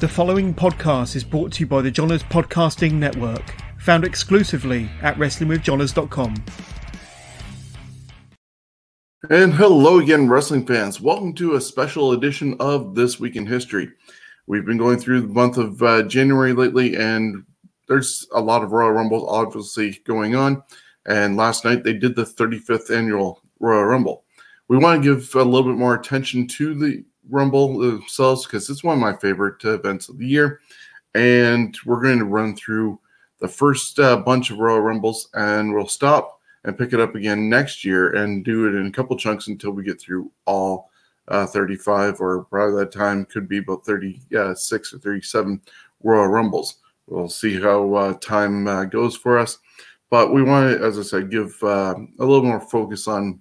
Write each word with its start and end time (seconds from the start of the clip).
The 0.00 0.06
following 0.06 0.54
podcast 0.54 1.16
is 1.16 1.24
brought 1.24 1.50
to 1.54 1.60
you 1.60 1.66
by 1.66 1.82
the 1.82 1.90
Johners 1.90 2.22
Podcasting 2.22 2.92
Network, 2.92 3.42
found 3.78 4.04
exclusively 4.04 4.88
at 5.02 5.16
WrestlingWithJohners.com. 5.16 6.36
And 9.28 9.52
hello 9.52 9.98
again, 9.98 10.28
wrestling 10.28 10.64
fans. 10.64 11.00
Welcome 11.00 11.34
to 11.34 11.56
a 11.56 11.60
special 11.60 12.12
edition 12.12 12.54
of 12.60 12.94
This 12.94 13.18
Week 13.18 13.34
in 13.34 13.44
History. 13.44 13.90
We've 14.46 14.64
been 14.64 14.78
going 14.78 15.00
through 15.00 15.22
the 15.22 15.34
month 15.34 15.58
of 15.58 15.82
uh, 15.82 16.04
January 16.04 16.52
lately, 16.52 16.94
and 16.96 17.42
there's 17.88 18.24
a 18.32 18.40
lot 18.40 18.62
of 18.62 18.70
Royal 18.70 18.92
Rumbles 18.92 19.26
obviously 19.28 20.00
going 20.04 20.36
on. 20.36 20.62
And 21.06 21.36
last 21.36 21.64
night 21.64 21.82
they 21.82 21.94
did 21.94 22.14
the 22.14 22.22
35th 22.22 22.96
annual 22.96 23.42
Royal 23.58 23.82
Rumble. 23.82 24.22
We 24.68 24.78
want 24.78 25.02
to 25.02 25.16
give 25.16 25.34
a 25.34 25.42
little 25.42 25.72
bit 25.72 25.76
more 25.76 25.96
attention 25.96 26.46
to 26.46 26.74
the 26.76 27.04
Rumble 27.28 27.78
themselves 27.78 28.46
because 28.46 28.68
it's 28.70 28.84
one 28.84 28.94
of 28.94 29.00
my 29.00 29.16
favorite 29.16 29.64
uh, 29.64 29.74
events 29.74 30.08
of 30.08 30.18
the 30.18 30.26
year. 30.26 30.60
And 31.14 31.76
we're 31.84 32.02
going 32.02 32.18
to 32.18 32.24
run 32.24 32.54
through 32.54 32.98
the 33.40 33.48
first 33.48 33.98
uh, 33.98 34.16
bunch 34.16 34.50
of 34.50 34.58
Royal 34.58 34.80
Rumbles 34.80 35.28
and 35.34 35.72
we'll 35.72 35.86
stop 35.88 36.40
and 36.64 36.76
pick 36.76 36.92
it 36.92 37.00
up 37.00 37.14
again 37.14 37.48
next 37.48 37.84
year 37.84 38.14
and 38.16 38.44
do 38.44 38.66
it 38.66 38.78
in 38.78 38.86
a 38.86 38.90
couple 38.90 39.16
chunks 39.16 39.48
until 39.48 39.70
we 39.70 39.84
get 39.84 40.00
through 40.00 40.30
all 40.44 40.90
uh, 41.28 41.46
35 41.46 42.20
or 42.20 42.46
by 42.50 42.70
that 42.70 42.92
time 42.92 43.24
could 43.26 43.48
be 43.48 43.58
about 43.58 43.84
36 43.84 44.94
or 44.94 44.98
37 44.98 45.60
Royal 46.02 46.26
Rumbles. 46.26 46.76
We'll 47.06 47.28
see 47.28 47.60
how 47.60 47.94
uh, 47.94 48.12
time 48.14 48.66
uh, 48.66 48.84
goes 48.84 49.16
for 49.16 49.38
us. 49.38 49.58
But 50.10 50.32
we 50.32 50.42
want 50.42 50.78
to, 50.78 50.84
as 50.84 50.98
I 50.98 51.02
said, 51.02 51.30
give 51.30 51.56
uh, 51.62 51.94
a 52.18 52.24
little 52.24 52.44
more 52.44 52.60
focus 52.60 53.08
on 53.08 53.40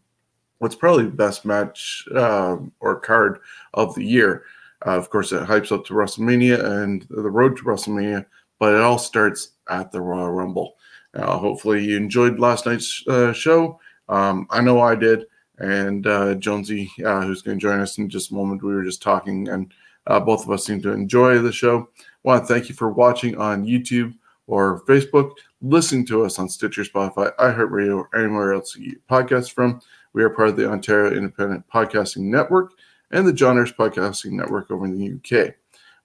what's 0.59 0.75
probably 0.75 1.05
the 1.05 1.11
best 1.11 1.45
match 1.45 2.05
uh, 2.15 2.57
or 2.79 2.99
card 2.99 3.39
of 3.73 3.93
the 3.95 4.03
year. 4.03 4.43
Uh, 4.85 4.97
of 4.97 5.09
course, 5.09 5.31
it 5.31 5.43
hypes 5.43 5.71
up 5.71 5.85
to 5.85 5.93
WrestleMania 5.93 6.63
and 6.83 7.05
the 7.09 7.29
road 7.29 7.57
to 7.57 7.63
WrestleMania, 7.63 8.25
but 8.59 8.73
it 8.73 8.81
all 8.81 8.99
starts 8.99 9.51
at 9.69 9.91
the 9.91 10.01
Royal 10.01 10.31
Rumble. 10.31 10.75
Uh, 11.13 11.37
hopefully, 11.37 11.83
you 11.83 11.97
enjoyed 11.97 12.39
last 12.39 12.65
night's 12.65 13.03
uh, 13.07 13.33
show. 13.33 13.79
Um, 14.07 14.47
I 14.49 14.61
know 14.61 14.79
I 14.79 14.95
did. 14.95 15.25
And 15.59 16.05
uh, 16.05 16.35
Jonesy, 16.35 16.91
uh, 17.03 17.21
who's 17.21 17.41
going 17.41 17.57
to 17.57 17.61
join 17.61 17.79
us 17.79 17.97
in 17.97 18.09
just 18.09 18.31
a 18.31 18.35
moment, 18.35 18.61
we 18.61 18.75
were 18.75 18.83
just 18.83 19.01
talking, 19.01 19.49
and 19.49 19.73
both 20.05 20.43
of 20.43 20.51
us 20.51 20.65
seem 20.65 20.81
to 20.83 20.91
enjoy 20.91 21.39
the 21.39 21.51
show. 21.51 21.89
I 21.99 22.03
want 22.23 22.47
to 22.47 22.53
thank 22.53 22.69
you 22.69 22.75
for 22.75 22.91
watching 22.91 23.35
on 23.37 23.65
YouTube 23.65 24.13
or 24.45 24.81
Facebook, 24.81 25.31
listening 25.61 26.05
to 26.07 26.23
us 26.23 26.39
on 26.39 26.47
Stitcher, 26.47 26.83
Spotify, 26.83 27.35
iHeartRadio, 27.37 27.97
or 27.97 28.19
anywhere 28.19 28.53
else 28.53 28.75
you 28.75 28.91
get 28.91 29.07
podcasts 29.07 29.51
from. 29.51 29.81
We 30.17 30.23
are 30.23 30.31
part 30.31 30.49
of 30.49 30.55
the 30.55 30.67
Ontario 30.67 31.15
Independent 31.15 31.63
Podcasting 31.71 32.23
Network 32.23 32.71
and 33.11 33.27
the 33.27 33.31
Johners 33.31 33.71
Podcasting 33.71 34.31
Network 34.31 34.71
over 34.71 34.83
in 34.85 34.97
the 34.97 35.13
UK. 35.13 35.53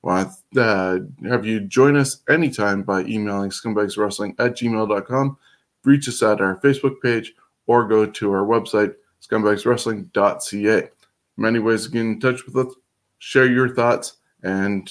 Well, 0.03 0.39
uh, 0.55 0.99
have 1.27 1.47
you 1.47 1.61
join 1.61 1.97
us 1.97 2.21
anytime 2.29 2.83
by 2.83 3.05
emailing 3.05 3.49
scumbagswrestling 3.49 4.35
at 4.39 4.59
gmail.com, 4.59 5.39
reach 5.85 6.09
us 6.09 6.23
at 6.23 6.43
our 6.43 6.61
Facebook 6.61 7.01
page, 7.01 7.33
or 7.67 7.89
go 7.89 8.05
to 8.05 8.33
our 8.33 8.45
website, 8.45 8.95
scumbagswrestling.ca. 9.27 10.91
Many 11.39 11.59
ways 11.59 11.87
to 11.87 11.91
get 11.91 12.01
in 12.03 12.21
touch 12.21 12.45
with 12.45 12.67
us, 12.67 12.75
share 13.17 13.51
your 13.51 13.75
thoughts, 13.75 14.19
and 14.43 14.91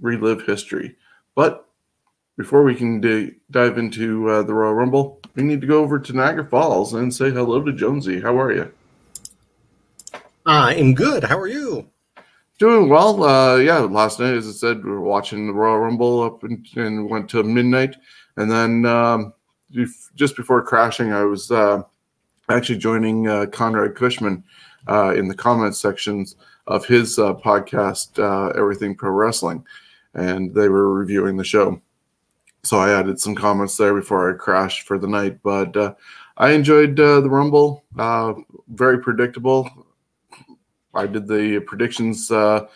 relive 0.00 0.46
history. 0.46 0.94
But 1.34 1.68
before 2.36 2.62
we 2.62 2.74
can 2.74 3.00
d- 3.00 3.32
dive 3.50 3.78
into 3.78 4.28
uh, 4.28 4.42
the 4.42 4.54
Royal 4.54 4.74
Rumble, 4.74 5.20
we 5.34 5.42
need 5.42 5.60
to 5.60 5.66
go 5.66 5.82
over 5.82 5.98
to 5.98 6.12
Niagara 6.12 6.44
Falls 6.44 6.94
and 6.94 7.12
say 7.12 7.30
hello 7.30 7.62
to 7.62 7.72
Jonesy. 7.72 8.20
How 8.20 8.38
are 8.40 8.52
you? 8.52 8.72
I'm 10.46 10.94
good. 10.94 11.24
How 11.24 11.38
are 11.38 11.46
you? 11.46 11.88
Doing 12.58 12.88
well. 12.88 13.22
Uh, 13.22 13.56
yeah, 13.56 13.78
last 13.78 14.20
night, 14.20 14.34
as 14.34 14.48
I 14.48 14.52
said, 14.52 14.84
we 14.84 14.90
were 14.90 15.00
watching 15.00 15.46
the 15.46 15.52
Royal 15.52 15.78
Rumble 15.78 16.22
up 16.22 16.42
and, 16.44 16.66
and 16.76 17.08
went 17.08 17.28
to 17.30 17.42
midnight. 17.42 17.96
And 18.36 18.50
then 18.50 18.86
um, 18.86 19.32
just 20.14 20.36
before 20.36 20.62
crashing, 20.62 21.12
I 21.12 21.24
was 21.24 21.50
uh, 21.50 21.82
actually 22.48 22.78
joining 22.78 23.28
uh, 23.28 23.46
Conrad 23.46 23.94
Cushman 23.94 24.44
uh, 24.88 25.14
in 25.14 25.28
the 25.28 25.34
comments 25.34 25.78
sections 25.78 26.36
of 26.66 26.84
his 26.84 27.18
uh, 27.18 27.34
podcast, 27.34 28.18
uh, 28.18 28.50
Everything 28.58 28.94
Pro 28.94 29.10
Wrestling. 29.10 29.64
And 30.14 30.54
they 30.54 30.68
were 30.68 30.92
reviewing 30.92 31.36
the 31.36 31.44
show 31.44 31.80
so 32.62 32.78
I 32.78 32.98
added 32.98 33.18
some 33.18 33.34
comments 33.34 33.76
there 33.76 33.94
before 33.94 34.30
I 34.30 34.36
crashed 34.36 34.86
for 34.86 34.98
the 34.98 35.06
night. 35.06 35.38
But 35.42 35.76
uh, 35.76 35.94
I 36.36 36.50
enjoyed 36.52 36.98
uh, 36.98 37.20
the 37.20 37.30
Rumble. 37.30 37.84
Uh, 37.98 38.34
very 38.68 38.98
predictable. 38.98 39.68
I 40.94 41.06
did 41.06 41.28
the 41.28 41.60
predictions 41.60 42.30
uh, 42.30 42.66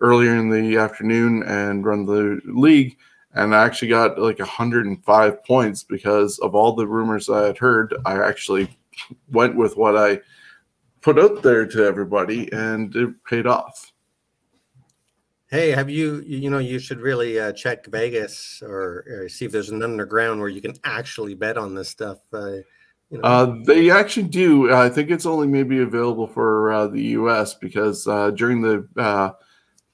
earlier 0.00 0.36
in 0.36 0.48
the 0.48 0.76
afternoon 0.76 1.42
and 1.44 1.84
run 1.84 2.06
the 2.06 2.40
league, 2.44 2.96
and 3.34 3.54
I 3.54 3.64
actually 3.64 3.88
got 3.88 4.18
like 4.18 4.38
105 4.38 5.44
points 5.44 5.82
because 5.82 6.38
of 6.38 6.54
all 6.54 6.74
the 6.74 6.86
rumors 6.86 7.28
I 7.28 7.46
had 7.46 7.58
heard. 7.58 7.94
I 8.04 8.22
actually 8.22 8.68
went 9.32 9.56
with 9.56 9.76
what 9.76 9.96
I 9.96 10.20
put 11.00 11.18
out 11.18 11.42
there 11.42 11.66
to 11.66 11.84
everybody, 11.84 12.50
and 12.52 12.94
it 12.94 13.24
paid 13.24 13.46
off. 13.46 13.92
Hey, 15.54 15.70
have 15.70 15.88
you, 15.88 16.20
you 16.26 16.50
know, 16.50 16.58
you 16.58 16.80
should 16.80 16.98
really 16.98 17.38
uh, 17.38 17.52
check 17.52 17.86
Vegas 17.86 18.60
or, 18.60 19.04
or, 19.08 19.28
see 19.28 19.44
if 19.44 19.52
there's 19.52 19.70
an 19.70 19.84
underground 19.84 20.40
where 20.40 20.48
you 20.48 20.60
can 20.60 20.74
actually 20.82 21.34
bet 21.34 21.56
on 21.56 21.76
this 21.76 21.88
stuff. 21.88 22.18
Uh, 22.32 22.54
you 23.08 23.18
know. 23.18 23.20
uh, 23.22 23.54
they 23.64 23.88
actually 23.88 24.26
do. 24.26 24.74
I 24.74 24.88
think 24.88 25.12
it's 25.12 25.26
only 25.26 25.46
maybe 25.46 25.78
available 25.78 26.26
for 26.26 26.72
uh, 26.72 26.88
the 26.88 27.02
US 27.02 27.54
because 27.54 28.08
uh, 28.08 28.32
during 28.32 28.62
the 28.62 28.88
uh, 28.96 29.30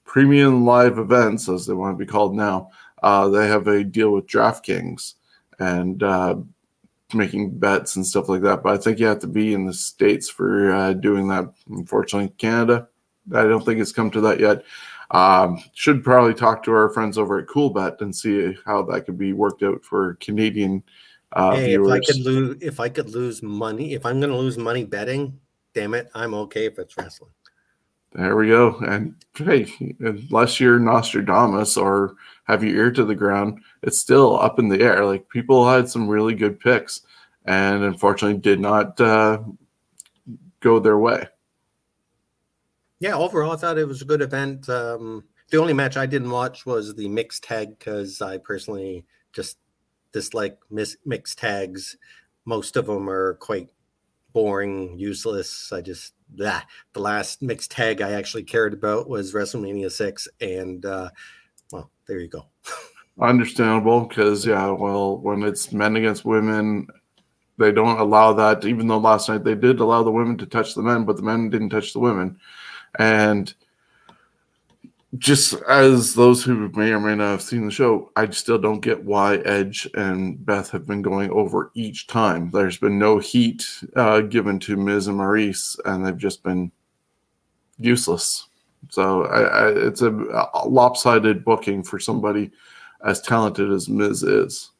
premium 0.05 0.65
live 0.65 0.97
events, 0.97 1.47
as 1.47 1.67
they 1.67 1.75
want 1.75 1.93
to 1.93 2.03
be 2.03 2.11
called 2.11 2.35
now, 2.35 2.71
they 3.03 3.47
have 3.47 3.67
a 3.67 3.85
deal 3.85 4.13
with 4.13 4.29
DraftKings 4.29 5.17
and 5.59 6.03
making 7.13 7.59
bets 7.59 7.97
and 7.97 8.07
stuff 8.07 8.31
like 8.31 8.41
that. 8.41 8.63
But 8.63 8.73
I 8.73 8.83
think 8.83 8.99
you 8.99 9.05
have 9.05 9.19
to 9.19 9.27
be 9.27 9.53
in 9.53 9.67
the 9.67 9.75
States 9.75 10.31
for 10.31 10.95
doing 10.95 11.29
that. 11.29 11.53
Unfortunately, 11.69 12.33
Canada, 12.39 12.89
I 13.35 13.43
don't 13.43 13.63
think 13.63 13.79
it's 13.79 13.93
come 13.93 14.11
to 14.13 14.23
that 14.23 14.41
yet. 14.41 14.65
Um, 15.11 15.63
should 15.75 16.05
probably 16.05 16.35
talk 16.35 16.63
to 16.65 16.73
our 16.73 16.89
friends 16.91 17.19
over 17.19 17.39
at 17.39 17.49
Coolbet 17.49 18.01
and 18.01 18.15
see 18.15 18.57
how 18.65 18.83
that 18.83 19.07
could 19.07 19.19
be 19.19 19.33
worked 19.33 19.63
out 19.63 19.85
for 19.85 20.15
Canadian 20.15 20.85
uh, 21.33 21.57
hey, 21.57 21.69
viewers. 21.69 21.89
If 21.89 21.93
I 21.93 22.13
could 22.13 22.25
lose, 22.25 22.63
if 22.63 22.81
I 22.81 22.89
could 22.89 23.11
lose 23.11 23.43
money, 23.43 23.95
if 23.95 24.07
I'm 24.07 24.21
going 24.21 24.31
to 24.31 24.37
lose 24.37 24.57
money 24.57 24.85
betting, 24.85 25.39
damn 25.75 25.95
it, 25.95 26.11
I'm 26.15 26.35
okay 26.35 26.67
if 26.67 26.79
it's 26.79 26.97
wrestling. 26.97 27.31
There 28.13 28.37
we 28.37 28.49
go. 28.49 28.77
And 28.79 29.15
hey, 29.35 29.67
unless 30.01 30.59
you're 30.59 30.81
Nostradamus 30.81 31.77
or 31.77 32.17
have 32.45 32.65
your 32.65 32.77
ear 32.77 32.91
to 32.93 33.05
the 33.05 33.15
ground, 33.15 33.61
it's 33.83 34.01
still 34.01 34.39
up 34.41 34.59
in 34.59 34.69
the 34.69 34.81
air. 34.81 35.05
Like 35.05 35.29
people 35.29 35.69
had 35.69 35.89
some 35.89 36.09
really 36.09 36.35
good 36.35 36.59
picks, 36.59 37.03
and 37.45 37.83
unfortunately 37.83 38.39
did 38.39 38.61
not 38.61 39.01
uh, 39.01 39.39
go 40.61 40.79
their 40.79 40.99
way 40.99 41.27
yeah, 43.01 43.15
overall, 43.17 43.53
I 43.53 43.57
thought 43.57 43.79
it 43.79 43.89
was 43.89 44.03
a 44.03 44.07
good 44.07 44.21
event. 44.21 44.69
Um, 44.69 45.25
the 45.51 45.57
only 45.57 45.73
match 45.73 45.97
I 45.97 46.07
didn't 46.07 46.31
watch 46.31 46.67
was 46.67 46.95
the 46.95 47.09
mixed 47.09 47.43
tag 47.43 47.79
because 47.79 48.21
I 48.21 48.39
personally 48.39 49.05
just 49.33 49.59
dislike 50.13 50.59
mis- 50.71 50.99
mixed 51.05 51.39
tags. 51.39 51.97
Most 52.45 52.77
of 52.77 52.87
them 52.87 53.09
are 53.09 53.35
quite 53.35 53.69
boring, 54.33 54.99
useless. 54.99 55.73
I 55.73 55.81
just 55.81 56.15
that 56.37 56.67
the 56.93 57.01
last 57.01 57.43
mixed 57.43 57.71
tag 57.71 58.01
I 58.01 58.13
actually 58.13 58.45
cared 58.45 58.73
about 58.73 59.09
was 59.09 59.33
WrestleMania 59.33 59.91
six, 59.91 60.29
and 60.41 60.85
uh, 60.85 61.11
well, 61.73 61.91
there 62.07 62.21
you 62.21 62.29
go. 62.29 62.47
Understandable, 63.21 64.03
because 64.03 64.47
yeah, 64.47 64.71
well, 64.71 65.19
when 65.19 65.43
it's 65.43 65.73
men 65.73 65.97
against 65.97 66.25
women, 66.25 66.87
they 67.59 67.73
don't 67.73 67.99
allow 67.99 68.33
that. 68.35 68.65
Even 68.65 68.87
though 68.87 68.99
last 68.99 69.29
night 69.29 69.45
they 69.45 69.55
did 69.55 69.81
allow 69.81 70.03
the 70.03 70.11
women 70.11 70.37
to 70.39 70.47
touch 70.47 70.75
the 70.75 70.83
men, 70.83 71.05
but 71.05 71.17
the 71.17 71.23
men 71.23 71.51
didn't 71.51 71.71
touch 71.71 71.93
the 71.93 71.99
women. 71.99 72.39
And 72.99 73.53
just 75.19 75.55
as 75.69 76.15
those 76.15 76.45
who 76.45 76.69
may 76.71 76.93
or 76.93 77.01
may 77.01 77.17
not 77.17 77.31
have 77.31 77.43
seen 77.43 77.67
the 77.67 77.73
show, 77.73 78.11
I 78.15 78.31
still 78.31 78.59
don't 78.59 78.81
get 78.81 79.05
why 79.05 79.37
Edge 79.39 79.89
and 79.95 80.45
Beth 80.45 80.71
have 80.71 80.87
been 80.87 81.03
going 81.03 81.31
over 81.31 81.73
each 81.75 82.07
time. 82.07 82.51
There's 82.51 82.79
been 82.79 82.99
no 82.99 83.19
heat 83.19 83.67
uh, 83.97 84.21
given 84.21 84.59
to 84.61 84.77
Miz 84.77 85.09
and 85.09 85.19
Maryse, 85.19 85.79
and 85.85 86.07
they've 86.07 86.17
just 86.17 86.43
been 86.45 86.71
useless. 87.79 88.49
So 88.89 89.25
I, 89.25 89.41
I, 89.41 89.69
it's 89.71 90.03
a, 90.03 90.13
a, 90.13 90.69
lopsided 90.69 91.45
booking 91.45 91.83
for 91.83 91.99
somebody 91.99 92.51
as 93.05 93.21
talented 93.21 93.71
as 93.71 93.89
Miz 93.89 94.23
is. 94.23 94.71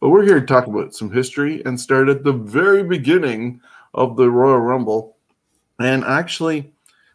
But 0.00 0.10
we're 0.10 0.24
here 0.24 0.40
to 0.40 0.46
talk 0.46 0.66
about 0.66 0.94
some 0.94 1.10
history 1.10 1.62
and 1.64 1.80
start 1.80 2.08
at 2.08 2.24
the 2.24 2.32
very 2.32 2.82
beginning 2.82 3.60
of 3.94 4.16
the 4.16 4.30
Royal 4.30 4.58
Rumble 4.58 5.11
and 5.78 6.04
actually, 6.04 6.72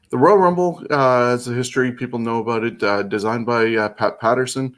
the 0.10 0.18
Royal 0.18 0.38
Rumble 0.38 0.84
uh, 0.90 1.38
a 1.40 1.54
history. 1.54 1.92
People 1.92 2.20
know 2.20 2.40
about 2.40 2.64
it. 2.64 2.82
Uh, 2.82 3.04
designed 3.04 3.46
by 3.46 3.76
uh, 3.76 3.90
Pat 3.90 4.20
Patterson. 4.20 4.76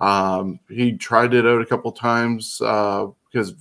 Um, 0.00 0.58
he 0.68 0.96
tried 0.96 1.32
it 1.34 1.46
out 1.46 1.62
a 1.62 1.66
couple 1.66 1.92
times 1.92 2.60
uh, 2.64 3.06
because, 3.30 3.54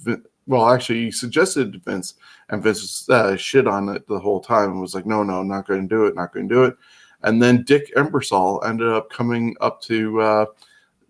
well, 0.47 0.69
actually, 0.69 1.06
he 1.06 1.12
suggested 1.12 1.83
Vince, 1.85 2.15
and 2.50 2.63
Vince 2.63 2.81
was 2.81 3.09
uh, 3.09 3.35
shit 3.35 3.68
on 3.68 3.89
it 3.89 4.07
the 4.07 4.19
whole 4.19 4.41
time 4.41 4.71
and 4.71 4.81
was 4.81 4.95
like, 4.95 5.06
"No, 5.06 5.23
no, 5.23 5.44
not 5.44 5.68
going 5.68 5.88
to 5.88 5.95
do 5.95 6.06
it. 6.06 6.15
Not 6.15 6.33
going 6.33 6.50
to 6.50 6.56
do 6.56 6.63
it." 6.63 6.75
And 7.23 7.41
then 7.41 7.63
Dick 7.63 7.94
Ebersol 7.95 8.65
ended 8.68 8.88
up 8.88 9.12
coming 9.12 9.56
up 9.62 9.81
to 9.83 10.19
uh, 10.21 10.45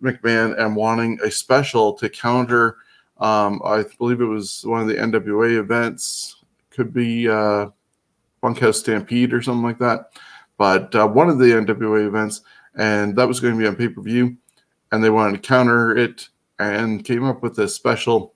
McMahon 0.02 0.58
and 0.58 0.76
wanting 0.76 1.18
a 1.24 1.30
special 1.30 1.94
to 1.94 2.08
counter. 2.10 2.76
Um, 3.18 3.62
I 3.64 3.84
believe 3.98 4.20
it 4.20 4.26
was 4.26 4.64
one 4.66 4.82
of 4.82 4.88
the 4.88 4.94
NWA 4.94 5.58
events, 5.58 6.36
could 6.70 6.92
be 6.92 7.28
uh, 7.28 7.68
Bunkhouse 8.42 8.80
Stampede 8.80 9.32
or 9.32 9.40
something 9.40 9.62
like 9.62 9.78
that. 9.78 10.10
But 10.58 10.94
uh, 10.94 11.08
one 11.08 11.30
of 11.30 11.38
the 11.38 11.46
NWA 11.46 12.06
events, 12.06 12.42
and 12.76 13.16
that 13.16 13.28
was 13.28 13.40
going 13.40 13.54
to 13.54 13.58
be 13.58 13.66
on 13.66 13.76
pay 13.76 13.88
per 13.88 14.02
view, 14.02 14.36
and 14.90 15.02
they 15.02 15.10
wanted 15.10 15.42
to 15.42 15.48
counter 15.48 15.96
it 15.96 16.28
and 16.58 17.04
came 17.04 17.24
up 17.24 17.42
with 17.42 17.58
a 17.58 17.68
special 17.68 18.34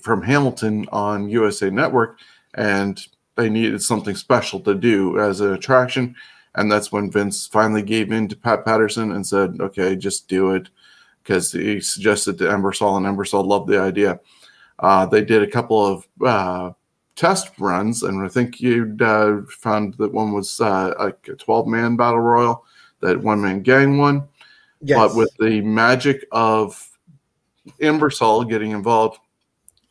from 0.00 0.22
Hamilton 0.22 0.86
on 0.92 1.28
USA 1.28 1.68
Network, 1.70 2.18
and 2.54 3.04
they 3.36 3.50
needed 3.50 3.82
something 3.82 4.14
special 4.14 4.60
to 4.60 4.74
do 4.74 5.18
as 5.18 5.40
an 5.40 5.52
attraction. 5.52 6.14
And 6.54 6.70
that's 6.70 6.92
when 6.92 7.10
Vince 7.10 7.46
finally 7.46 7.82
gave 7.82 8.12
in 8.12 8.28
to 8.28 8.36
Pat 8.36 8.64
Patterson 8.64 9.12
and 9.12 9.26
said, 9.26 9.56
okay, 9.60 9.96
just 9.96 10.28
do 10.28 10.52
it. 10.52 10.68
Because 11.22 11.52
he 11.52 11.80
suggested 11.80 12.36
to 12.38 12.44
Ebersol, 12.44 12.96
and 12.96 13.06
Ebersol 13.06 13.46
loved 13.46 13.68
the 13.68 13.80
idea. 13.80 14.20
Uh, 14.78 15.06
they 15.06 15.24
did 15.24 15.42
a 15.42 15.50
couple 15.50 15.84
of 15.84 16.08
uh, 16.24 16.72
test 17.22 17.52
runs, 17.60 18.02
and 18.02 18.20
I 18.24 18.28
think 18.28 18.60
you 18.60 18.96
uh, 19.00 19.42
found 19.48 19.94
that 19.94 20.12
one 20.12 20.32
was 20.32 20.60
uh, 20.60 20.92
like 20.98 21.28
a 21.28 21.36
12 21.36 21.68
man 21.68 21.94
battle 21.94 22.18
royal 22.18 22.64
that 22.98 23.22
one 23.22 23.40
man 23.40 23.62
gang 23.62 23.96
won. 23.96 24.26
Yes. 24.80 24.98
But 24.98 25.14
with 25.14 25.32
the 25.38 25.60
magic 25.60 26.26
of 26.32 26.98
Ebersol 27.80 28.48
getting 28.50 28.72
involved, 28.72 29.20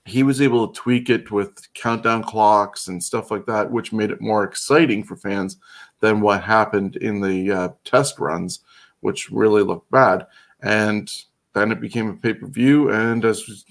he 0.04 0.24
was 0.24 0.42
able 0.42 0.68
to 0.68 0.78
tweak 0.78 1.10
it 1.10 1.32
with 1.32 1.74
countdown 1.74 2.22
clocks 2.22 2.90
and 2.90 3.02
stuff 3.02 3.32
like 3.32 3.46
that, 3.46 3.72
which 3.72 3.94
made 3.94 4.12
it 4.12 4.20
more 4.20 4.44
exciting 4.44 5.02
for 5.02 5.16
fans 5.16 5.56
than 6.02 6.20
what 6.20 6.44
happened 6.44 6.98
in 6.98 7.22
the 7.22 7.50
uh, 7.50 7.70
test 7.86 8.20
runs, 8.20 8.60
which 9.00 9.32
really 9.32 9.64
looked 9.64 9.90
bad. 9.90 10.28
And 10.64 11.10
then 11.54 11.72
it 11.72 11.80
became 11.80 12.10
a 12.10 12.14
pay 12.14 12.34
per 12.34 12.48
view. 12.48 12.92
And 12.92 13.24
as 13.24 13.64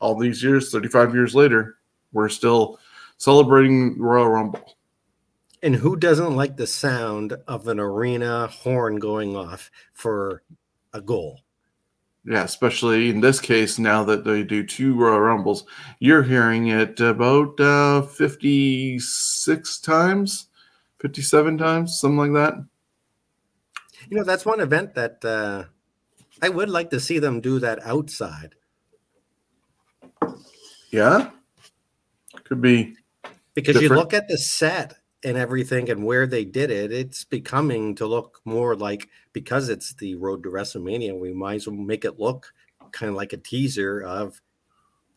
all 0.00 0.18
these 0.18 0.42
years, 0.42 0.72
35 0.72 1.14
years 1.14 1.36
later, 1.36 1.76
we're 2.12 2.28
still 2.28 2.80
celebrating 3.18 3.98
Royal 4.00 4.28
Rumble. 4.28 4.76
And 5.62 5.74
who 5.74 5.96
doesn't 5.96 6.36
like 6.36 6.56
the 6.56 6.66
sound 6.66 7.36
of 7.48 7.66
an 7.68 7.80
arena 7.80 8.46
horn 8.46 8.96
going 8.96 9.36
off 9.36 9.70
for 9.94 10.42
a 10.92 11.00
goal? 11.00 11.40
Yeah, 12.24 12.42
especially 12.42 13.08
in 13.08 13.20
this 13.20 13.38
case, 13.38 13.78
now 13.78 14.02
that 14.04 14.24
they 14.24 14.42
do 14.42 14.66
two 14.66 14.96
Royal 14.96 15.20
Rumbles, 15.20 15.64
you're 16.00 16.24
hearing 16.24 16.68
it 16.68 16.98
about 16.98 17.58
uh, 17.60 18.02
56 18.02 19.78
times, 19.78 20.48
57 21.00 21.56
times, 21.56 22.00
something 22.00 22.18
like 22.18 22.32
that. 22.32 22.54
You 24.10 24.18
know, 24.18 24.24
that's 24.24 24.44
one 24.44 24.60
event 24.60 24.94
that 24.94 25.24
uh, 25.24 25.64
I 26.42 26.48
would 26.48 26.68
like 26.68 26.90
to 26.90 27.00
see 27.00 27.20
them 27.20 27.40
do 27.40 27.60
that 27.60 27.84
outside. 27.84 28.56
Yeah, 30.90 31.30
could 32.42 32.60
be 32.60 32.95
because 33.56 33.74
different. 33.74 33.90
you 33.90 33.96
look 33.96 34.14
at 34.14 34.28
the 34.28 34.38
set 34.38 34.94
and 35.24 35.36
everything 35.36 35.90
and 35.90 36.04
where 36.04 36.26
they 36.26 36.44
did 36.44 36.70
it, 36.70 36.92
it's 36.92 37.24
becoming 37.24 37.96
to 37.96 38.06
look 38.06 38.40
more 38.44 38.76
like 38.76 39.08
because 39.32 39.68
it's 39.68 39.94
the 39.94 40.14
road 40.14 40.44
to 40.44 40.50
WrestleMania, 40.50 41.18
we 41.18 41.32
might 41.32 41.56
as 41.56 41.66
well 41.66 41.74
make 41.74 42.04
it 42.04 42.20
look 42.20 42.52
kind 42.92 43.10
of 43.10 43.16
like 43.16 43.32
a 43.32 43.38
teaser 43.38 44.02
of 44.02 44.40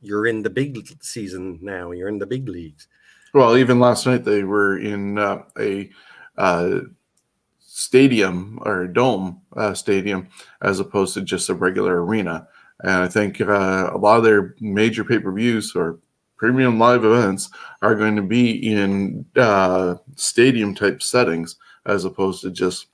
you're 0.02 0.26
in 0.26 0.42
the 0.42 0.50
big 0.50 0.88
season 1.04 1.60
now, 1.62 1.92
you're 1.92 2.08
in 2.08 2.18
the 2.18 2.26
big 2.26 2.48
leagues. 2.48 2.88
Well, 3.34 3.58
even 3.58 3.80
last 3.80 4.08
night 4.08 4.24
they 4.24 4.44
were 4.44 4.80
in 4.80 5.20
uh, 5.20 5.44
a 5.60 5.90
uh, 6.38 6.80
stadium 7.60 8.60
or 8.64 8.84
a 8.84 8.94
dome 8.94 9.42
uh, 9.56 9.74
stadium 9.74 10.30
as 10.62 10.80
opposed 10.80 11.14
to 11.16 11.22
just 11.22 11.50
a 11.50 11.54
regular 11.54 12.04
arena. 12.04 12.48
And 12.82 13.04
I 13.04 13.08
think 13.10 13.42
uh, 13.42 13.92
a 13.94 13.98
lot 13.98 14.18
of 14.18 14.24
their 14.24 14.56
major 14.62 15.04
pay 15.04 15.20
per 15.20 15.32
views 15.34 15.76
or 15.76 16.00
premium 16.40 16.80
live 16.80 17.04
events 17.04 17.52
are 17.82 17.94
going 17.94 18.16
to 18.16 18.24
be 18.24 18.72
in 18.72 19.26
uh, 19.36 19.96
stadium 20.16 20.74
type 20.74 21.04
settings 21.04 21.58
as 21.86 22.06
opposed 22.06 22.42
to 22.42 22.50
just 22.50 22.88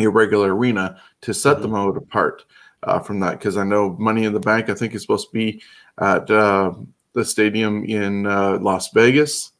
a 0.00 0.08
regular 0.08 0.56
arena 0.56 1.00
to 1.20 1.32
set 1.34 1.54
mm-hmm. 1.54 1.62
them 1.62 1.74
out 1.74 1.96
apart 1.96 2.44
uh, 2.82 2.98
from 2.98 3.20
that. 3.20 3.38
Because 3.38 3.58
I 3.58 3.64
know 3.64 3.96
Money 4.00 4.24
in 4.24 4.32
the 4.32 4.40
Bank, 4.40 4.70
I 4.70 4.74
think, 4.74 4.94
is 4.94 5.02
supposed 5.02 5.28
to 5.28 5.32
be 5.32 5.62
at 6.00 6.28
uh, 6.30 6.72
the 7.12 7.24
stadium 7.24 7.84
in 7.84 8.26
uh, 8.26 8.58
Las 8.58 8.90
Vegas. 8.92 9.52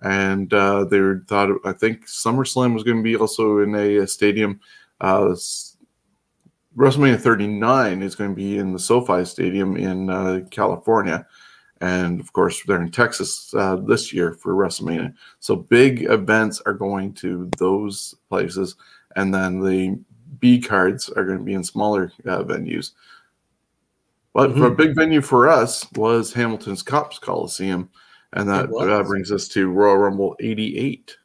And 0.00 0.52
uh, 0.52 0.84
they 0.84 1.00
thought, 1.28 1.50
I 1.64 1.72
think 1.72 2.06
SummerSlam 2.06 2.74
was 2.74 2.82
going 2.82 2.98
to 2.98 3.02
be 3.02 3.16
also 3.16 3.60
in 3.60 3.74
a, 3.74 3.98
a 3.98 4.06
stadium. 4.06 4.60
Uh, 5.00 5.34
WrestleMania 6.76 7.20
39 7.20 8.02
is 8.02 8.14
going 8.16 8.30
to 8.30 8.36
be 8.36 8.58
in 8.58 8.72
the 8.72 8.78
SoFi 8.78 9.24
Stadium 9.24 9.76
in 9.76 10.48
California 10.50 11.26
and 11.80 12.20
of 12.20 12.32
course 12.32 12.62
they're 12.64 12.82
in 12.82 12.90
Texas 12.90 13.54
uh, 13.54 13.76
this 13.76 14.12
year 14.12 14.32
for 14.32 14.54
WrestleMania. 14.54 15.14
So 15.40 15.56
big 15.56 16.04
events 16.04 16.60
are 16.66 16.74
going 16.74 17.12
to 17.14 17.50
those 17.58 18.14
places, 18.28 18.76
and 19.16 19.34
then 19.34 19.60
the 19.60 19.98
B 20.40 20.60
cards 20.60 21.08
are 21.10 21.24
going 21.24 21.38
to 21.38 21.44
be 21.44 21.54
in 21.54 21.64
smaller 21.64 22.12
uh, 22.26 22.42
venues. 22.42 22.92
But 24.32 24.50
mm-hmm. 24.50 24.62
a 24.62 24.70
big 24.70 24.94
venue 24.94 25.20
for 25.20 25.48
us 25.48 25.90
was 25.92 26.32
Hamilton's 26.32 26.82
Copps 26.82 27.18
Coliseum, 27.18 27.90
and 28.32 28.48
that 28.48 28.70
uh, 28.72 29.02
brings 29.02 29.32
us 29.32 29.48
to 29.48 29.68
Royal 29.68 29.96
Rumble 29.96 30.36
'88. 30.40 31.16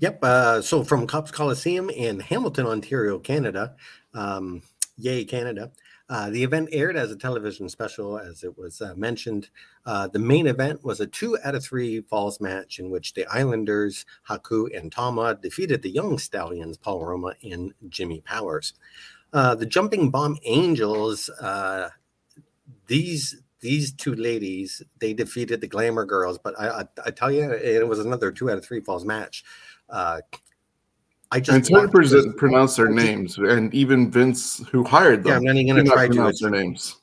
Yep. 0.00 0.18
Uh, 0.22 0.60
so 0.60 0.82
from 0.82 1.06
Copps 1.06 1.30
Coliseum 1.30 1.88
in 1.90 2.20
Hamilton, 2.20 2.66
Ontario, 2.66 3.18
Canada. 3.18 3.76
Um, 4.12 4.62
yay, 4.96 5.24
Canada. 5.24 5.70
Uh, 6.10 6.28
the 6.28 6.42
event 6.42 6.68
aired 6.70 6.96
as 6.96 7.10
a 7.10 7.16
television 7.16 7.68
special, 7.68 8.18
as 8.18 8.44
it 8.44 8.58
was 8.58 8.82
uh, 8.82 8.92
mentioned. 8.94 9.48
Uh, 9.86 10.06
the 10.06 10.18
main 10.18 10.46
event 10.46 10.84
was 10.84 11.00
a 11.00 11.06
two 11.06 11.38
out 11.44 11.54
of 11.54 11.64
three 11.64 12.02
falls 12.02 12.40
match 12.40 12.78
in 12.78 12.90
which 12.90 13.14
the 13.14 13.26
Islanders, 13.26 14.04
Haku 14.28 14.66
and 14.76 14.92
Tama, 14.92 15.36
defeated 15.36 15.82
the 15.82 15.90
Young 15.90 16.18
Stallions, 16.18 16.76
Paul 16.76 17.04
Roma 17.04 17.34
and 17.42 17.72
Jimmy 17.88 18.20
Powers. 18.20 18.74
Uh, 19.32 19.54
the 19.54 19.66
Jumping 19.66 20.10
Bomb 20.10 20.36
Angels, 20.44 21.28
uh, 21.40 21.88
these 22.86 23.42
these 23.60 23.94
two 23.94 24.14
ladies, 24.14 24.82
they 24.98 25.14
defeated 25.14 25.62
the 25.62 25.66
Glamour 25.66 26.04
Girls, 26.04 26.38
but 26.38 26.54
I, 26.60 26.68
I, 26.68 26.84
I 27.06 27.10
tell 27.10 27.32
you, 27.32 27.50
it 27.50 27.88
was 27.88 27.98
another 27.98 28.30
two 28.30 28.50
out 28.50 28.58
of 28.58 28.64
three 28.64 28.80
falls 28.80 29.06
match. 29.06 29.42
I 31.30 31.40
just 31.40 31.58
it's 31.58 31.70
hard 31.70 31.90
to 31.92 32.32
pronounce 32.36 32.76
their 32.76 32.90
names, 32.90 33.38
and 33.38 33.72
even 33.74 34.10
Vince, 34.10 34.66
who 34.68 34.84
hired 34.84 35.24
them, 35.24 35.30
yeah, 35.30 35.36
I'm 35.36 35.44
not 35.44 35.56
even 35.56 35.74
going 35.74 35.84
to 35.84 35.90
try 35.90 36.06
to 36.06 36.14
pronounce 36.14 36.40
their 36.40 36.50
names. 36.50 37.00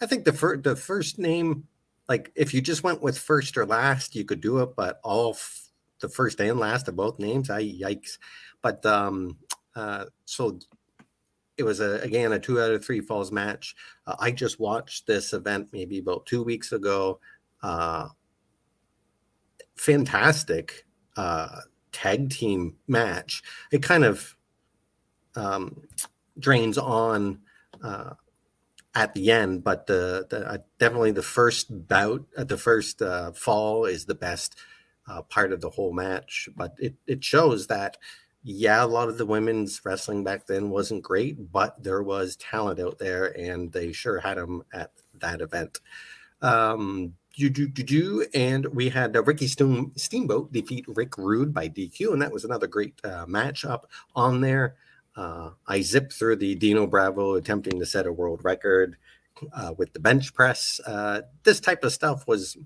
I 0.00 0.06
think 0.06 0.24
the 0.24 0.32
first 0.32 0.62
the 0.62 0.76
first 0.76 1.18
name, 1.18 1.66
like 2.08 2.32
if 2.34 2.54
you 2.54 2.60
just 2.60 2.82
went 2.82 3.02
with 3.02 3.18
first 3.18 3.56
or 3.56 3.66
last, 3.66 4.14
you 4.14 4.24
could 4.24 4.40
do 4.40 4.58
it, 4.58 4.74
but 4.76 5.00
all 5.04 5.30
f- 5.30 5.68
the 6.00 6.08
first 6.08 6.40
and 6.40 6.58
last 6.58 6.88
of 6.88 6.96
both 6.96 7.18
names, 7.18 7.50
I 7.50 7.62
yikes. 7.62 8.18
But 8.62 8.84
um, 8.86 9.36
uh, 9.74 10.06
so 10.24 10.58
it 11.56 11.64
was 11.64 11.80
a 11.80 12.00
again 12.00 12.32
a 12.32 12.38
two 12.38 12.60
out 12.60 12.70
of 12.70 12.84
three 12.84 13.00
falls 13.00 13.32
match. 13.32 13.74
Uh, 14.06 14.16
I 14.18 14.30
just 14.30 14.60
watched 14.60 15.06
this 15.06 15.32
event 15.32 15.68
maybe 15.72 15.98
about 15.98 16.26
two 16.26 16.42
weeks 16.42 16.72
ago. 16.72 17.20
Uh, 17.62 18.08
fantastic. 19.76 20.86
Uh, 21.16 21.60
tag 21.92 22.30
team 22.30 22.76
match, 22.86 23.42
it 23.70 23.82
kind 23.82 24.04
of 24.04 24.36
um, 25.34 25.82
drains 26.38 26.78
on 26.78 27.40
uh, 27.82 28.14
at 28.94 29.14
the 29.14 29.30
end. 29.30 29.64
But 29.64 29.86
the, 29.86 30.26
the 30.28 30.46
uh, 30.46 30.58
definitely 30.78 31.12
the 31.12 31.22
first 31.22 31.88
bout, 31.88 32.26
uh, 32.36 32.44
the 32.44 32.58
first 32.58 33.02
uh, 33.02 33.32
fall 33.32 33.84
is 33.84 34.06
the 34.06 34.14
best 34.14 34.56
uh, 35.06 35.22
part 35.22 35.52
of 35.52 35.60
the 35.60 35.70
whole 35.70 35.92
match. 35.92 36.48
But 36.56 36.74
it 36.78 36.94
it 37.06 37.24
shows 37.24 37.66
that 37.68 37.96
yeah, 38.42 38.82
a 38.82 38.86
lot 38.86 39.08
of 39.08 39.18
the 39.18 39.26
women's 39.26 39.80
wrestling 39.84 40.24
back 40.24 40.46
then 40.46 40.70
wasn't 40.70 41.02
great, 41.02 41.52
but 41.52 41.82
there 41.82 42.02
was 42.02 42.36
talent 42.36 42.80
out 42.80 42.98
there, 42.98 43.26
and 43.38 43.72
they 43.72 43.92
sure 43.92 44.20
had 44.20 44.38
them 44.38 44.62
at 44.72 44.92
that 45.18 45.40
event. 45.40 45.80
Um, 46.40 47.14
do. 47.38 48.26
And 48.34 48.66
we 48.66 48.88
had 48.88 49.16
uh, 49.16 49.22
Ricky 49.22 49.46
Stone, 49.46 49.92
Steamboat 49.96 50.52
defeat 50.52 50.84
Rick 50.88 51.16
Rude 51.16 51.54
by 51.54 51.68
DQ, 51.68 52.12
and 52.12 52.20
that 52.20 52.32
was 52.32 52.44
another 52.44 52.66
great 52.66 53.00
uh, 53.04 53.26
matchup 53.26 53.82
on 54.14 54.40
there. 54.40 54.76
Uh, 55.16 55.50
I 55.66 55.80
zipped 55.80 56.12
through 56.12 56.36
the 56.36 56.54
Dino 56.54 56.86
Bravo 56.86 57.34
attempting 57.34 57.78
to 57.80 57.86
set 57.86 58.06
a 58.06 58.12
world 58.12 58.40
record 58.44 58.96
uh, 59.52 59.74
with 59.76 59.92
the 59.92 60.00
bench 60.00 60.34
press. 60.34 60.80
Uh, 60.86 61.22
this 61.44 61.60
type 61.60 61.84
of 61.84 61.92
stuff 61.92 62.26
was 62.26 62.56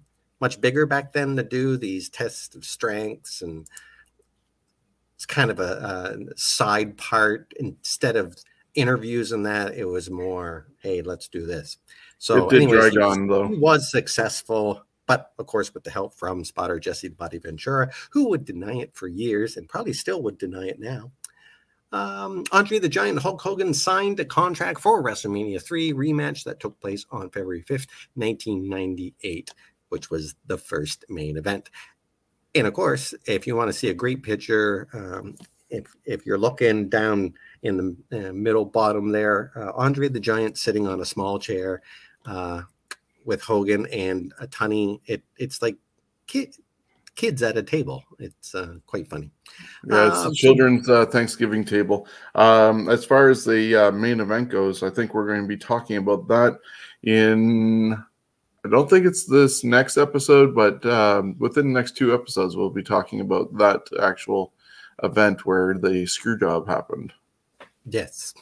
much 0.41 0.61
bigger 0.61 0.87
back 0.87 1.13
then 1.13 1.37
to 1.37 1.43
do 1.43 1.77
these 1.77 2.09
tests 2.09 2.55
of 2.55 2.65
strengths, 2.65 3.43
and 3.43 3.67
it's 5.15 5.27
kind 5.27 5.51
of 5.51 5.61
a, 5.61 6.19
a 6.33 6.39
side 6.39 6.97
part 6.97 7.53
instead 7.59 8.17
of 8.17 8.37
interviews 8.75 9.33
and 9.33 9.47
that. 9.47 9.75
It 9.75 9.85
was 9.85 10.11
more, 10.11 10.67
hey, 10.79 11.03
let's 11.03 11.29
do 11.29 11.47
this. 11.47 11.79
So 12.23 12.47
it 12.47 12.51
did 12.51 12.63
anyways, 12.63 12.93
drag 12.93 12.99
on 12.99 13.27
though. 13.27 13.49
He 13.49 13.57
was 13.57 13.91
successful. 13.91 14.85
but 15.09 15.33
of 15.41 15.47
course, 15.47 15.75
with 15.75 15.83
the 15.83 15.91
help 15.91 16.15
from 16.15 16.45
spotter 16.45 16.79
Jesse 16.79 17.09
the 17.09 17.17
Body 17.17 17.39
Ventura, 17.39 17.91
who 18.13 18.29
would 18.29 18.45
deny 18.45 18.75
it 18.75 18.95
for 18.95 19.09
years 19.09 19.57
and 19.57 19.69
probably 19.69 19.93
still 19.93 20.23
would 20.23 20.39
deny 20.39 20.69
it 20.69 20.79
now. 20.79 21.11
Um, 21.91 22.45
Andre 22.53 22.79
the 22.79 22.89
Giant 22.89 23.19
Hulk 23.19 23.43
Hogan 23.43 23.75
signed 23.75 24.21
a 24.21 24.25
contract 24.25 24.81
for 24.81 25.03
WrestleMania 25.03 25.61
3 25.61 25.95
rematch 25.95 26.45
that 26.45 26.61
took 26.61 26.79
place 26.81 27.05
on 27.11 27.29
February 27.29 27.65
5th, 27.65 27.89
1998, 28.15 29.51
which 29.89 30.09
was 30.09 30.37
the 30.47 30.57
first 30.57 31.05
main 31.09 31.37
event. 31.37 31.71
And 32.55 32.69
of 32.69 32.73
course, 32.73 33.15
if 33.27 33.49
you 33.49 33.57
want 33.57 33.69
to 33.69 33.77
see 33.77 33.89
a 33.89 33.95
great 33.95 34.23
picture, 34.23 34.87
um, 34.95 35.35
if, 35.71 35.87
if 36.05 36.25
you're 36.25 36.39
looking 36.39 36.89
down 36.89 37.35
in 37.65 37.97
the 38.11 38.29
uh, 38.29 38.33
middle 38.33 38.65
bottom 38.65 39.11
there, 39.11 39.51
uh, 39.57 39.73
Andre 39.75 40.09
the 40.09 40.21
Giant 40.21 40.57
sitting 40.57 40.87
on 40.87 41.01
a 41.01 41.05
small 41.05 41.41
chair 41.41 41.83
uh, 42.27 42.63
with 43.25 43.43
Hogan 43.43 43.87
and 43.87 44.33
a 44.41 44.47
Tunney. 44.47 45.01
It, 45.07 45.23
it's 45.37 45.63
like 45.63 45.77
kid, 46.27 46.57
kids 47.15 47.43
at 47.43 47.57
a 47.57 47.63
table. 47.63 48.05
It's 48.19 48.55
uh, 48.55 48.77
quite 48.87 49.09
funny. 49.09 49.31
Yeah, 49.87 50.09
it's 50.09 50.23
the 50.23 50.29
um, 50.29 50.35
children's 50.35 50.89
uh, 50.89 51.07
Thanksgiving 51.07 51.65
table. 51.65 52.07
Um, 52.35 52.89
as 52.89 53.05
far 53.05 53.29
as 53.29 53.45
the 53.45 53.89
uh, 53.89 53.93
main 53.93 54.21
event 54.21 54.49
goes, 54.49 54.83
I 54.83 54.91
think 54.91 55.15
we're 55.15 55.27
going 55.27 55.43
to 55.43 55.49
be 55.49 55.57
talking 55.57 55.97
about 55.97 56.29
that 56.29 56.59
in. 57.03 57.93
I 58.65 58.69
don't 58.69 58.89
think 58.89 59.07
it's 59.07 59.27
this 59.27 59.65
next 59.65 59.97
episode, 59.97 60.55
but 60.55 60.87
um, 60.87 61.35
within 61.41 61.73
the 61.73 61.79
next 61.79 61.97
two 61.97 62.15
episodes, 62.15 62.57
we'll 62.57 62.71
be 62.71 62.83
talking 62.83 63.21
about 63.21 63.57
that 63.59 63.81
actual 64.01 64.53
event 65.03 65.45
where 65.45 65.75
the 65.75 66.07
screw 66.07 66.39
job 66.39 66.69
happened. 66.69 67.13
Yes. 67.85 68.35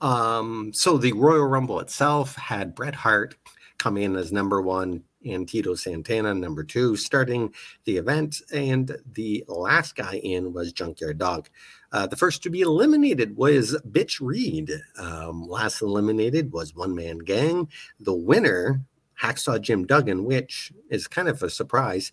Um, 0.00 0.72
so 0.72 0.96
the 0.96 1.12
Royal 1.12 1.46
Rumble 1.46 1.80
itself 1.80 2.36
had 2.36 2.74
Bret 2.74 2.94
Hart 2.94 3.36
come 3.78 3.96
in 3.96 4.16
as 4.16 4.32
number 4.32 4.60
one 4.60 5.04
and 5.24 5.48
Tito 5.48 5.74
Santana, 5.74 6.34
number 6.34 6.62
two, 6.62 6.96
starting 6.96 7.52
the 7.84 7.96
event. 7.96 8.40
And 8.52 8.96
the 9.12 9.44
last 9.48 9.96
guy 9.96 10.14
in 10.22 10.52
was 10.52 10.72
Junkyard 10.72 11.18
Dog. 11.18 11.48
Uh, 11.92 12.06
the 12.06 12.16
first 12.16 12.42
to 12.44 12.50
be 12.50 12.60
eliminated 12.60 13.36
was 13.36 13.76
Butch 13.84 14.20
Reed. 14.20 14.70
Um, 14.96 15.48
last 15.48 15.82
eliminated 15.82 16.52
was 16.52 16.74
One 16.74 16.94
Man 16.94 17.18
Gang. 17.18 17.68
The 17.98 18.14
winner, 18.14 18.82
Hacksaw 19.20 19.60
Jim 19.60 19.86
Duggan, 19.86 20.24
which 20.24 20.72
is 20.90 21.08
kind 21.08 21.28
of 21.28 21.42
a 21.42 21.50
surprise, 21.50 22.12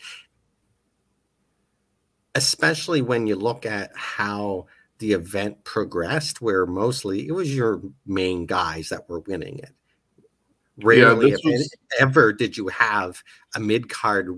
especially 2.34 3.02
when 3.02 3.28
you 3.28 3.36
look 3.36 3.66
at 3.66 3.92
how 3.96 4.66
the 5.00 5.14
event 5.14 5.64
progressed, 5.64 6.42
where 6.42 6.66
mostly 6.66 7.28
it 7.28 7.32
was 7.32 7.56
your 7.56 7.82
main 8.06 8.46
guys 8.46 8.90
that 8.90 9.10
were 9.10 9.20
winning 9.22 9.60
it. 9.60 9.74
Rarely, 10.78 11.32
yeah, 11.32 11.38
was... 11.44 11.76
ever, 12.00 12.34
did 12.34 12.58
you 12.58 12.68
have 12.68 13.22
a 13.56 13.60
mid 13.60 13.90
card 13.90 14.30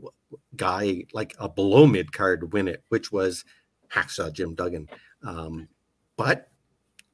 guy 0.56 1.04
like 1.14 1.36
a 1.40 1.48
below 1.48 1.86
mid 1.86 2.12
card 2.12 2.54
win 2.54 2.68
it, 2.68 2.84
which 2.90 3.12
was 3.12 3.46
Hacksaw 3.92 4.34
Jim 4.34 4.56
Duggan. 4.56 4.90
Um, 5.24 5.68
but 6.16 6.50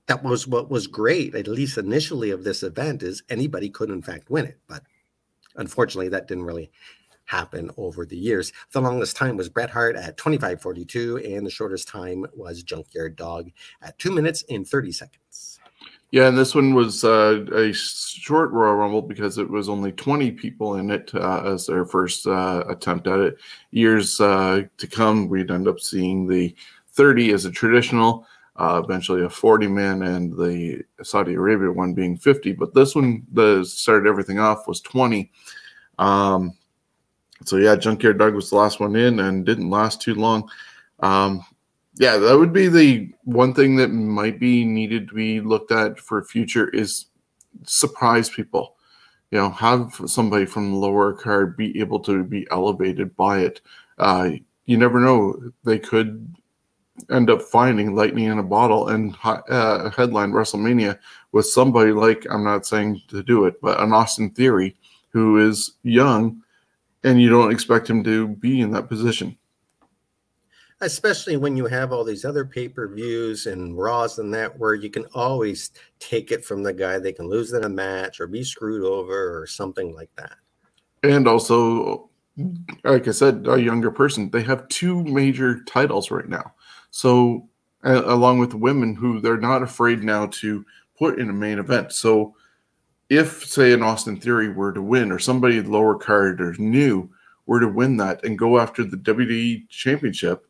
that 0.07 0.23
was 0.23 0.47
what 0.47 0.69
was 0.69 0.87
great, 0.87 1.35
at 1.35 1.47
least 1.47 1.77
initially, 1.77 2.31
of 2.31 2.43
this 2.43 2.63
event 2.63 3.03
is 3.03 3.23
anybody 3.29 3.69
could 3.69 3.89
in 3.89 4.01
fact 4.01 4.29
win 4.29 4.45
it. 4.45 4.59
But 4.67 4.83
unfortunately, 5.55 6.09
that 6.09 6.27
didn't 6.27 6.45
really 6.45 6.71
happen 7.25 7.71
over 7.77 8.05
the 8.05 8.17
years. 8.17 8.51
The 8.71 8.81
longest 8.81 9.15
time 9.15 9.37
was 9.37 9.49
Bret 9.49 9.69
Hart 9.69 9.95
at 9.95 10.17
25:42, 10.17 11.17
and 11.17 11.45
the 11.45 11.51
shortest 11.51 11.87
time 11.87 12.25
was 12.33 12.63
Junkyard 12.63 13.15
Dog 13.15 13.49
at 13.81 13.97
two 13.99 14.11
minutes 14.11 14.43
and 14.49 14.67
30 14.67 14.91
seconds. 14.91 15.59
Yeah, 16.13 16.27
and 16.27 16.37
this 16.37 16.53
one 16.53 16.75
was 16.75 17.03
uh, 17.03 17.43
a 17.55 17.73
short 17.73 18.51
Royal 18.51 18.75
Rumble 18.75 19.01
because 19.01 19.39
it 19.39 19.49
was 19.49 19.67
only 19.67 19.91
20 19.91 20.31
people 20.33 20.75
in 20.75 20.91
it 20.91 21.09
uh, 21.15 21.41
as 21.43 21.65
their 21.65 21.85
first 21.85 22.27
uh, 22.27 22.63
attempt 22.69 23.07
at 23.07 23.19
it. 23.19 23.37
Years 23.71 24.21
uh, 24.21 24.61
to 24.77 24.87
come, 24.87 25.27
we'd 25.27 25.49
end 25.49 25.67
up 25.67 25.79
seeing 25.79 26.27
the 26.27 26.55
30 26.91 27.31
as 27.31 27.45
a 27.45 27.51
traditional, 27.51 28.27
uh, 28.57 28.79
eventually 28.83 29.23
a 29.23 29.29
40 29.29 29.65
man, 29.65 30.03
and 30.03 30.33
the 30.33 30.83
Saudi 31.01 31.33
Arabia 31.33 31.71
one 31.71 31.95
being 31.95 32.15
50. 32.15 32.53
But 32.53 32.75
this 32.75 32.93
one 32.93 33.25
that 33.31 33.65
started 33.65 34.07
everything 34.07 34.37
off 34.37 34.67
was 34.67 34.81
20. 34.81 35.31
Um, 35.97 36.53
so 37.45 37.57
yeah, 37.57 37.75
Junkyard 37.75 38.17
Dog 38.17 38.33
was 38.33 38.49
the 38.49 38.55
last 38.55 38.79
one 38.79 38.95
in 38.95 39.19
and 39.19 39.45
didn't 39.45 39.69
last 39.69 40.01
too 40.01 40.15
long. 40.15 40.49
Um, 40.99 41.43
yeah, 41.95 42.17
that 42.17 42.37
would 42.37 42.53
be 42.53 42.67
the 42.69 43.11
one 43.23 43.53
thing 43.53 43.75
that 43.75 43.89
might 43.89 44.39
be 44.39 44.65
needed 44.65 45.07
to 45.09 45.13
be 45.13 45.41
looked 45.41 45.71
at 45.71 45.99
for 45.99 46.23
future 46.23 46.69
is 46.69 47.05
surprise 47.63 48.29
people. 48.29 48.75
You 49.31 49.39
know, 49.39 49.49
have 49.49 49.99
somebody 50.05 50.45
from 50.45 50.71
the 50.71 50.77
lower 50.77 51.13
card 51.13 51.57
be 51.57 51.79
able 51.79 51.99
to 52.01 52.23
be 52.23 52.47
elevated 52.51 53.15
by 53.15 53.39
it. 53.39 53.61
Uh, 53.97 54.31
you 54.65 54.77
never 54.77 54.99
know; 54.99 55.51
they 55.63 55.79
could 55.79 56.35
end 57.11 57.29
up 57.29 57.41
finding 57.41 57.95
lightning 57.95 58.25
in 58.25 58.39
a 58.39 58.43
bottle 58.43 58.89
and 58.89 59.15
uh, 59.23 59.89
headline 59.89 60.31
WrestleMania 60.31 60.97
with 61.31 61.45
somebody 61.47 61.91
like 61.91 62.25
I'm 62.29 62.43
not 62.43 62.65
saying 62.65 63.01
to 63.09 63.23
do 63.23 63.45
it, 63.45 63.59
but 63.61 63.79
an 63.79 63.91
Austin 63.93 64.29
Theory 64.29 64.75
who 65.09 65.37
is 65.37 65.73
young, 65.83 66.41
and 67.03 67.21
you 67.21 67.29
don't 67.29 67.51
expect 67.51 67.89
him 67.89 68.03
to 68.03 68.27
be 68.27 68.61
in 68.61 68.71
that 68.71 68.87
position 68.87 69.37
especially 70.83 71.37
when 71.37 71.55
you 71.55 71.65
have 71.65 71.91
all 71.91 72.03
these 72.03 72.25
other 72.25 72.45
pay 72.45 72.67
per 72.67 72.87
views 72.87 73.47
and 73.47 73.77
Raws 73.77 74.19
and 74.19 74.33
that, 74.33 74.57
where 74.57 74.75
you 74.75 74.89
can 74.89 75.05
always 75.13 75.71
take 75.99 76.31
it 76.31 76.45
from 76.45 76.63
the 76.63 76.73
guy. 76.73 76.99
They 76.99 77.13
can 77.13 77.27
lose 77.27 77.53
in 77.53 77.63
a 77.63 77.69
match 77.69 78.19
or 78.19 78.27
be 78.27 78.43
screwed 78.43 78.83
over 78.83 79.41
or 79.41 79.47
something 79.47 79.95
like 79.95 80.09
that. 80.17 80.33
And 81.03 81.27
also, 81.27 82.09
like 82.83 83.07
I 83.07 83.11
said, 83.11 83.45
a 83.47 83.61
younger 83.61 83.91
person, 83.91 84.29
they 84.29 84.43
have 84.43 84.67
two 84.67 85.03
major 85.03 85.63
titles 85.63 86.11
right 86.11 86.27
now. 86.27 86.53
So, 86.91 87.47
along 87.83 88.39
with 88.39 88.53
women 88.53 88.95
who 88.95 89.19
they're 89.19 89.37
not 89.37 89.63
afraid 89.63 90.03
now 90.03 90.27
to 90.27 90.65
put 90.97 91.19
in 91.19 91.29
a 91.29 91.33
main 91.33 91.59
event. 91.59 91.91
So, 91.91 92.35
if, 93.17 93.45
say, 93.45 93.73
an 93.73 93.83
Austin 93.83 94.17
Theory 94.17 94.49
were 94.49 94.71
to 94.71 94.81
win, 94.81 95.11
or 95.11 95.19
somebody 95.19 95.61
lower 95.61 95.95
card 95.95 96.41
or 96.41 96.53
new 96.57 97.09
were 97.45 97.59
to 97.59 97.67
win 97.67 97.97
that 97.97 98.23
and 98.23 98.37
go 98.37 98.59
after 98.59 98.83
the 98.83 98.97
WWE 98.97 99.67
Championship, 99.69 100.47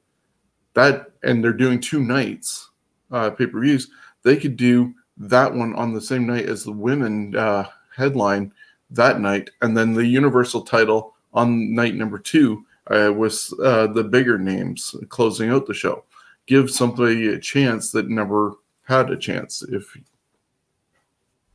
that 0.74 1.12
and 1.24 1.44
they're 1.44 1.54
doing 1.54 1.80
two 1.80 2.02
nights 2.02 2.70
uh, 3.12 3.30
pay 3.30 3.48
per 3.48 3.60
views, 3.60 3.90
they 4.24 4.38
could 4.38 4.58
do 4.58 4.94
that 5.18 5.54
one 5.54 5.76
on 5.76 5.94
the 5.94 6.02
same 6.02 6.26
night 6.26 6.48
as 6.48 6.64
the 6.64 6.72
women 6.72 7.36
uh, 7.36 7.66
headline 7.96 8.52
that 8.90 9.20
night, 9.20 9.50
and 9.62 9.76
then 9.76 9.94
the 9.94 10.06
Universal 10.06 10.62
title 10.62 11.16
on 11.34 11.74
night 11.74 11.96
number 11.96 12.20
two 12.20 12.66
uh, 12.88 13.12
with 13.16 13.52
uh, 13.64 13.88
the 13.88 14.04
bigger 14.04 14.38
names 14.38 14.96
closing 15.10 15.50
out 15.50 15.66
the 15.66 15.74
show. 15.74 16.04
Give 16.46 16.70
somebody 16.70 17.30
a 17.30 17.40
chance 17.40 17.92
that 17.92 18.10
never 18.10 18.54
had 18.84 19.10
a 19.10 19.18
chance. 19.18 19.64
If 19.64 19.98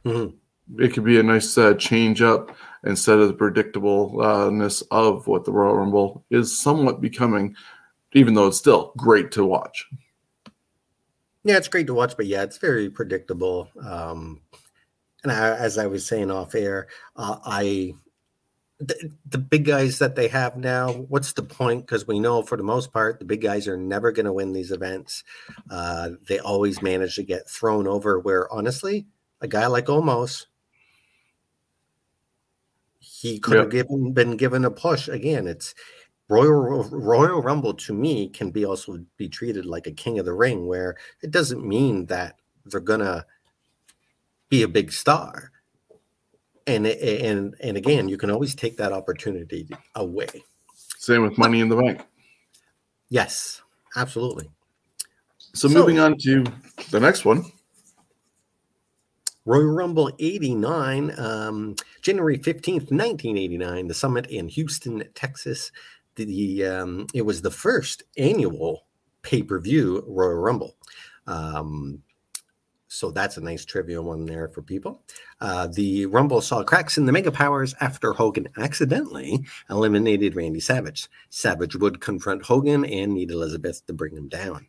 mm-hmm. 0.05 0.37
It 0.79 0.93
could 0.93 1.05
be 1.05 1.19
a 1.19 1.23
nice 1.23 1.57
uh, 1.57 1.75
change 1.75 2.21
up 2.23 2.55
instead 2.85 3.19
of 3.19 3.29
the 3.29 3.35
predictableness 3.35 4.83
of 4.91 5.27
what 5.27 5.45
the 5.45 5.53
Royal 5.53 5.77
Rumble 5.77 6.25
is 6.31 6.59
somewhat 6.59 7.01
becoming 7.01 7.55
even 8.13 8.35
though 8.35 8.47
it's 8.47 8.59
still 8.59 8.93
great 8.97 9.31
to 9.33 9.45
watch. 9.45 9.87
Yeah, 11.45 11.57
it's 11.57 11.69
great 11.69 11.87
to 11.87 11.95
watch, 11.95 12.17
but 12.17 12.27
yeah, 12.27 12.43
it's 12.43 12.59
very 12.59 12.91
predictable. 12.91 13.71
Um, 13.83 14.41
and 15.23 15.33
I, 15.33 15.57
as 15.57 15.79
I 15.79 15.87
was 15.87 16.07
saying 16.07 16.31
off 16.31 16.55
air, 16.55 16.89
uh, 17.17 17.39
I 17.45 17.95
the, 18.81 19.13
the, 19.29 19.39
big 19.39 19.65
guys 19.65 19.99
that 19.99 20.15
they 20.15 20.29
have 20.29 20.57
now, 20.57 20.93
what's 20.93 21.33
the 21.33 21.43
point? 21.43 21.85
Because 21.85 22.07
we 22.07 22.21
know 22.21 22.43
for 22.43 22.57
the 22.57 22.63
most 22.63 22.93
part, 22.93 23.19
the 23.19 23.25
big 23.25 23.43
guys 23.43 23.67
are 23.67 23.77
never 23.77 24.13
going 24.13 24.27
to 24.27 24.33
win 24.33 24.53
these 24.53 24.71
events. 24.71 25.25
Uh, 25.69 26.11
they 26.29 26.39
always 26.39 26.81
manage 26.81 27.17
to 27.17 27.25
get 27.25 27.51
thrown 27.51 27.89
over. 27.89 28.21
Where 28.21 28.53
honestly, 28.53 29.07
a 29.41 29.49
guy 29.49 29.67
like 29.67 29.87
Omos, 29.87 30.47
he 33.21 33.39
could 33.41 33.57
have 33.57 33.71
given, 33.71 34.13
been 34.13 34.37
given 34.37 34.65
a 34.65 34.71
push. 34.71 35.09
Again, 35.09 35.47
it's 35.49 35.75
Royal 36.29 36.85
Royal 36.85 37.43
Rumble 37.43 37.75
to 37.75 37.93
me 37.93 38.29
can 38.29 38.51
be 38.51 38.65
also 38.65 38.99
be 39.17 39.29
treated 39.29 39.67
like 39.67 39.87
a 39.87 39.93
King 39.93 40.19
of 40.19 40.25
the 40.25 40.33
Ring, 40.33 40.67
where 40.67 40.97
it 41.23 41.31
doesn't 41.31 41.67
mean 41.67 42.07
that 42.07 42.37
they're 42.67 42.81
gonna 42.81 43.25
be 44.49 44.63
a 44.63 44.69
big 44.69 44.93
star. 44.93 45.51
And 46.67 46.87
and 46.87 47.57
and 47.61 47.77
again, 47.77 48.09
you 48.09 48.19
can 48.19 48.31
always 48.31 48.55
take 48.55 48.77
that 48.77 48.93
opportunity 48.93 49.69
away. 49.95 50.29
Same 50.99 51.23
with 51.23 51.39
Money 51.39 51.61
in 51.61 51.69
the 51.69 51.77
Bank. 51.77 52.03
Yes, 53.09 53.63
absolutely. 53.97 54.51
So, 55.55 55.67
so 55.67 55.75
moving 55.75 55.99
on 55.99 56.19
to 56.19 56.45
the 56.91 57.01
next 57.01 57.25
one. 57.25 57.51
Royal 59.49 59.73
Rumble 59.73 60.11
89, 60.19 61.19
um, 61.19 61.75
January 62.03 62.39
15th, 62.39 62.91
1989, 62.93 63.89
the 63.89 63.95
summit 63.95 64.27
in 64.27 64.49
Houston, 64.49 65.03
Texas 65.15 65.73
the 66.25 66.65
um, 66.65 67.07
it 67.15 67.23
was 67.23 67.43
the 67.43 67.51
first 67.51 68.03
annual 68.17 68.87
pay 69.23 69.43
per 69.43 69.59
view 69.61 70.05
Royal 70.07 70.35
Rumble. 70.35 70.77
Um, 71.27 72.03
So 72.91 73.11
that's 73.11 73.37
a 73.37 73.43
nice 73.43 73.67
trivia 73.67 74.01
one 74.01 74.25
there 74.25 74.49
for 74.49 74.63
people. 74.63 75.03
Uh, 75.41 75.67
the 75.67 76.07
Rumble 76.07 76.41
saw 76.41 76.63
cracks 76.65 76.97
in 76.97 77.05
the 77.05 77.13
Mega 77.13 77.31
Powers 77.31 77.75
after 77.81 78.15
Hogan 78.15 78.49
accidentally 78.57 79.45
eliminated 79.69 80.35
Randy 80.35 80.61
Savage. 80.61 81.09
Savage 81.29 81.77
would 81.77 82.01
confront 82.01 82.43
Hogan 82.43 82.87
and 82.87 83.13
need 83.13 83.31
Elizabeth 83.31 83.85
to 83.87 83.93
bring 83.93 84.17
him 84.17 84.29
down. 84.29 84.67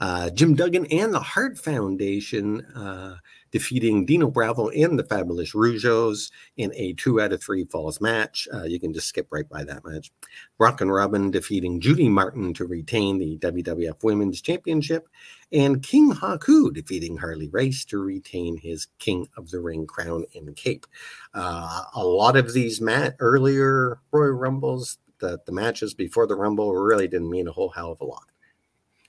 Uh, 0.00 0.30
Jim 0.30 0.54
Duggan 0.54 0.86
and 0.86 1.12
the 1.12 1.20
Hart 1.20 1.58
Foundation 1.58 2.62
uh, 2.74 3.18
defeating 3.52 4.04
Dino 4.04 4.28
Bravo 4.28 4.68
and 4.70 4.98
the 4.98 5.04
Fabulous 5.04 5.54
Rougeaus 5.54 6.32
in 6.56 6.72
a 6.74 6.94
two 6.94 7.20
out 7.20 7.32
of 7.32 7.42
three 7.42 7.64
falls 7.64 8.00
match. 8.00 8.48
Uh, 8.52 8.64
you 8.64 8.80
can 8.80 8.92
just 8.92 9.06
skip 9.06 9.28
right 9.30 9.48
by 9.48 9.62
that 9.62 9.84
match. 9.84 10.10
Rockin' 10.58 10.90
Robin 10.90 11.30
defeating 11.30 11.80
Judy 11.80 12.08
Martin 12.08 12.54
to 12.54 12.66
retain 12.66 13.18
the 13.18 13.38
WWF 13.38 14.02
Women's 14.02 14.40
Championship, 14.40 15.06
and 15.52 15.82
King 15.82 16.12
Haku 16.12 16.72
defeating 16.72 17.18
Harley 17.18 17.48
Race 17.48 17.84
to 17.86 17.98
retain 17.98 18.56
his 18.56 18.88
King 18.98 19.28
of 19.36 19.50
the 19.50 19.60
Ring 19.60 19.86
crown 19.86 20.24
and 20.34 20.56
cape. 20.56 20.86
Uh, 21.34 21.82
a 21.94 22.04
lot 22.04 22.36
of 22.36 22.54
these 22.54 22.80
mat- 22.80 23.16
earlier 23.20 24.00
Royal 24.10 24.32
Rumbles, 24.32 24.98
the, 25.18 25.38
the 25.46 25.52
matches 25.52 25.94
before 25.94 26.26
the 26.26 26.34
Rumble 26.34 26.74
really 26.74 27.06
didn't 27.06 27.30
mean 27.30 27.46
a 27.46 27.52
whole 27.52 27.68
hell 27.68 27.92
of 27.92 28.00
a 28.00 28.04
lot. 28.04 28.31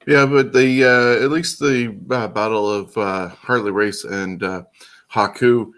Yeah, 0.06 0.26
but 0.26 0.52
the 0.52 0.84
uh, 0.84 1.24
at 1.24 1.32
least 1.32 1.60
the 1.60 1.98
uh, 2.12 2.28
battle 2.28 2.70
of 2.70 2.98
uh, 2.98 3.30
Harley 3.30 3.72
Race 3.72 4.04
and 4.04 4.44
uh, 4.44 4.64
Haku, 5.12 5.72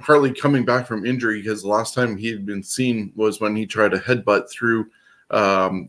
Harley 0.00 0.32
coming 0.32 0.64
back 0.64 0.86
from 0.86 1.06
injury 1.06 1.40
because 1.40 1.62
the 1.62 1.68
last 1.68 1.94
time 1.94 2.16
he 2.16 2.30
had 2.30 2.44
been 2.44 2.62
seen 2.62 3.12
was 3.16 3.40
when 3.40 3.56
he 3.56 3.64
tried 3.64 3.92
to 3.92 3.98
headbutt 3.98 4.50
through 4.50 4.86
um, 5.30 5.88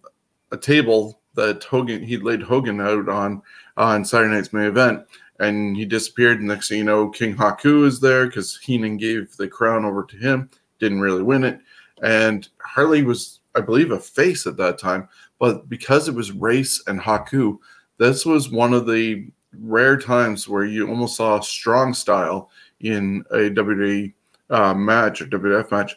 a 0.52 0.58
table 0.58 1.20
that 1.34 1.64
Hogan 1.64 2.02
he 2.02 2.18
laid 2.18 2.42
Hogan 2.42 2.80
out 2.80 3.10
on 3.10 3.42
on 3.76 4.06
Saturday 4.06 4.34
night's 4.34 4.54
main 4.54 4.66
event, 4.66 5.06
and 5.40 5.76
he 5.76 5.84
disappeared. 5.84 6.42
Next 6.42 6.70
thing 6.70 6.80
you 6.80 6.84
know, 6.86 7.10
King 7.10 7.36
Haku 7.36 7.86
is 7.86 8.00
there 8.00 8.28
because 8.28 8.58
Heenan 8.58 8.98
gave 8.98 9.36
the 9.36 9.48
crown 9.48 9.84
over 9.84 10.04
to 10.06 10.18
him. 10.18 10.50
Didn't 10.80 11.02
really 11.02 11.24
win 11.24 11.44
it, 11.44 11.60
and 12.02 12.48
Harley 12.60 13.04
was, 13.04 13.42
I 13.56 13.62
believe, 13.62 13.92
a 13.92 14.00
face 14.00 14.48
at 14.48 14.58
that 14.58 14.78
time. 14.78 15.10
But 15.40 15.70
because 15.70 16.08
it 16.08 16.16
was 16.16 16.32
race 16.32 16.84
and 16.88 17.00
Haku, 17.00 17.58
this 17.98 18.26
was 18.26 18.50
one 18.50 18.74
of 18.74 18.88
the 18.88 19.28
rare 19.60 19.98
times 19.98 20.48
where 20.48 20.66
you 20.66 20.88
almost 20.88 21.16
saw 21.16 21.40
a 21.40 21.44
strong 21.44 21.94
style 21.94 22.50
in 22.82 23.24
a 23.32 23.50
WWE 23.50 24.14
uh, 24.50 24.74
match 24.74 25.22
or 25.22 25.26
WWF 25.26 25.72
match 25.72 25.96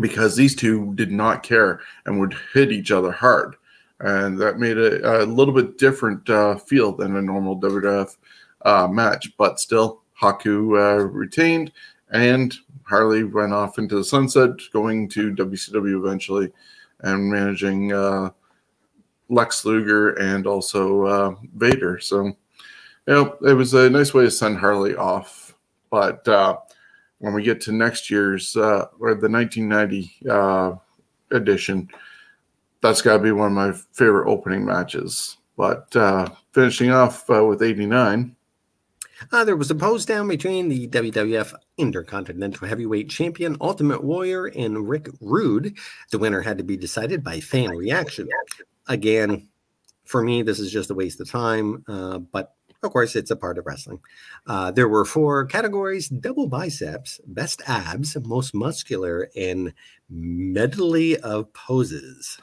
because 0.00 0.36
these 0.36 0.54
two 0.54 0.94
did 0.94 1.10
not 1.10 1.42
care 1.42 1.80
and 2.06 2.18
would 2.18 2.36
hit 2.52 2.72
each 2.72 2.90
other 2.90 3.10
hard. 3.10 3.56
And 4.00 4.38
that 4.38 4.58
made 4.58 4.76
it 4.76 5.04
a 5.04 5.24
little 5.24 5.52
bit 5.52 5.76
different 5.76 6.28
uh, 6.30 6.56
feel 6.56 6.92
than 6.92 7.16
a 7.16 7.22
normal 7.22 7.60
WWF 7.60 8.16
uh, 8.64 8.86
match. 8.88 9.36
But 9.36 9.58
still, 9.58 10.02
Haku 10.20 10.78
uh, 10.78 11.04
retained 11.04 11.72
and 12.10 12.54
Harley 12.84 13.24
went 13.24 13.52
off 13.52 13.78
into 13.78 13.96
the 13.96 14.04
sunset, 14.04 14.50
going 14.72 15.08
to 15.10 15.34
WCW 15.34 16.04
eventually 16.04 16.50
and 17.00 17.30
managing 17.30 17.92
uh, 17.92 18.30
Lex 19.28 19.64
Luger 19.64 20.10
and 20.14 20.46
also 20.46 21.04
uh, 21.04 21.34
Vader. 21.54 21.98
So, 21.98 22.24
you 22.26 22.34
know, 23.06 23.36
it 23.46 23.54
was 23.54 23.74
a 23.74 23.90
nice 23.90 24.14
way 24.14 24.24
to 24.24 24.30
send 24.30 24.58
Harley 24.58 24.96
off. 24.96 25.54
But 25.90 26.26
uh, 26.28 26.58
when 27.18 27.34
we 27.34 27.42
get 27.42 27.60
to 27.62 27.72
next 27.72 28.10
year's 28.10 28.56
uh, 28.56 28.86
or 28.98 29.14
the 29.14 29.28
1990 29.28 30.16
uh, 30.30 30.72
edition, 31.32 31.88
that's 32.80 33.02
got 33.02 33.16
to 33.16 33.22
be 33.22 33.32
one 33.32 33.48
of 33.48 33.52
my 33.52 33.72
favorite 33.92 34.30
opening 34.30 34.64
matches. 34.64 35.38
But 35.56 35.94
uh, 35.96 36.28
finishing 36.52 36.90
off 36.90 37.28
uh, 37.30 37.44
with 37.44 37.62
89. 37.62 38.34
Uh, 39.32 39.44
there 39.44 39.56
was 39.56 39.70
a 39.72 39.74
pose 39.74 40.06
down 40.06 40.28
between 40.28 40.68
the 40.68 40.86
WWF 40.86 41.52
Intercontinental 41.76 42.68
Heavyweight 42.68 43.10
Champion 43.10 43.56
Ultimate 43.60 44.04
Warrior 44.04 44.46
and 44.46 44.88
Rick 44.88 45.08
Rude. 45.20 45.76
The 46.12 46.18
winner 46.18 46.40
had 46.40 46.56
to 46.58 46.64
be 46.64 46.76
decided 46.76 47.24
by 47.24 47.40
fan 47.40 47.70
reaction 47.70 48.28
again, 48.88 49.48
for 50.04 50.22
me, 50.22 50.42
this 50.42 50.58
is 50.58 50.72
just 50.72 50.90
a 50.90 50.94
waste 50.94 51.20
of 51.20 51.30
time. 51.30 51.84
Uh, 51.86 52.18
but 52.18 52.54
of 52.82 52.92
course, 52.92 53.16
it's 53.16 53.30
a 53.30 53.36
part 53.36 53.58
of 53.58 53.66
wrestling. 53.66 53.98
Uh, 54.46 54.70
there 54.70 54.88
were 54.88 55.04
four 55.04 55.44
categories 55.46 56.08
double 56.08 56.46
biceps, 56.46 57.20
best 57.26 57.60
abs, 57.66 58.16
most 58.24 58.54
muscular, 58.54 59.28
and 59.36 59.72
medley 60.08 61.16
of 61.18 61.52
poses. 61.52 62.38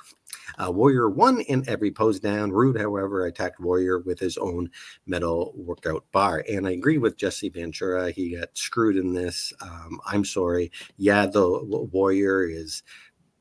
Uh, 0.58 0.72
Warrior 0.72 1.10
won 1.10 1.42
in 1.42 1.68
every 1.68 1.90
pose 1.90 2.20
down. 2.20 2.52
Rude, 2.52 2.78
however, 2.78 3.26
attacked 3.26 3.60
Warrior 3.60 4.00
with 4.00 4.20
his 4.20 4.38
own 4.38 4.70
metal 5.06 5.54
workout 5.56 6.06
bar. 6.12 6.44
And 6.50 6.68
I 6.68 6.72
agree 6.72 6.98
with 6.98 7.18
Jesse 7.18 7.50
Ventura. 7.50 8.12
He 8.12 8.38
got 8.38 8.56
screwed 8.56 8.98
in 8.98 9.14
this. 9.14 9.52
Um, 9.62 10.00
I'm 10.06 10.24
sorry. 10.24 10.72
Yeah, 10.98 11.26
the 11.26 11.60
Warrior 11.92 12.44
is 12.44 12.84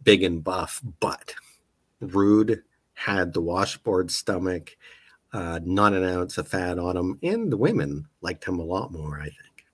big 0.03 0.23
and 0.23 0.43
buff, 0.43 0.81
but 1.01 1.35
Rude 2.01 2.63
had 2.95 3.33
the 3.33 3.41
washboard 3.41 4.11
stomach, 4.11 4.77
uh, 5.33 5.61
not 5.65 5.93
an 5.93 6.05
ounce 6.05 6.39
of 6.39 6.49
fat 6.49 6.79
on 6.79 6.97
him, 6.97 7.19
and 7.23 7.53
the 7.53 7.57
women 7.57 8.07
liked 8.23 8.45
him 8.45 8.59
a 8.59 8.65
lot 8.65 8.93
more. 8.93 9.21
I 9.21 9.25
think. 9.25 9.67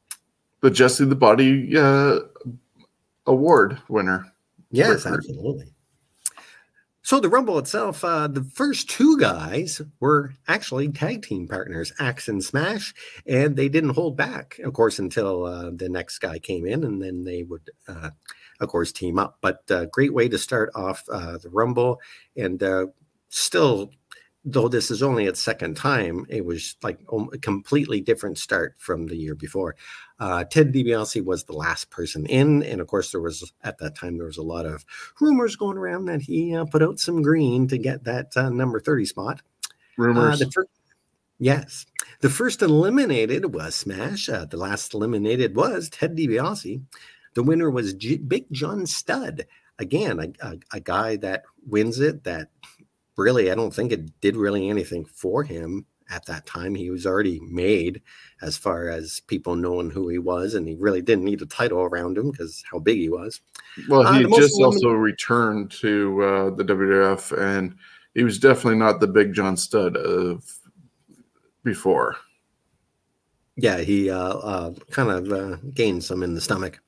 The 0.60 0.70
Jesse 0.70 1.04
the 1.04 1.14
Body 1.14 1.76
uh, 1.76 2.20
Award 3.26 3.78
winner. 3.88 4.32
Yes, 4.70 5.06
absolutely. 5.06 5.72
So 7.02 7.18
the 7.18 7.28
Rumble 7.28 7.58
itself, 7.58 8.04
uh, 8.04 8.28
the 8.28 8.44
first 8.44 8.88
two 8.88 9.18
guys 9.18 9.82
were 9.98 10.34
actually 10.46 10.92
tag 10.92 11.22
team 11.22 11.48
partners, 11.48 11.92
Axe 11.98 12.28
and 12.28 12.44
Smash, 12.44 12.94
and 13.26 13.56
they 13.56 13.68
didn't 13.68 13.96
hold 13.96 14.16
back, 14.16 14.60
of 14.62 14.74
course, 14.74 15.00
until 15.00 15.44
uh, 15.44 15.70
the 15.74 15.88
next 15.88 16.20
guy 16.20 16.38
came 16.38 16.66
in, 16.66 16.84
and 16.84 17.02
then 17.02 17.24
they 17.24 17.42
would, 17.42 17.68
uh, 17.88 18.10
of 18.60 18.68
course, 18.68 18.92
team 18.92 19.18
up. 19.18 19.38
But 19.40 19.68
uh, 19.70 19.86
great 19.86 20.14
way 20.14 20.28
to 20.28 20.38
start 20.38 20.70
off 20.76 21.02
uh, 21.10 21.38
the 21.38 21.50
Rumble, 21.50 21.98
and 22.36 22.62
uh, 22.62 22.86
still 23.30 23.90
though 24.44 24.68
this 24.68 24.90
is 24.90 25.02
only 25.02 25.26
its 25.26 25.40
second 25.40 25.76
time, 25.76 26.24
it 26.28 26.44
was 26.44 26.76
like 26.82 26.98
a 27.32 27.38
completely 27.38 28.00
different 28.00 28.38
start 28.38 28.74
from 28.78 29.06
the 29.06 29.16
year 29.16 29.34
before. 29.34 29.76
Uh, 30.18 30.44
Ted 30.44 30.72
DiBiase 30.72 31.24
was 31.24 31.44
the 31.44 31.52
last 31.52 31.90
person 31.90 32.26
in, 32.26 32.62
and 32.62 32.80
of 32.80 32.86
course, 32.86 33.10
there 33.10 33.20
was 33.20 33.52
at 33.62 33.78
that 33.78 33.96
time 33.96 34.16
there 34.16 34.26
was 34.26 34.38
a 34.38 34.42
lot 34.42 34.66
of 34.66 34.84
rumors 35.20 35.56
going 35.56 35.76
around 35.76 36.06
that 36.06 36.22
he 36.22 36.54
uh, 36.54 36.64
put 36.64 36.82
out 36.82 36.98
some 36.98 37.22
green 37.22 37.68
to 37.68 37.78
get 37.78 38.04
that 38.04 38.28
uh, 38.36 38.48
number 38.48 38.80
thirty 38.80 39.04
spot. 39.04 39.42
Rumors. 39.96 40.40
Uh, 40.40 40.46
fir- 40.52 40.66
yes, 41.38 41.86
the 42.20 42.30
first 42.30 42.62
eliminated 42.62 43.54
was 43.54 43.74
Smash. 43.74 44.28
Uh, 44.28 44.46
the 44.46 44.56
last 44.56 44.94
eliminated 44.94 45.54
was 45.54 45.90
Ted 45.90 46.16
DiBiase. 46.16 46.82
The 47.34 47.42
winner 47.42 47.70
was 47.70 47.94
G- 47.94 48.18
Big 48.18 48.46
John 48.52 48.86
Studd. 48.86 49.46
Again, 49.78 50.20
a, 50.20 50.46
a, 50.46 50.58
a 50.74 50.80
guy 50.80 51.16
that 51.16 51.44
wins 51.66 52.00
it 52.00 52.24
that 52.24 52.48
really, 53.20 53.50
I 53.50 53.54
don't 53.54 53.74
think 53.74 53.92
it 53.92 54.20
did 54.20 54.36
really 54.36 54.68
anything 54.68 55.04
for 55.04 55.44
him 55.44 55.86
at 56.10 56.26
that 56.26 56.46
time. 56.46 56.74
He 56.74 56.90
was 56.90 57.06
already 57.06 57.40
made 57.40 58.02
as 58.42 58.56
far 58.56 58.88
as 58.88 59.20
people 59.20 59.54
knowing 59.54 59.90
who 59.90 60.08
he 60.08 60.18
was, 60.18 60.54
and 60.54 60.66
he 60.66 60.74
really 60.74 61.02
didn't 61.02 61.24
need 61.24 61.42
a 61.42 61.46
title 61.46 61.80
around 61.80 62.18
him 62.18 62.30
because 62.30 62.62
how 62.70 62.78
big 62.78 62.98
he 62.98 63.08
was. 63.08 63.40
Well, 63.88 64.06
uh, 64.06 64.12
he 64.12 64.24
just 64.24 64.60
also 64.60 64.90
returned 64.90 65.70
to 65.72 66.22
uh, 66.22 66.50
the 66.56 66.64
WWF, 66.64 67.38
and 67.38 67.76
he 68.14 68.24
was 68.24 68.38
definitely 68.38 68.78
not 68.78 69.00
the 69.00 69.06
big 69.06 69.32
John 69.32 69.56
Studd 69.56 69.96
of 69.96 70.44
before. 71.62 72.16
Yeah, 73.56 73.78
he 73.78 74.10
uh, 74.10 74.16
uh 74.18 74.74
kind 74.90 75.10
of 75.10 75.32
uh, 75.32 75.56
gained 75.74 76.02
some 76.02 76.22
in 76.22 76.34
the 76.34 76.40
stomach. 76.40 76.80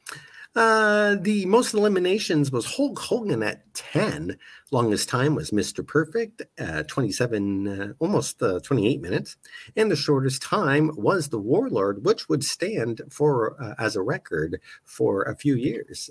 Uh, 0.54 1.16
the 1.20 1.46
most 1.46 1.72
eliminations 1.72 2.52
was 2.52 2.76
Hulk 2.76 2.98
Hogan 2.98 3.42
at 3.42 3.72
10. 3.72 4.36
Longest 4.70 5.08
time 5.08 5.34
was 5.34 5.50
Mr. 5.50 5.86
Perfect, 5.86 6.42
uh, 6.58 6.82
27, 6.82 7.68
uh, 7.68 7.92
almost 8.00 8.42
uh, 8.42 8.60
28 8.60 9.00
minutes. 9.00 9.38
And 9.76 9.90
the 9.90 9.96
shortest 9.96 10.42
time 10.42 10.90
was 10.94 11.28
the 11.28 11.38
Warlord, 11.38 12.04
which 12.04 12.28
would 12.28 12.44
stand 12.44 13.00
for 13.10 13.56
uh, 13.62 13.74
as 13.78 13.96
a 13.96 14.02
record 14.02 14.60
for 14.84 15.22
a 15.22 15.34
few 15.34 15.54
years 15.54 16.10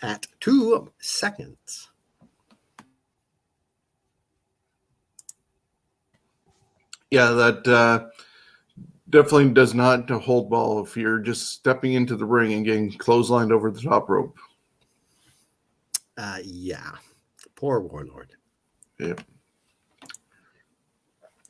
at 0.00 0.26
two 0.40 0.90
seconds. 0.98 1.90
Yeah, 7.10 7.32
that 7.32 7.68
uh, 7.68 8.06
definitely 9.12 9.50
does 9.50 9.74
not 9.74 10.10
hold 10.10 10.50
ball 10.50 10.82
if 10.82 10.96
you're 10.96 11.18
just 11.18 11.50
stepping 11.50 11.92
into 11.92 12.16
the 12.16 12.24
ring 12.24 12.54
and 12.54 12.64
getting 12.64 12.90
clotheslined 12.90 13.52
over 13.52 13.70
the 13.70 13.80
top 13.80 14.08
rope. 14.08 14.36
Uh, 16.16 16.38
yeah, 16.42 16.90
poor 17.54 17.80
Warlord. 17.80 18.30
Yeah. 18.98 19.14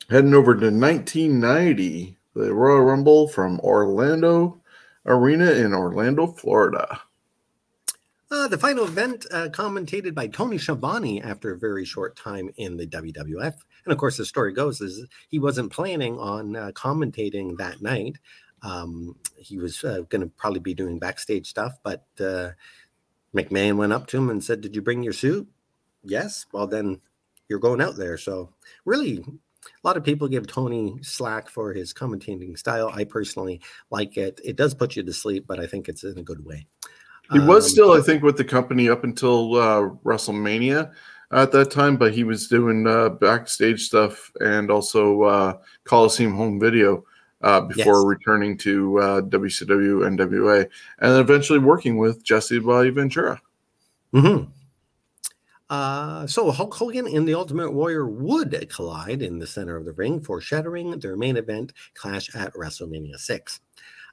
Heading 0.09 0.33
over 0.33 0.53
to 0.53 0.69
1990, 0.69 2.17
the 2.35 2.53
Royal 2.53 2.81
Rumble 2.81 3.27
from 3.29 3.59
Orlando 3.61 4.61
Arena 5.05 5.51
in 5.51 5.73
Orlando, 5.73 6.27
Florida. 6.27 7.01
Uh, 8.29 8.47
the 8.47 8.57
final 8.57 8.85
event 8.85 9.25
uh, 9.31 9.47
commentated 9.51 10.15
by 10.15 10.27
Tony 10.27 10.57
Schiavone 10.57 11.21
after 11.21 11.53
a 11.53 11.57
very 11.57 11.85
short 11.85 12.15
time 12.15 12.49
in 12.57 12.77
the 12.77 12.87
WWF. 12.87 13.53
And 13.85 13.91
of 13.91 13.97
course, 13.97 14.17
the 14.17 14.25
story 14.25 14.53
goes 14.53 14.81
is 14.81 15.05
he 15.29 15.39
wasn't 15.39 15.71
planning 15.71 16.17
on 16.17 16.55
uh, 16.55 16.71
commentating 16.73 17.57
that 17.57 17.81
night. 17.81 18.17
Um, 18.61 19.15
he 19.35 19.57
was 19.57 19.83
uh, 19.83 20.01
going 20.09 20.21
to 20.21 20.31
probably 20.37 20.61
be 20.61 20.73
doing 20.73 20.99
backstage 20.99 21.47
stuff, 21.47 21.77
but 21.83 22.05
uh, 22.19 22.51
McMahon 23.35 23.75
went 23.75 23.93
up 23.93 24.07
to 24.07 24.17
him 24.17 24.29
and 24.29 24.43
said, 24.43 24.61
"Did 24.61 24.75
you 24.75 24.81
bring 24.81 25.03
your 25.03 25.13
suit?" 25.13 25.47
Yes. 26.03 26.45
Well, 26.53 26.67
then 26.67 27.01
you're 27.49 27.59
going 27.59 27.81
out 27.81 27.97
there. 27.97 28.17
So 28.17 28.49
really, 28.85 29.17
a 29.65 29.87
lot 29.87 29.97
of 29.97 30.03
people 30.03 30.27
give 30.27 30.47
Tony 30.47 30.97
slack 31.01 31.49
for 31.49 31.73
his 31.73 31.93
commentating 31.93 32.57
style. 32.57 32.89
I 32.93 33.03
personally 33.03 33.61
like 33.89 34.17
it. 34.17 34.39
It 34.43 34.55
does 34.55 34.73
put 34.73 34.95
you 34.95 35.03
to 35.03 35.13
sleep, 35.13 35.45
but 35.47 35.59
I 35.59 35.67
think 35.67 35.89
it's 35.89 36.03
in 36.03 36.17
a 36.17 36.23
good 36.23 36.45
way. 36.45 36.65
He 37.31 37.39
was 37.39 37.65
um, 37.65 37.69
still, 37.69 37.91
I 37.93 38.01
think, 38.01 38.21
with 38.21 38.37
the 38.37 38.43
company 38.43 38.89
up 38.89 39.03
until 39.03 39.55
uh, 39.55 39.89
WrestleMania 40.03 40.91
at 41.33 41.51
that 41.51 41.71
time, 41.71 41.97
but 41.97 42.13
he 42.13 42.23
was 42.23 42.47
doing 42.47 42.87
uh, 42.87 43.09
backstage 43.09 43.81
stuff 43.83 44.31
and 44.39 44.69
also 44.69 45.23
uh, 45.23 45.57
Coliseum 45.83 46.33
home 46.35 46.59
video 46.59 47.03
uh, 47.41 47.61
before 47.61 47.99
yes. 47.99 48.05
returning 48.05 48.57
to 48.57 48.99
uh, 48.99 49.21
WCW 49.21 50.07
and 50.07 50.17
NWA, 50.19 50.67
and 50.99 51.19
eventually 51.19 51.59
working 51.59 51.97
with 51.97 52.23
Jesse 52.23 52.59
Bobby 52.59 52.89
Ventura. 52.89 53.41
Mm-hmm. 54.13 54.49
Uh, 55.69 56.27
so 56.27 56.51
Hulk 56.51 56.73
Hogan 56.73 57.07
and 57.07 57.27
the 57.27 57.33
Ultimate 57.33 57.73
Warrior 57.73 58.07
would 58.07 58.69
collide 58.69 59.21
in 59.21 59.39
the 59.39 59.47
center 59.47 59.75
of 59.75 59.85
the 59.85 59.93
ring, 59.93 60.21
foreshadowing 60.21 60.99
their 60.99 61.17
main 61.17 61.35
event 61.35 61.73
clash 61.95 62.33
at 62.35 62.53
WrestleMania 62.53 63.17
6. 63.17 63.59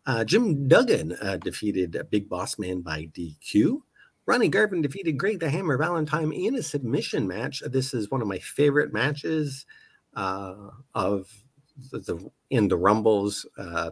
Uh, 0.06 0.24
Jim 0.24 0.66
Duggan 0.66 1.12
uh, 1.20 1.37
defeated 1.37 2.00
Big 2.11 2.28
Boss 2.28 2.59
Man 2.59 2.80
by 2.80 3.11
DQ. 3.12 3.83
Ronnie 4.26 4.48
Garvin 4.48 4.83
defeated 4.83 5.18
Greg 5.18 5.40
the 5.40 5.50
Hammer 5.50 5.76
Valentine 5.76 6.33
in 6.33 6.54
a 6.54 6.62
submission 6.62 7.26
match. 7.26 7.62
This 7.66 7.94
is 7.94 8.11
one 8.11 8.22
of 8.22 8.28
my 8.28 8.38
favorite 8.38 8.92
matches 8.92 9.66
uh, 10.14 10.70
of 10.94 11.28
the, 11.90 11.98
the, 11.98 12.30
in 12.50 12.68
the 12.68 12.76
Rumbles. 12.76 13.46
Uh, 13.59 13.90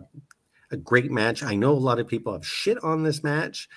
a 0.70 0.76
great 0.76 1.10
match. 1.10 1.42
I 1.42 1.54
know 1.54 1.72
a 1.72 1.74
lot 1.74 1.98
of 1.98 2.06
people 2.06 2.32
have 2.32 2.46
shit 2.46 2.82
on 2.84 3.02
this 3.02 3.24
match, 3.24 3.68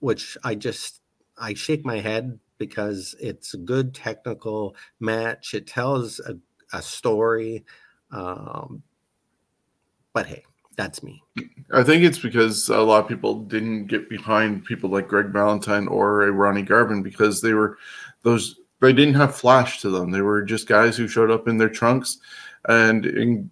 which 0.00 0.36
I 0.42 0.54
just 0.54 1.00
I 1.36 1.54
shake 1.54 1.84
my 1.84 2.00
head 2.00 2.38
because 2.58 3.14
it's 3.20 3.54
a 3.54 3.58
good 3.58 3.94
technical 3.94 4.74
match. 5.00 5.54
It 5.54 5.66
tells 5.66 6.20
a, 6.20 6.36
a 6.72 6.80
story. 6.80 7.64
Um, 8.10 8.82
but 10.12 10.26
hey, 10.26 10.44
that's 10.76 11.02
me. 11.02 11.22
I 11.72 11.82
think 11.82 12.04
it's 12.04 12.18
because 12.18 12.68
a 12.68 12.78
lot 12.78 13.02
of 13.02 13.08
people 13.08 13.40
didn't 13.40 13.86
get 13.86 14.08
behind 14.08 14.64
people 14.64 14.90
like 14.90 15.08
Greg 15.08 15.26
Valentine 15.26 15.88
or 15.88 16.30
Ronnie 16.32 16.62
Garvin 16.62 17.02
because 17.02 17.40
they 17.40 17.54
were 17.54 17.78
those 18.22 18.60
they 18.80 18.92
didn't 18.92 19.14
have 19.14 19.34
flash 19.36 19.80
to 19.80 19.90
them. 19.90 20.10
They 20.10 20.20
were 20.20 20.42
just 20.42 20.68
guys 20.68 20.96
who 20.96 21.08
showed 21.08 21.30
up 21.30 21.48
in 21.48 21.56
their 21.56 21.70
trunks. 21.70 22.18
And 22.68 23.06
in 23.06 23.50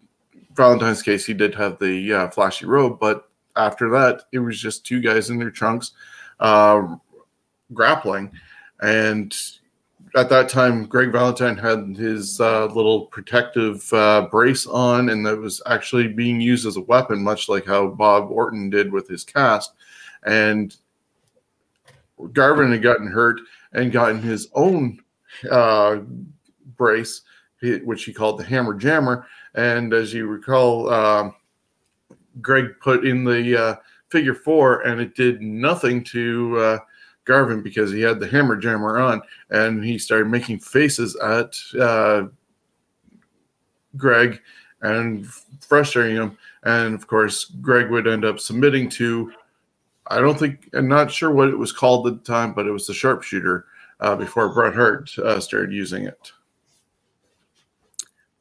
Valentine's 0.54 1.02
case, 1.02 1.24
he 1.24 1.35
did 1.35 1.54
have 1.54 1.78
the 1.78 2.30
flashy 2.32 2.66
robe, 2.66 2.98
but 3.00 3.30
after 3.56 3.90
that, 3.90 4.24
it 4.32 4.38
was 4.38 4.61
just 4.61 4.85
two 4.85 5.00
guys 5.00 5.30
in 5.30 5.38
their 5.38 5.50
trunks 5.50 5.92
uh, 6.40 6.96
grappling. 7.72 8.30
And 8.80 9.35
at 10.14 10.29
that 10.29 10.48
time, 10.48 10.85
Greg 10.85 11.11
Valentine 11.11 11.57
had 11.57 11.96
his 11.96 12.40
uh, 12.40 12.66
little 12.66 13.07
protective 13.07 13.90
uh, 13.92 14.29
brace 14.31 14.66
on, 14.66 15.09
and 15.09 15.25
that 15.25 15.38
was 15.38 15.62
actually 15.66 16.09
being 16.09 16.40
used 16.40 16.66
as 16.66 16.77
a 16.77 16.83
weapon, 16.83 17.22
much 17.22 17.48
like 17.48 17.66
how 17.66 17.88
Bob 17.88 18.31
Orton 18.31 18.68
did 18.68 18.92
with 18.92 19.09
his 19.09 19.25
cast. 19.25 19.72
And 20.25 20.77
Garvin 22.33 22.72
had 22.72 22.83
gotten 22.83 23.07
hurt 23.07 23.40
and 23.72 23.90
gotten 23.90 24.20
his 24.20 24.48
own 24.55 25.01
uh, 25.51 26.01
brace, 26.77 27.22
which 27.61 28.05
he 28.05 28.12
called 28.12 28.38
the 28.38 28.44
Hammer 28.44 28.75
Jammer. 28.75 29.27
And 29.55 29.94
as 29.94 30.12
you 30.12 30.27
recall, 30.27 30.90
um, 30.92 31.35
Greg 32.40 32.66
put 32.81 33.07
in 33.07 33.25
the 33.25 33.61
uh, 33.61 33.77
figure 34.11 34.35
four, 34.35 34.83
and 34.83 35.01
it 35.01 35.14
did 35.14 35.40
nothing 35.40 36.05
to 36.05 36.59
uh, 36.59 36.79
Garvin 37.24 37.62
because 37.62 37.92
he 37.92 38.00
had 38.00 38.20
the 38.20 38.26
hammer 38.26 38.56
jammer 38.56 38.98
on 38.98 39.22
and 39.50 39.85
he 39.85 39.98
started 39.98 40.28
making 40.28 40.58
faces 40.58 41.16
at 41.16 41.54
uh, 41.80 42.24
Greg 43.96 44.40
and 44.80 45.26
frustrating 45.61 46.16
him. 46.16 46.38
And 46.64 46.94
of 46.94 47.06
course, 47.06 47.44
Greg 47.61 47.90
would 47.90 48.06
end 48.06 48.24
up 48.24 48.40
submitting 48.40 48.88
to, 48.90 49.32
I 50.08 50.20
don't 50.20 50.38
think, 50.38 50.68
I'm 50.74 50.88
not 50.88 51.11
sure 51.11 51.30
what 51.30 51.48
it 51.48 51.58
was 51.58 51.72
called 51.72 52.06
at 52.06 52.24
the 52.24 52.32
time, 52.32 52.52
but 52.52 52.66
it 52.66 52.72
was 52.72 52.87
the 52.87 52.94
sharpshooter 52.94 53.66
uh, 54.00 54.16
before 54.16 54.52
Bret 54.52 54.74
Hart 54.74 55.16
uh, 55.18 55.40
started 55.40 55.72
using 55.72 56.06
it. 56.06 56.32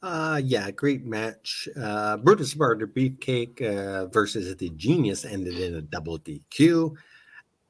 Uh, 0.03 0.41
yeah, 0.43 0.71
great 0.71 1.05
match. 1.05 1.69
Uh, 1.79 2.17
Brutus 2.17 2.55
Barber 2.55 2.87
Beefcake 2.87 3.61
uh, 3.61 4.07
versus 4.07 4.55
the 4.55 4.69
Genius 4.69 5.25
ended 5.25 5.59
in 5.59 5.75
a 5.75 5.81
double 5.81 6.17
DQ. 6.19 6.95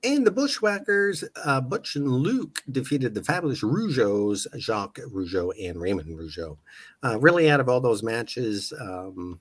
And 0.04 0.26
the 0.26 0.32
Bushwhackers, 0.32 1.24
uh, 1.46 1.62
Butch 1.62 1.96
and 1.96 2.08
Luke 2.08 2.64
defeated 2.72 3.14
the 3.14 3.24
fabulous 3.24 3.62
Rougeaus, 3.62 4.48
Jacques 4.58 5.00
Rougeau 5.12 5.52
and 5.64 5.80
Raymond 5.80 6.18
Rougeau. 6.18 6.58
Uh, 7.04 7.20
really, 7.20 7.52
out 7.52 7.60
of 7.60 7.70
all 7.70 7.82
those 7.82 8.02
matches, 8.02 8.74
um, 8.80 9.40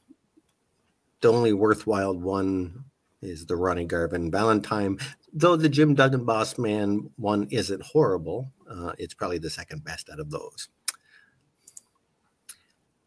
the 1.22 1.32
only 1.32 1.54
worthwhile 1.54 2.14
one 2.14 2.84
is 3.22 3.46
the 3.46 3.56
Ronnie 3.56 3.86
Garvin 3.86 4.30
Valentine. 4.30 4.98
Though 5.32 5.56
the 5.56 5.68
Jim 5.68 5.94
Duggan 5.94 6.24
Boss 6.24 6.58
Man 6.58 7.10
one 7.16 7.46
isn't 7.50 7.82
horrible, 7.82 8.52
uh, 8.70 8.92
it's 8.98 9.14
probably 9.14 9.38
the 9.38 9.50
second 9.50 9.84
best 9.84 10.10
out 10.10 10.20
of 10.20 10.30
those. 10.30 10.68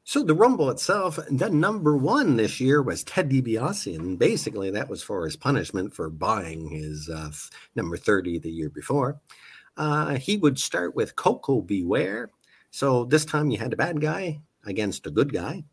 So 0.06 0.22
the 0.22 0.36
Rumble 0.36 0.70
itself, 0.70 1.18
the 1.30 1.50
number 1.50 1.96
one 1.96 2.36
this 2.36 2.60
year 2.60 2.82
was 2.82 3.06
Ted 3.06 3.30
DiBiase, 3.30 3.96
and 3.96 4.20
basically 4.20 4.70
that 4.72 4.90
was 4.90 5.02
for 5.02 5.24
his 5.24 5.38
punishment 5.38 5.94
for 5.94 6.10
buying 6.10 6.70
his 6.70 7.10
uh, 7.10 7.32
number 7.76 7.96
30 7.96 8.40
the 8.40 8.52
year 8.52 8.70
before. 8.70 9.22
Uh, 9.78 10.16
he 10.16 10.36
would 10.38 10.60
start 10.60 10.94
with 10.94 11.16
Koko 11.16 11.62
B. 11.62 11.84
Ware. 11.84 12.32
So 12.70 13.06
this 13.06 13.24
time 13.24 13.50
you 13.50 13.58
had 13.58 13.72
a 13.72 13.78
bad 13.78 14.02
guy 14.02 14.42
against 14.66 15.08
a 15.08 15.12
good 15.12 15.32
guy. 15.32 15.64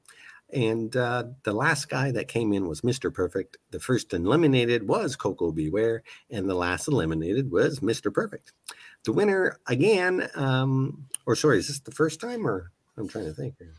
And 0.52 0.94
uh, 0.96 1.24
the 1.42 1.52
last 1.52 1.88
guy 1.88 2.12
that 2.12 2.28
came 2.28 2.52
in 2.52 2.68
was 2.68 2.82
Mr. 2.82 3.12
Perfect. 3.12 3.58
The 3.72 3.80
first 3.80 4.12
eliminated 4.12 4.86
was 4.86 5.16
Koko 5.16 5.52
B. 5.52 5.70
Ware, 5.70 6.02
and 6.30 6.48
the 6.48 6.54
last 6.54 6.88
eliminated 6.88 7.50
was 7.50 7.80
Mr. 7.80 8.12
Perfect. 8.12 8.52
The 9.04 9.12
winner 9.12 9.58
again, 9.66 10.28
um, 10.34 11.06
or 11.26 11.36
sorry, 11.36 11.58
is 11.58 11.68
this 11.68 11.80
the 11.80 11.92
first 11.92 12.20
time, 12.20 12.46
or 12.46 12.72
I'm 12.96 13.08
trying 13.08 13.26
to 13.26 13.32
think 13.32 13.54
here. 13.58 13.74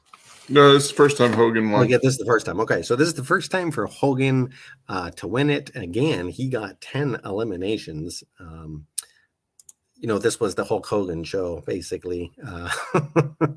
No, 0.49 0.73
this 0.73 0.85
is 0.85 0.89
the 0.89 0.95
first 0.95 1.17
time 1.17 1.33
Hogan 1.33 1.71
won. 1.71 1.81
Oh, 1.81 1.83
yeah, 1.83 1.97
this 2.01 2.13
is 2.13 2.17
the 2.17 2.25
first 2.25 2.45
time. 2.45 2.59
Okay, 2.59 2.81
so 2.81 2.95
this 2.95 3.07
is 3.07 3.13
the 3.13 3.23
first 3.23 3.51
time 3.51 3.71
for 3.71 3.85
Hogan 3.85 4.51
uh, 4.89 5.11
to 5.11 5.27
win 5.27 5.49
it. 5.49 5.71
Again, 5.75 6.27
he 6.27 6.49
got 6.49 6.81
10 6.81 7.21
eliminations. 7.23 8.23
Um, 8.39 8.87
you 9.95 10.07
know, 10.07 10.17
this 10.17 10.39
was 10.39 10.55
the 10.55 10.65
Hulk 10.65 10.87
Hogan 10.87 11.23
show, 11.23 11.61
basically. 11.65 12.31
Uh, 12.45 12.69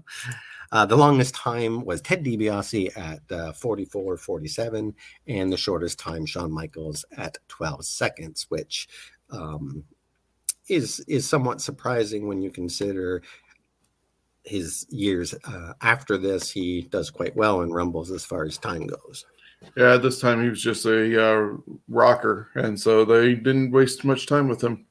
uh, 0.73 0.87
the 0.87 0.97
longest 0.97 1.35
time 1.35 1.85
was 1.85 2.03
Ted 2.03 2.23
DiBiase 2.23 2.97
at 2.97 3.21
uh, 3.33 3.53
44 3.53 4.19
47, 4.19 4.95
and 5.27 5.53
the 5.53 5.57
shortest 5.57 5.99
time, 5.99 6.27
Shawn 6.27 6.53
Michaels 6.53 7.05
at 7.17 7.39
12 7.49 7.87
seconds, 7.87 8.47
which 8.51 8.89
um, 9.31 9.85
is 10.69 11.01
is 11.01 11.29
somewhat 11.29 11.61
surprising 11.61 12.29
when 12.29 12.43
you 12.43 12.51
consider 12.51 13.23
his 14.45 14.87
years 14.91 15.35
uh, 15.45 15.73
after 15.81 16.19
this, 16.19 16.51
he 16.51 16.83
does 16.91 17.11
quite 17.11 17.35
well 17.35 17.63
in 17.63 17.73
Rumbles 17.73 18.11
as 18.11 18.25
far 18.25 18.45
as 18.45 18.59
time 18.59 18.87
goes. 18.87 19.25
Yeah, 19.77 19.97
this 19.97 20.21
time 20.21 20.43
he 20.43 20.51
was 20.51 20.63
just 20.63 20.85
a 20.85 21.23
uh, 21.23 21.57
rocker, 21.89 22.51
and 22.55 22.79
so 22.79 23.05
they 23.05 23.35
didn't 23.35 23.73
waste 23.73 24.05
much 24.05 24.27
time 24.27 24.49
with 24.49 24.63
him 24.63 24.85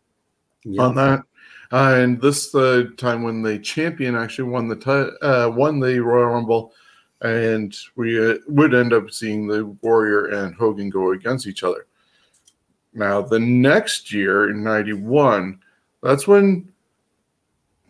on 0.79 0.95
that. 0.95 1.23
Uh, 1.71 1.95
and 1.97 2.21
this 2.21 2.51
the 2.51 2.93
time 2.97 3.23
when 3.23 3.41
the 3.41 3.59
champion 3.59 4.15
actually 4.15 4.49
won 4.49 4.67
the 4.67 4.75
t- 4.75 5.25
uh, 5.25 5.49
won 5.49 5.79
the 5.79 5.99
Royal 5.99 6.31
Rumble, 6.31 6.73
and 7.21 7.75
we 7.95 8.31
uh, 8.31 8.37
would 8.47 8.73
end 8.73 8.93
up 8.93 9.11
seeing 9.11 9.47
the 9.47 9.65
Warrior 9.81 10.27
and 10.27 10.55
Hogan 10.55 10.89
go 10.89 11.11
against 11.11 11.47
each 11.47 11.63
other. 11.63 11.85
Now 12.93 13.21
the 13.21 13.39
next 13.39 14.11
year 14.11 14.49
in 14.49 14.63
'91, 14.63 15.59
that's 16.01 16.27
when 16.27 16.72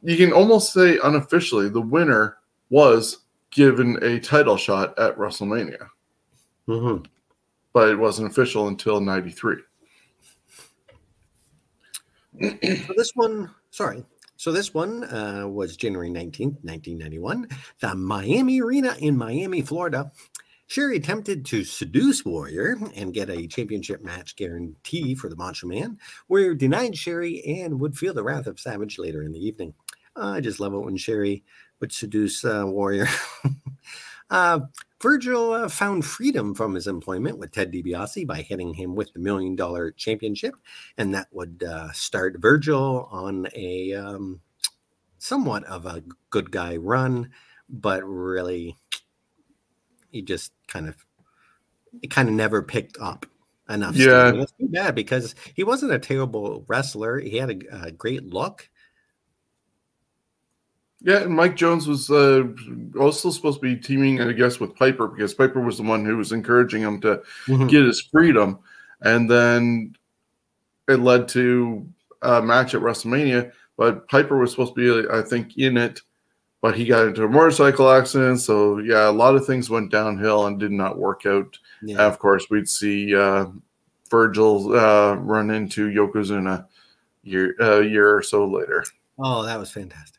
you 0.04 0.18
can 0.18 0.34
almost 0.34 0.74
say 0.74 1.00
unofficially 1.04 1.70
the 1.70 1.82
winner 1.82 2.38
was 2.70 3.20
given 3.52 3.98
a 4.04 4.20
title 4.20 4.58
shot 4.58 4.98
at 5.00 5.18
WrestleMania. 5.18 5.88
Mm-hmm. 6.68 7.06
But 7.72 7.90
it 7.90 7.96
wasn't 7.96 8.30
official 8.30 8.68
until 8.68 9.00
93. 9.00 9.56
so 12.42 12.94
this 12.98 13.12
one, 13.16 13.50
sorry. 13.72 14.04
So 14.36 14.52
this 14.52 14.74
one 14.74 15.04
uh, 15.06 15.48
was 15.48 15.78
January 15.78 16.10
19th, 16.10 16.60
1991, 16.64 17.48
the 17.80 17.96
Miami 17.96 18.62
Arena 18.62 18.96
in 19.00 19.16
Miami, 19.18 19.62
Florida. 19.62 20.12
Sherry 20.68 20.98
attempted 20.98 21.46
to 21.46 21.64
seduce 21.64 22.26
Warrior 22.26 22.78
and 22.96 23.14
get 23.14 23.30
a 23.30 23.48
championship 23.48 24.04
match 24.04 24.36
guarantee 24.36 25.14
for 25.14 25.30
the 25.30 25.36
Macho 25.36 25.68
Man. 25.68 26.00
Warrior 26.28 26.56
denied 26.56 26.98
Sherry 26.98 27.44
and 27.62 27.80
would 27.80 27.98
feel 27.98 28.14
the 28.14 28.24
wrath 28.24 28.48
of 28.48 28.60
Savage 28.60 28.98
later 28.98 29.24
in 29.24 29.32
the 29.32 29.46
evening. 29.46 29.74
I 30.16 30.42
just 30.42 30.60
love 30.60 30.74
it 30.74 30.80
when 30.80 30.98
Sherry 30.98 31.44
would 31.80 31.92
seduce 31.92 32.46
uh, 32.46 32.64
Warrior. 32.66 33.08
uh, 34.30 34.60
Virgil 35.02 35.52
uh, 35.52 35.68
found 35.68 36.06
freedom 36.06 36.56
from 36.56 36.76
his 36.76 36.88
employment 36.88 37.38
with 37.38 37.52
Ted 37.52 37.72
DiBiase 37.72 38.26
by 38.26 38.42
hitting 38.42 38.74
him 38.74 38.96
with 38.96 39.12
the 39.14 39.20
million 39.20 39.56
dollar 39.56 39.92
championship, 39.92 40.56
and 40.98 41.14
that 41.14 41.28
would 41.32 41.64
uh, 41.68 41.92
start 41.92 42.38
Virgil 42.40 43.10
on 43.12 43.48
a 43.54 43.94
um, 43.94 44.40
somewhat 45.18 45.64
of 45.66 45.86
a 45.86 46.04
good 46.30 46.52
guy 46.52 46.78
run, 46.78 47.32
but 47.68 48.04
really, 48.04 48.78
he 50.10 50.22
just 50.22 50.54
kind 50.68 50.88
of 50.88 50.96
it 52.02 52.10
kind 52.10 52.30
of 52.30 52.36
never 52.36 52.62
picked 52.62 52.98
up 53.00 53.26
enough. 53.70 53.96
Yeah, 53.96 54.32
that's 54.32 54.52
too 54.54 54.68
bad 54.68 54.96
because 54.96 55.36
he 55.54 55.64
wasn't 55.64 55.92
a 55.92 56.00
terrible 56.00 56.66
wrestler. 56.68 57.20
He 57.20 57.38
had 57.38 57.50
a, 57.50 57.88
a 57.88 57.92
great 57.92 58.26
look. 58.26 58.70
Yeah, 61.06 61.24
and 61.24 61.36
Mike 61.36 61.56
Jones 61.58 61.86
was 61.88 62.10
uh, 62.10 62.44
also 62.98 63.30
supposed 63.30 63.60
to 63.60 63.62
be 63.62 63.76
teaming, 63.76 64.22
I 64.22 64.32
guess, 64.32 64.60
with 64.60 64.74
Piper 64.76 65.08
because 65.08 65.34
Piper 65.34 65.60
was 65.60 65.78
the 65.78 65.84
one 65.84 66.06
who 66.06 66.16
was 66.18 66.32
encouraging 66.32 66.82
him 66.82 67.02
to 67.02 67.22
Mhm. 67.46 67.70
get 67.70 67.84
his 67.84 68.02
freedom, 68.02 68.60
and 69.02 69.30
then 69.30 69.96
it 70.88 71.00
led 71.02 71.28
to 71.30 71.86
a 72.22 72.42
match 72.42 72.74
at 72.74 72.82
WrestleMania. 72.82 73.52
But 73.78 74.08
Piper 74.08 74.38
was 74.38 74.52
supposed 74.52 74.76
to 74.76 75.04
be, 75.04 75.10
I 75.10 75.22
think, 75.22 75.58
in 75.58 75.76
it, 75.78 76.02
but 76.62 76.76
he 76.76 76.86
got 76.86 77.08
into 77.08 77.26
a 77.26 77.30
motorcycle 77.30 77.90
accident. 77.92 78.40
So 78.40 78.78
yeah, 78.78 79.10
a 79.10 79.12
lot 79.12 79.36
of 79.36 79.46
things 79.46 79.70
went 79.70 79.92
downhill 79.92 80.46
and 80.48 80.58
did 80.60 80.72
not 80.72 80.98
work 80.98 81.26
out. 81.26 81.58
Yeah. 81.82 81.94
And 81.96 82.02
of 82.02 82.18
course, 82.20 82.50
we'd 82.50 82.70
see 82.70 83.14
uh, 83.14 83.48
Virgil 84.10 84.74
uh, 84.78 85.16
run 85.16 85.50
into 85.50 85.90
Yokozuna 85.90 86.66
year 87.24 87.56
a 87.60 87.82
year 87.84 88.16
or 88.16 88.22
so 88.22 88.48
later. 88.48 88.86
Oh, 89.20 89.44
that 89.44 89.60
was 89.60 89.70
fantastic. 89.72 90.13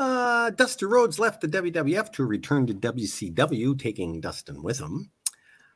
Uh, 0.00 0.48
Dusty 0.48 0.86
Rhodes 0.86 1.18
left 1.18 1.42
the 1.42 1.46
WWF 1.48 2.10
to 2.14 2.24
return 2.24 2.66
to 2.66 2.72
WCW, 2.72 3.78
taking 3.78 4.18
Dustin 4.18 4.62
with 4.62 4.80
him. 4.80 5.10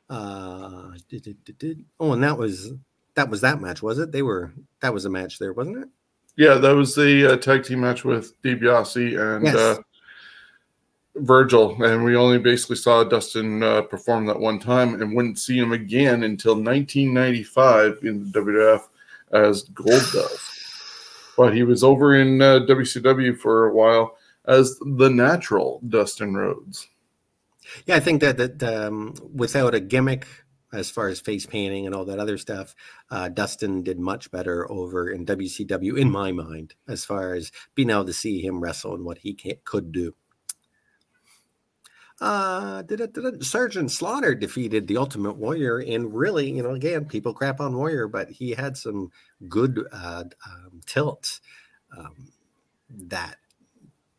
Uh, 0.09 0.93
did, 1.07 1.37
did, 1.43 1.57
did. 1.59 1.85
Oh, 1.99 2.13
and 2.13 2.23
that 2.23 2.35
was 2.35 2.71
that 3.13 3.29
was 3.29 3.41
that 3.41 3.61
match, 3.61 3.83
was 3.83 3.99
it? 3.99 4.11
They 4.11 4.23
were 4.23 4.51
that 4.81 4.91
was 4.93 5.05
a 5.05 5.11
match 5.11 5.37
there, 5.37 5.53
wasn't 5.53 5.77
it? 5.77 5.89
Yeah, 6.37 6.55
that 6.55 6.75
was 6.75 6.95
the 6.95 7.33
uh, 7.33 7.37
tag 7.37 7.63
team 7.63 7.81
match 7.81 8.03
with 8.03 8.39
DiBiase 8.41 9.35
and 9.35 9.45
Yes. 9.45 9.55
uh, 9.55 9.77
Virgil, 11.17 11.81
and 11.83 12.03
we 12.03 12.15
only 12.15 12.39
basically 12.39 12.75
saw 12.77 13.03
Dustin 13.03 13.61
uh, 13.61 13.83
perform 13.83 14.25
that 14.25 14.39
one 14.39 14.59
time, 14.59 14.99
and 15.01 15.15
wouldn't 15.15 15.39
see 15.39 15.57
him 15.57 15.71
again 15.71 16.23
until 16.23 16.55
1995 16.55 17.99
in 18.01 18.31
the 18.31 18.39
WWF 18.39 18.81
as 19.31 19.63
Gold 19.69 20.01
Dust. 20.11 20.54
But 21.37 21.53
he 21.53 21.63
was 21.63 21.83
over 21.83 22.15
in 22.15 22.41
uh, 22.41 22.59
WCW 22.67 23.37
for 23.37 23.67
a 23.67 23.73
while 23.73 24.17
as 24.45 24.77
the 24.79 25.09
natural 25.09 25.81
Dustin 25.87 26.33
Rhodes. 26.33 26.87
Yeah, 27.85 27.95
I 27.95 27.99
think 27.99 28.21
that 28.21 28.37
that 28.37 28.63
um, 28.63 29.15
without 29.33 29.73
a 29.73 29.79
gimmick, 29.79 30.27
as 30.71 30.89
far 30.89 31.07
as 31.07 31.19
face 31.19 31.45
painting 31.45 31.85
and 31.85 31.95
all 31.95 32.05
that 32.05 32.19
other 32.19 32.37
stuff, 32.37 32.75
uh, 33.09 33.29
Dustin 33.29 33.83
did 33.83 33.99
much 33.99 34.29
better 34.31 34.69
over 34.71 35.09
in 35.09 35.25
WCW 35.25 35.97
in 35.97 36.11
my 36.11 36.31
mind, 36.31 36.75
as 36.87 37.05
far 37.05 37.33
as 37.33 37.51
being 37.73 37.89
able 37.89 38.05
to 38.05 38.13
see 38.13 38.41
him 38.41 38.61
wrestle 38.61 38.93
and 38.93 39.03
what 39.03 39.19
he 39.19 39.33
could 39.33 39.91
do. 39.91 40.15
Uh, 42.21 42.83
Sergeant 43.41 43.91
Slaughter 43.91 44.33
defeated 44.33 44.87
the 44.87 44.97
Ultimate 44.97 45.35
Warrior, 45.35 45.79
and 45.79 46.13
really, 46.13 46.49
you 46.49 46.63
know, 46.63 46.71
again, 46.71 47.05
people 47.05 47.33
crap 47.33 47.59
on 47.59 47.75
Warrior, 47.75 48.07
but 48.07 48.29
he 48.29 48.51
had 48.51 48.77
some 48.77 49.11
good 49.49 49.85
uh, 49.91 50.23
um, 50.47 50.81
tilts 50.85 51.41
um, 51.97 52.31
that 52.89 53.37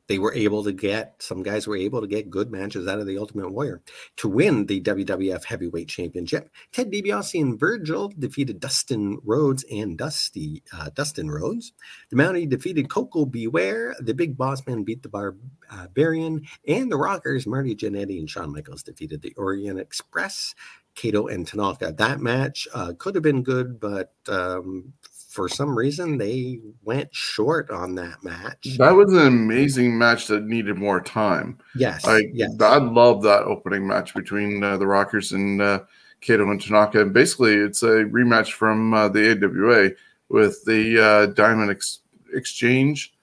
they 0.09 0.19
were 0.19 0.35
able 0.35 0.62
to 0.64 0.73
get. 0.73 1.23
Some 1.23 1.42
guys 1.42 1.66
were 1.66 1.77
able 1.77 2.01
to 2.01 2.07
get 2.07 2.31
good 2.31 2.51
matches 2.51 2.87
out 2.87 2.99
of 2.99 3.07
the 3.07 3.19
Ultimate 3.19 3.51
Warrior 3.51 3.83
to 4.16 4.29
win 4.29 4.66
the 4.66 4.81
WWF 4.81 5.45
Heavyweight 5.45 5.88
Championship. 5.88 6.51
Ted 6.73 6.90
DiBiase 6.90 7.40
and 7.40 7.59
Virgil 7.59 8.12
defeated 8.19 8.61
Dustin 8.61 9.19
Rhodes 9.25 9.64
and 9.71 9.99
Dusty 9.99 10.62
uh, 10.73 10.90
Dustin 10.95 11.31
Rhodes. 11.31 11.73
The 12.11 12.16
Mountie 12.16 12.49
defeated 12.49 12.88
Koko 12.88 13.25
B. 13.25 13.47
Ware. 13.47 13.95
The 13.99 14.14
Big 14.14 14.37
Boss 14.37 14.66
Man 14.66 14.85
beat 14.85 15.03
the 15.03 15.09
Barbarian, 15.09 16.47
and 16.66 16.90
the 16.90 16.97
Rockers 16.97 17.47
Marty 17.47 17.75
Jannetty 17.75 18.19
and 18.19 18.31
Shawn 18.31 18.53
Michaels 18.53 18.83
defeated 18.83 19.23
the 19.23 19.35
Orient 19.37 19.81
Express. 19.81 20.55
Kato 20.95 21.27
and 21.27 21.47
Tanaka. 21.47 21.92
That 21.92 22.21
match 22.21 22.66
uh, 22.73 22.95
could 22.99 23.14
have 23.14 23.23
been 23.23 23.42
good, 23.42 23.79
but 23.79 24.14
um, 24.29 24.95
for 25.37 25.49
some 25.51 25.77
reason 25.77 26.16
they 26.16 26.59
went 26.83 27.14
short 27.14 27.70
on 27.70 27.94
that 27.94 28.25
match. 28.25 28.79
That 28.79 28.92
was 28.92 29.12
an 29.12 29.27
amazing 29.27 29.96
match 29.96 30.27
that 30.29 30.44
needed 30.44 30.79
more 30.79 31.01
time. 31.01 31.59
Yes, 31.77 32.07
I 32.07 32.22
yes. 32.33 32.51
I 32.59 32.79
love 32.79 33.22
that 33.22 33.42
opening 33.42 33.87
match 33.87 34.14
between 34.14 34.64
uh, 34.64 34.79
the 34.79 34.87
Rockers 34.87 35.33
and 35.33 35.61
uh, 35.61 35.81
Kato 36.22 36.51
and 36.51 36.61
Tanaka. 36.61 37.03
And 37.03 37.12
basically, 37.12 37.55
it's 37.55 37.83
a 37.83 38.07
rematch 38.07 38.53
from 38.53 38.94
uh, 38.94 39.09
the 39.11 39.33
AWA 39.33 39.90
with 40.31 40.64
the 40.64 41.05
uh, 41.05 41.27
Diamond 41.27 41.70
Ex- 41.70 42.01
Exchange 42.33 43.14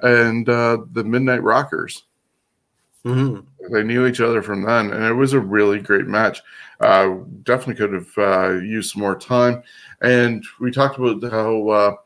and 0.00 0.48
uh, 0.48 0.78
the 0.92 1.04
Midnight 1.04 1.44
Rockers. 1.44 2.02
Mhm. 3.04 3.44
They 3.70 3.82
knew 3.82 4.06
each 4.06 4.20
other 4.20 4.42
from 4.42 4.62
then, 4.62 4.90
and 4.90 5.04
it 5.04 5.12
was 5.12 5.32
a 5.32 5.40
really 5.40 5.78
great 5.78 6.06
match. 6.06 6.42
Uh, 6.80 7.16
definitely 7.42 7.74
could 7.74 7.92
have 7.92 8.18
uh, 8.18 8.58
used 8.60 8.92
some 8.92 9.02
more 9.02 9.18
time. 9.18 9.62
And 10.00 10.44
we 10.60 10.70
talked 10.70 10.98
about 10.98 11.22
how 11.30 11.68
uh, 11.68 11.96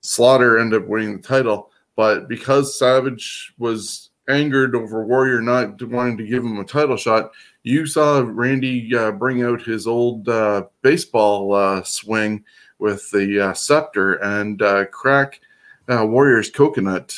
Slaughter 0.00 0.58
ended 0.58 0.82
up 0.82 0.88
winning 0.88 1.16
the 1.16 1.22
title, 1.22 1.70
but 1.96 2.28
because 2.28 2.78
Savage 2.78 3.52
was 3.58 4.10
angered 4.28 4.74
over 4.74 5.04
Warrior 5.04 5.42
not 5.42 5.80
wanting 5.82 6.16
to 6.16 6.26
give 6.26 6.42
him 6.42 6.58
a 6.58 6.64
title 6.64 6.96
shot, 6.96 7.30
you 7.62 7.86
saw 7.86 8.24
Randy 8.26 8.94
uh, 8.96 9.12
bring 9.12 9.42
out 9.42 9.62
his 9.62 9.86
old 9.86 10.28
uh, 10.28 10.64
baseball 10.82 11.52
uh, 11.52 11.82
swing 11.82 12.42
with 12.78 13.10
the 13.10 13.52
scepter 13.54 14.14
and 14.14 14.62
crack 14.92 15.40
Warrior's 15.88 16.50
coconut 16.50 17.14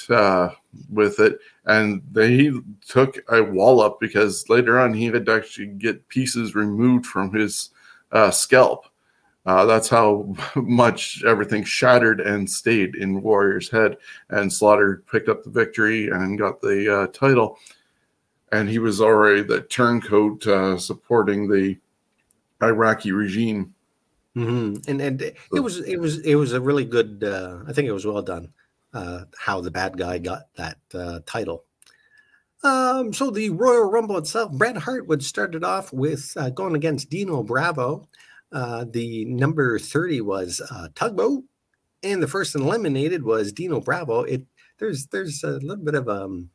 with 0.91 1.21
it, 1.21 1.39
and 1.69 2.03
they 2.11 2.31
he 2.31 2.61
took 2.87 3.19
a 3.29 3.43
wallop 3.43 4.01
because 4.01 4.49
later 4.49 4.81
on 4.81 4.95
he 4.95 5.07
had 5.07 5.27
to 5.27 5.35
actually 5.35 5.67
get 5.67 6.09
pieces 6.09 6.55
removed 6.55 7.07
from 7.07 7.33
his 7.33 7.71
uh, 8.11 8.31
scalp. 8.31 8.87
Uh, 9.45 9.65
that's 9.67 9.89
how 9.89 10.35
much 10.57 11.23
everything 11.25 11.63
shattered 11.63 12.21
and 12.21 12.49
stayed 12.49 12.97
in 12.97 13.23
Warrior's 13.23 13.71
head. 13.71 13.99
And 14.31 14.53
Slaughter 14.53 15.05
picked 15.11 15.29
up 15.29 15.45
the 15.45 15.51
victory 15.51 16.09
and 16.09 16.39
got 16.39 16.61
the 16.61 17.03
uh, 17.03 17.07
title. 17.09 17.59
And 18.51 18.69
he 18.69 18.79
was 18.79 19.01
already 19.03 19.43
the 19.43 19.61
turncoat 19.63 20.47
uh, 20.47 20.79
supporting 20.79 21.49
the 21.49 21.77
Iraqi 22.63 23.13
regime. 23.13 23.75
Mhm. 24.35 24.89
And 24.89 25.01
and 25.01 25.21
it 25.21 25.37
was 25.61 25.81
it 25.81 25.99
was 25.99 26.19
it 26.21 26.37
was 26.37 26.53
a 26.53 26.61
really 26.61 26.85
good. 26.85 27.25
Uh, 27.25 27.59
I 27.67 27.73
think 27.73 27.89
it 27.89 27.93
was 27.93 28.07
well 28.07 28.23
done. 28.23 28.53
Uh, 28.99 29.25
how 29.39 29.61
the 29.61 29.71
bad 29.71 29.97
guy 29.97 30.19
got 30.19 30.43
that 30.57 30.79
uh, 30.93 31.21
title. 31.25 31.63
Um, 32.65 33.13
so 33.13 33.31
the 33.31 33.51
Royal 33.51 33.89
Rumble 33.89 34.19
itself, 34.19 34.51
Bret 34.51 34.77
Hart 34.77 35.07
would 35.07 35.23
start 35.23 35.55
it 35.55 35.63
off 35.63 35.93
with 35.93 36.33
uh, 36.37 36.51
going 36.51 36.75
against 36.75 37.09
Dino 37.09 37.45
Bravo. 37.45 38.09
Uh, 38.51 38.85
the 38.91 39.25
number 39.27 39.79
thirty 39.79 40.21
was 40.21 40.61
uh, 40.73 40.89
Tugboat, 40.97 41.45
and 42.03 42.21
the 42.21 42.27
first 42.27 42.57
eliminated 42.57 43.23
was 43.23 43.53
Dino 43.53 43.81
Bravo. 43.81 44.25
It 44.25 44.43
there's 44.81 45.07
there's 45.07 45.45
a 45.45 45.61
little 45.63 45.85
bit 45.85 45.95
of 45.95 46.09
um, 46.09 46.51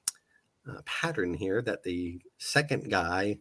a 0.67 0.83
pattern 0.83 1.33
here 1.33 1.61
that 1.61 1.83
the 1.83 2.19
second 2.39 2.91
guy 2.91 3.37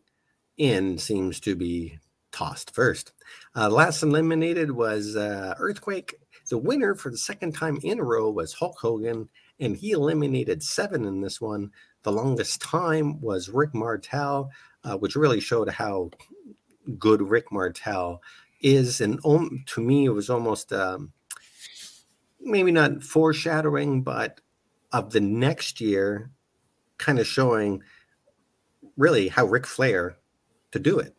in 0.57 0.97
seems 0.97 1.41
to 1.41 1.57
be 1.57 1.99
tossed 2.31 2.73
first. 2.73 3.12
Uh, 3.57 3.69
last 3.69 4.05
eliminated 4.05 4.71
was 4.71 5.17
Earthquake. 5.17 6.22
The 6.53 6.59
winner 6.59 6.95
for 6.95 7.11
the 7.11 7.17
second 7.17 7.55
time 7.55 7.79
in 7.83 7.99
a 7.99 8.05
row 8.05 8.29
was 8.29 8.53
Hulk 8.53 8.77
Hogan, 8.79 9.27
and 9.59 9.75
he 9.75 9.93
eliminated 9.93 10.62
seven 10.62 11.07
in 11.07 11.23
this 11.23 11.41
one. 11.41 11.71
The 12.03 12.12
longest 12.12 12.61
time 12.61 13.19
was 13.23 13.49
Rick 13.49 13.73
Martel, 13.73 14.51
uh, 14.85 14.99
which 14.99 15.17
really 15.17 15.41
showed 15.41 15.71
how 15.71 16.11
good 16.99 17.23
Rick 17.23 17.51
Martel 17.51 18.21
is. 18.61 19.01
And 19.01 19.19
um, 19.25 19.65
to 19.69 19.81
me, 19.81 20.05
it 20.05 20.11
was 20.11 20.29
almost 20.29 20.75
um, 20.75 21.15
maybe 22.38 22.71
not 22.71 23.03
foreshadowing, 23.03 24.03
but 24.03 24.43
of 24.93 25.11
the 25.11 25.23
next 25.23 25.81
year, 25.81 26.33
kind 26.99 27.19
of 27.19 27.27
showing 27.27 27.83
really 28.99 29.29
how 29.29 29.47
Ric 29.47 29.67
Flair 29.67 30.19
to 30.73 30.79
do 30.79 30.99
it. 30.99 31.17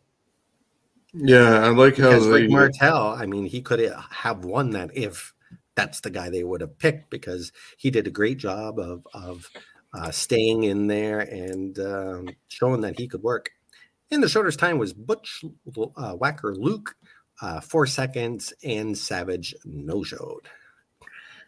Yeah, 1.14 1.64
I 1.64 1.68
like 1.68 1.96
how 1.96 2.08
Because 2.08 2.26
they, 2.26 2.42
Rick 2.42 2.50
Martel, 2.50 3.08
I 3.08 3.26
mean, 3.26 3.46
he 3.46 3.62
could 3.62 3.80
have 4.10 4.44
won 4.44 4.70
that 4.70 4.90
if 4.96 5.32
that's 5.76 6.00
the 6.00 6.10
guy 6.10 6.30
they 6.30 6.44
would 6.44 6.60
have 6.60 6.78
picked 6.78 7.10
because 7.10 7.52
he 7.76 7.90
did 7.90 8.06
a 8.06 8.10
great 8.10 8.38
job 8.38 8.78
of 8.78 9.06
of 9.14 9.48
uh, 9.94 10.10
staying 10.10 10.64
in 10.64 10.88
there 10.88 11.20
and 11.20 11.78
um, 11.78 12.28
showing 12.48 12.80
that 12.80 12.98
he 12.98 13.06
could 13.06 13.22
work. 13.22 13.50
And 14.10 14.22
the 14.22 14.28
shortest 14.28 14.58
time 14.58 14.78
was 14.78 14.92
Butch 14.92 15.44
uh, 15.96 16.12
Whacker 16.14 16.54
Luke, 16.54 16.94
uh, 17.40 17.60
four 17.60 17.86
seconds, 17.86 18.52
and 18.64 18.96
Savage 18.96 19.54
no 19.64 20.02
showed. 20.02 20.48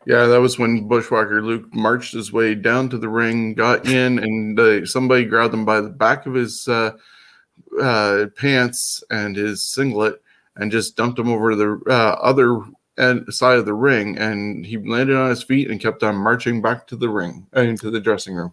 Yeah, 0.06 0.26
that 0.26 0.40
was 0.40 0.56
when 0.56 0.86
Bushwhacker 0.86 1.42
Luke 1.42 1.74
marched 1.74 2.14
his 2.14 2.32
way 2.32 2.54
down 2.54 2.88
to 2.90 2.98
the 2.98 3.08
ring, 3.08 3.54
got 3.54 3.88
in, 3.88 4.20
and 4.20 4.58
uh, 4.58 4.86
somebody 4.86 5.24
grabbed 5.24 5.52
him 5.52 5.64
by 5.64 5.80
the 5.80 5.90
back 5.90 6.26
of 6.26 6.34
his 6.34 6.68
uh, 7.80 8.26
pants 8.36 9.02
and 9.10 9.36
his 9.36 9.62
singlet 9.62 10.22
and 10.56 10.72
just 10.72 10.96
dumped 10.96 11.18
him 11.18 11.28
over 11.28 11.50
to 11.50 11.56
the 11.56 11.80
uh, 11.90 12.16
other 12.22 12.62
end, 12.98 13.32
side 13.32 13.58
of 13.58 13.66
the 13.66 13.74
ring. 13.74 14.16
And 14.18 14.64
he 14.64 14.78
landed 14.78 15.16
on 15.16 15.30
his 15.30 15.42
feet 15.42 15.70
and 15.70 15.80
kept 15.80 16.02
on 16.02 16.16
marching 16.16 16.62
back 16.62 16.86
to 16.88 16.96
the 16.96 17.08
ring, 17.08 17.46
uh, 17.56 17.60
into 17.60 17.90
the 17.90 18.00
dressing 18.00 18.34
room. 18.34 18.52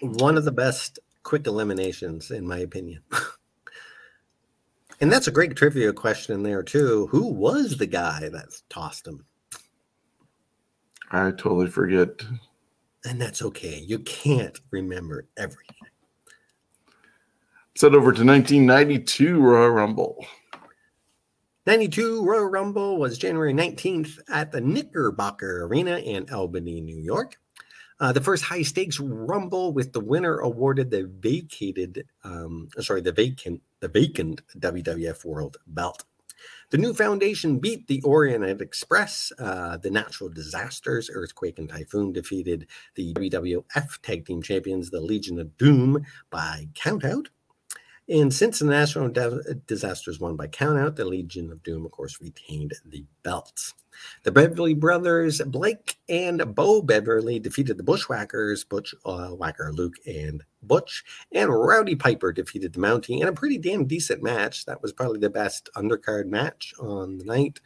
One 0.00 0.36
of 0.36 0.44
the 0.44 0.52
best 0.52 0.98
quick 1.22 1.46
eliminations, 1.46 2.30
in 2.30 2.46
my 2.46 2.58
opinion. 2.58 3.02
and 5.00 5.12
that's 5.12 5.28
a 5.28 5.32
great 5.32 5.56
trivia 5.56 5.92
question 5.92 6.42
there, 6.42 6.62
too. 6.62 7.08
Who 7.08 7.26
was 7.26 7.76
the 7.76 7.86
guy 7.86 8.28
that 8.28 8.48
tossed 8.68 9.06
him? 9.06 9.24
I 11.10 11.30
totally 11.30 11.68
forget. 11.68 12.22
And 13.04 13.20
that's 13.20 13.42
okay. 13.42 13.82
You 13.86 14.00
can't 14.00 14.58
remember 14.70 15.26
everything. 15.36 15.77
Set 17.78 17.94
over 17.94 18.10
to 18.10 18.24
1992 18.24 19.38
Royal 19.38 19.70
Rumble. 19.70 20.26
92 21.64 22.24
Royal 22.24 22.46
Rumble 22.46 22.98
was 22.98 23.18
January 23.18 23.54
19th 23.54 24.18
at 24.28 24.50
the 24.50 24.60
Knickerbocker 24.60 25.64
Arena 25.64 25.98
in 25.98 26.28
Albany, 26.28 26.80
New 26.80 26.98
York. 26.98 27.36
Uh, 28.00 28.10
the 28.10 28.20
first 28.20 28.42
high 28.42 28.62
stakes 28.62 28.98
Rumble 28.98 29.72
with 29.72 29.92
the 29.92 30.00
winner 30.00 30.38
awarded 30.38 30.90
the 30.90 31.08
vacated, 31.20 32.04
um, 32.24 32.68
sorry, 32.80 33.00
the 33.00 33.12
vacant, 33.12 33.62
the 33.78 33.86
vacant 33.86 34.42
WWF 34.58 35.24
World 35.24 35.58
Belt. 35.68 36.02
The 36.70 36.78
new 36.78 36.92
foundation 36.92 37.60
beat 37.60 37.86
the 37.86 38.02
Orient 38.02 38.60
Express. 38.60 39.30
Uh, 39.38 39.76
the 39.76 39.90
natural 39.90 40.30
disasters, 40.30 41.10
Earthquake 41.14 41.60
and 41.60 41.68
Typhoon, 41.68 42.12
defeated 42.12 42.66
the 42.96 43.14
WWF 43.14 44.02
Tag 44.02 44.26
Team 44.26 44.42
Champions, 44.42 44.90
the 44.90 45.00
Legion 45.00 45.38
of 45.38 45.56
Doom, 45.56 46.04
by 46.28 46.66
countout. 46.74 47.28
And 48.08 48.32
since 48.32 48.58
the 48.58 48.64
national 48.64 49.12
disasters 49.66 50.18
won 50.18 50.34
by 50.36 50.46
countout, 50.48 50.96
the 50.96 51.04
Legion 51.04 51.52
of 51.52 51.62
Doom, 51.62 51.84
of 51.84 51.90
course, 51.90 52.18
retained 52.22 52.72
the 52.86 53.04
belts. 53.22 53.74
The 54.22 54.32
Beverly 54.32 54.74
brothers, 54.74 55.42
Blake 55.44 55.98
and 56.08 56.54
Bo 56.54 56.80
Beverly, 56.80 57.38
defeated 57.38 57.76
the 57.76 57.82
Bushwhackers, 57.82 58.64
Butch 58.64 58.94
uh, 59.04 59.30
Whacker, 59.30 59.72
Luke, 59.72 59.96
and 60.06 60.42
Butch. 60.62 61.04
And 61.32 61.50
Rowdy 61.50 61.96
Piper 61.96 62.32
defeated 62.32 62.72
the 62.72 62.80
Mountie 62.80 63.20
in 63.20 63.28
a 63.28 63.32
pretty 63.32 63.58
damn 63.58 63.84
decent 63.84 64.22
match. 64.22 64.64
That 64.64 64.80
was 64.80 64.92
probably 64.92 65.18
the 65.18 65.30
best 65.30 65.68
undercard 65.76 66.26
match 66.26 66.72
on 66.78 67.18
the 67.18 67.24
night 67.24 67.60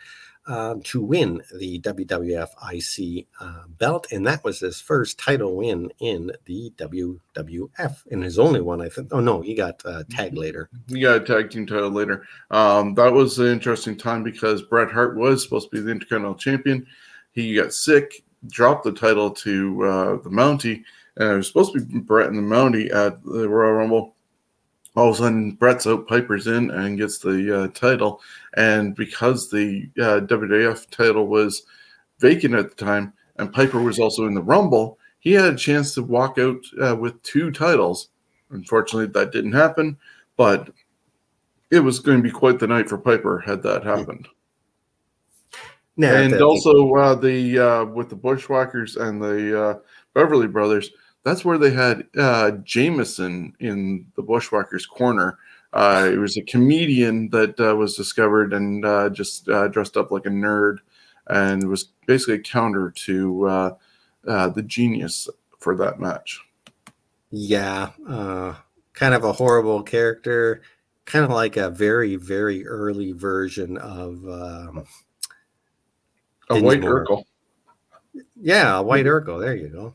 um, 0.47 0.83
to 0.83 1.01
win 1.01 1.43
the 1.57 1.81
WWF 1.81 2.49
IC 2.73 3.27
uh, 3.41 3.65
belt, 3.69 4.07
and 4.11 4.27
that 4.27 4.43
was 4.43 4.61
his 4.61 4.81
first 4.81 5.19
title 5.19 5.57
win 5.57 5.91
in 6.01 6.33
the 6.47 6.73
WWF, 6.77 7.97
and 8.11 8.25
his 8.25 8.39
only 8.39 8.61
one, 8.61 8.81
I 8.81 8.89
think. 8.89 9.09
Oh 9.13 9.21
no, 9.21 9.41
he 9.41 9.55
got 9.55 9.81
uh, 9.85 10.05
tag 10.11 10.33
mm-hmm. 10.33 10.41
later. 10.41 10.71
He 10.89 11.01
got 11.01 11.23
a 11.23 11.25
tag 11.25 11.51
team 11.51 11.67
title 11.67 11.91
later. 11.91 12.27
Um, 12.51 12.95
that 12.95 13.13
was 13.13 13.39
an 13.39 13.47
interesting 13.47 13.97
time 13.97 14.23
because 14.23 14.63
Bret 14.63 14.91
Hart 14.91 15.17
was 15.17 15.43
supposed 15.43 15.71
to 15.71 15.77
be 15.77 15.81
the 15.81 15.93
Intercontinental 15.93 16.39
Champion. 16.39 16.87
He 17.33 17.55
got 17.55 17.73
sick, 17.73 18.25
dropped 18.49 18.85
the 18.85 18.93
title 18.93 19.31
to 19.31 19.85
uh, 19.85 20.17
the 20.23 20.31
Mountie, 20.31 20.83
and 21.17 21.31
it 21.31 21.37
was 21.37 21.47
supposed 21.47 21.73
to 21.75 21.81
be 21.81 22.01
Bret 22.01 22.29
and 22.29 22.37
the 22.37 22.43
Mountie 22.43 22.93
at 22.93 23.23
the 23.25 23.49
Royal 23.49 23.75
Rumble 23.75 24.17
all 24.95 25.09
of 25.09 25.15
a 25.15 25.19
sudden 25.19 25.53
Bret's 25.53 25.87
out, 25.87 26.07
Piper's 26.07 26.47
in, 26.47 26.71
and 26.71 26.99
gets 26.99 27.19
the 27.19 27.63
uh, 27.63 27.69
title. 27.69 28.21
And 28.57 28.95
because 28.95 29.51
the 29.51 29.89
uh, 29.99 30.21
WWF 30.21 30.91
title 30.91 31.27
was 31.27 31.63
vacant 32.19 32.55
at 32.55 32.77
the 32.77 32.85
time, 32.85 33.13
and 33.37 33.53
Piper 33.53 33.81
was 33.81 33.99
also 33.99 34.27
in 34.27 34.35
the 34.35 34.43
Rumble, 34.43 34.99
he 35.21 35.33
had 35.33 35.55
a 35.55 35.57
chance 35.57 35.95
to 35.95 36.03
walk 36.03 36.39
out 36.39 36.59
uh, 36.83 36.97
with 36.97 37.23
two 37.23 37.51
titles. 37.51 38.09
Unfortunately, 38.51 39.07
that 39.07 39.33
didn't 39.33 39.53
happen, 39.53 39.97
but 40.37 40.71
it 41.71 41.81
was 41.81 42.01
going 42.01 42.19
to 42.19 42.23
be 42.23 42.31
quite 42.31 42.59
the 42.59 42.67
night 42.67 42.89
for 42.89 42.99
Piper 42.99 43.39
had 43.39 43.63
that 43.63 43.83
happened. 43.83 44.29
and 46.33 46.43
also 46.43 46.93
uh, 46.95 47.15
the 47.15 47.59
uh, 47.59 47.85
with 47.85 48.09
the 48.09 48.17
Bushwhackers 48.17 48.97
and 48.97 49.23
the 49.23 49.63
uh, 49.63 49.79
Beverly 50.15 50.47
Brothers 50.47 50.91
that's 51.25 51.45
where 51.45 51.59
they 51.59 51.71
had 51.71 52.05
uh, 52.17 52.53
Jameson 52.65 53.55
in 53.61 54.07
the 54.17 54.23
Bushwhackers 54.23 54.87
corner. 54.87 55.39
Uh, 55.73 56.11
it 56.13 56.19
was 56.19 56.37
a 56.37 56.43
comedian 56.43 57.31
that 57.31 57.59
uh, 57.59 57.75
was 57.77 57.97
discovered 57.97 58.53
and 58.53 58.85
uh, 58.85 59.09
just 59.09 59.49
uh, 59.49 59.69
dressed 59.69 59.97
up 59.97 60.11
like 60.11 60.27
a 60.27 60.31
nerd, 60.31 60.79
and 61.29 61.69
was 61.69 61.89
basically 62.07 62.35
a 62.35 62.39
counter 62.41 62.91
to 62.91 63.47
uh, 63.47 63.75
uh, 64.27 64.49
the 64.49 64.63
genius 64.63 65.29
for 65.59 65.77
that 65.77 65.99
match. 65.99 66.41
Yeah, 67.31 67.91
kind 68.93 69.15
of 69.15 69.25
a 69.25 69.33
horrible 69.33 69.83
character, 69.83 70.61
kind 71.07 71.25
of 71.25 71.31
like 71.31 71.57
a 71.57 71.71
very 71.71 72.17
very 72.17 72.67
early 72.67 73.13
version 73.13 73.79
of 73.79 74.23
um, 74.29 74.85
a 76.51 76.61
White 76.61 76.83
Urkel. 76.83 77.25
Yeah, 78.37 78.77
a 78.77 78.83
White 78.83 79.07
Urkel. 79.07 79.41
There 79.41 79.57
you 79.57 79.69
go 79.69 79.95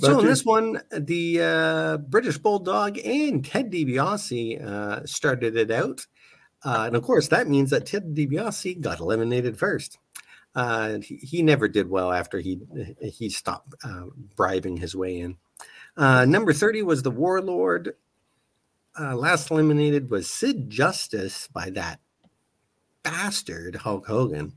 so 0.00 0.20
in 0.20 0.26
this 0.26 0.44
one, 0.44 0.80
the 0.90 1.40
uh, 1.40 1.96
British 1.98 2.38
Bulldog 2.38 2.98
and 2.98 3.44
Ted 3.44 3.70
DiBiase 3.70 4.64
uh, 4.64 5.06
started 5.06 5.56
it 5.56 5.70
out, 5.70 6.06
uh, 6.64 6.84
and 6.86 6.96
of 6.96 7.02
course 7.02 7.28
that 7.28 7.48
means 7.48 7.70
that 7.70 7.86
Ted 7.86 8.14
DiBiase 8.14 8.80
got 8.80 9.00
eliminated 9.00 9.58
first. 9.58 9.98
Uh, 10.54 10.98
he, 10.98 11.16
he, 11.16 11.42
never 11.42 11.68
did 11.68 11.88
well 11.88 12.12
after 12.12 12.40
he 12.40 12.60
he 13.00 13.28
stopped 13.28 13.74
uh, 13.84 14.06
bribing 14.34 14.76
his 14.78 14.96
way 14.96 15.20
in. 15.20 15.36
Uh, 15.96 16.24
number 16.24 16.52
thirty 16.52 16.82
was 16.82 17.02
the 17.02 17.10
Warlord. 17.10 17.94
last 18.98 19.50
eliminated 19.50 20.10
was 20.10 20.28
Sid 20.28 20.68
Justice 20.70 21.48
by 21.52 21.70
that 21.70 22.00
bastard 23.02 23.76
Hulk 23.76 24.06
Hogan. 24.06 24.54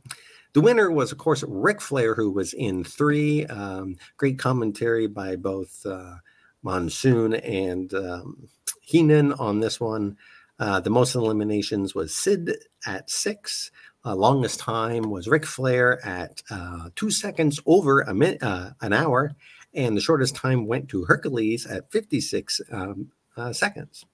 The 0.54 0.62
winner 0.62 0.92
was, 0.92 1.12
of 1.12 1.18
course, 1.18 1.44
Ric 1.48 1.82
Flair, 1.82 2.14
who 2.14 2.30
was 2.30 2.54
in 2.54 2.84
three. 2.84 3.46
Um, 3.48 3.98
great 4.18 4.38
commentary 4.38 5.08
by 5.08 5.36
both 5.36 5.84
uh, 5.86 6.16
Monsoon 6.62 7.34
and 7.34 7.92
um, 7.96 8.48
Heenan 8.82 9.34
on 9.34 9.60
this 9.60 9.80
one. 9.80 10.16
Uh, 10.60 10.80
the 10.80 10.92
most 10.92 11.16
eliminations 11.16 11.96
was 11.96 12.14
Sid 12.16 12.56
at 12.86 13.10
six. 13.10 13.72
Uh, 14.06 14.16
longest 14.16 14.60
time 14.60 15.10
was 15.10 15.28
Ric 15.28 15.46
Flair 15.46 16.06
at 16.06 16.44
uh, 16.52 16.90
two 16.96 17.10
seconds 17.10 17.60
over 17.66 18.02
a 18.02 18.14
minute, 18.14 18.44
uh, 18.44 18.72
an 18.82 18.94
hour, 18.94 19.34
and 19.74 19.98
the 19.98 20.02
shortest 20.02 20.36
time 20.36 20.68
went 20.68 20.88
to 20.90 21.06
Hercules 21.06 21.66
at 21.66 21.92
56 21.92 22.62
um, 22.72 23.12
uh, 23.38 23.54
seconds. 23.54 24.06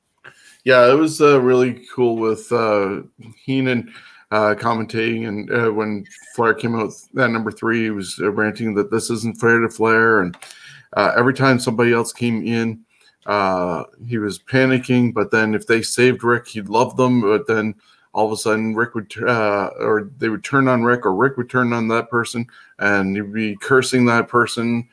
Yeah, 0.64 0.90
it 0.90 0.96
was 0.96 1.20
really 1.20 1.86
cool 1.94 2.16
with 2.18 2.50
Heenan 3.44 3.92
uh, 4.32 4.56
commentating, 4.58 5.28
and 5.28 5.52
uh, 5.52 5.72
when 5.72 6.06
Flair 6.36 6.54
came 6.54 6.76
out 6.76 6.92
at 7.18 7.32
number 7.32 7.52
three, 7.52 7.84
he 7.84 7.90
was 7.90 8.20
uh, 8.22 8.32
ranting 8.32 8.76
that 8.76 8.92
this 8.92 9.10
isn't 9.10 9.40
fair 9.40 9.60
to 9.60 9.70
Flair, 9.70 10.22
and 10.22 10.38
uh, 10.94 11.14
every 11.18 11.34
time 11.34 11.60
somebody 11.60 11.94
else 11.94 12.14
came 12.14 12.46
in, 12.46 12.84
uh, 13.26 13.84
he 14.08 14.18
was 14.18 14.40
panicking. 14.40 15.14
But 15.14 15.32
then 15.32 15.56
if 15.56 15.68
they 15.68 15.82
saved 15.82 16.24
Rick, 16.24 16.48
he'd 16.48 16.70
love 16.70 16.96
them. 16.96 17.22
But 17.22 17.48
then 17.48 17.76
all 18.14 18.28
of 18.28 18.32
a 18.32 18.38
sudden, 18.38 18.76
Ric 18.76 18.94
would 18.96 19.12
uh, 19.22 19.70
or 19.80 20.12
they 20.18 20.30
would 20.30 20.44
turn 20.44 20.68
on 20.68 20.84
Rick 20.84 21.06
or 21.06 21.16
Rick 21.16 21.38
would 21.38 21.50
turn 21.50 21.74
on 21.74 21.88
that 21.88 22.10
person, 22.10 22.46
and 22.78 23.16
he'd 23.16 23.34
be 23.34 23.56
cursing 23.56 24.06
that 24.06 24.28
person 24.28 24.88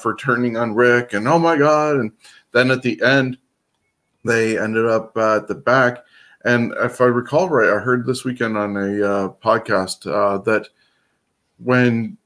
for 0.00 0.14
turning 0.16 0.56
on 0.56 0.74
Rick 0.74 1.12
and 1.12 1.28
oh 1.28 1.38
my 1.38 1.56
god! 1.56 1.96
And 1.96 2.12
then 2.52 2.70
at 2.70 2.82
the 2.82 3.00
end, 3.02 3.36
they 4.24 4.58
ended 4.58 4.86
up 4.86 5.16
at 5.16 5.48
the 5.48 5.54
back 5.54 6.04
and 6.44 6.72
if 6.78 7.00
I 7.00 7.04
recall 7.04 7.48
right, 7.48 7.68
I 7.68 7.78
heard 7.78 8.06
this 8.06 8.24
weekend 8.24 8.56
on 8.56 8.76
a 8.76 8.80
uh, 8.80 9.28
podcast 9.44 10.10
uh, 10.10 10.38
that 10.38 10.68
when 11.58 12.16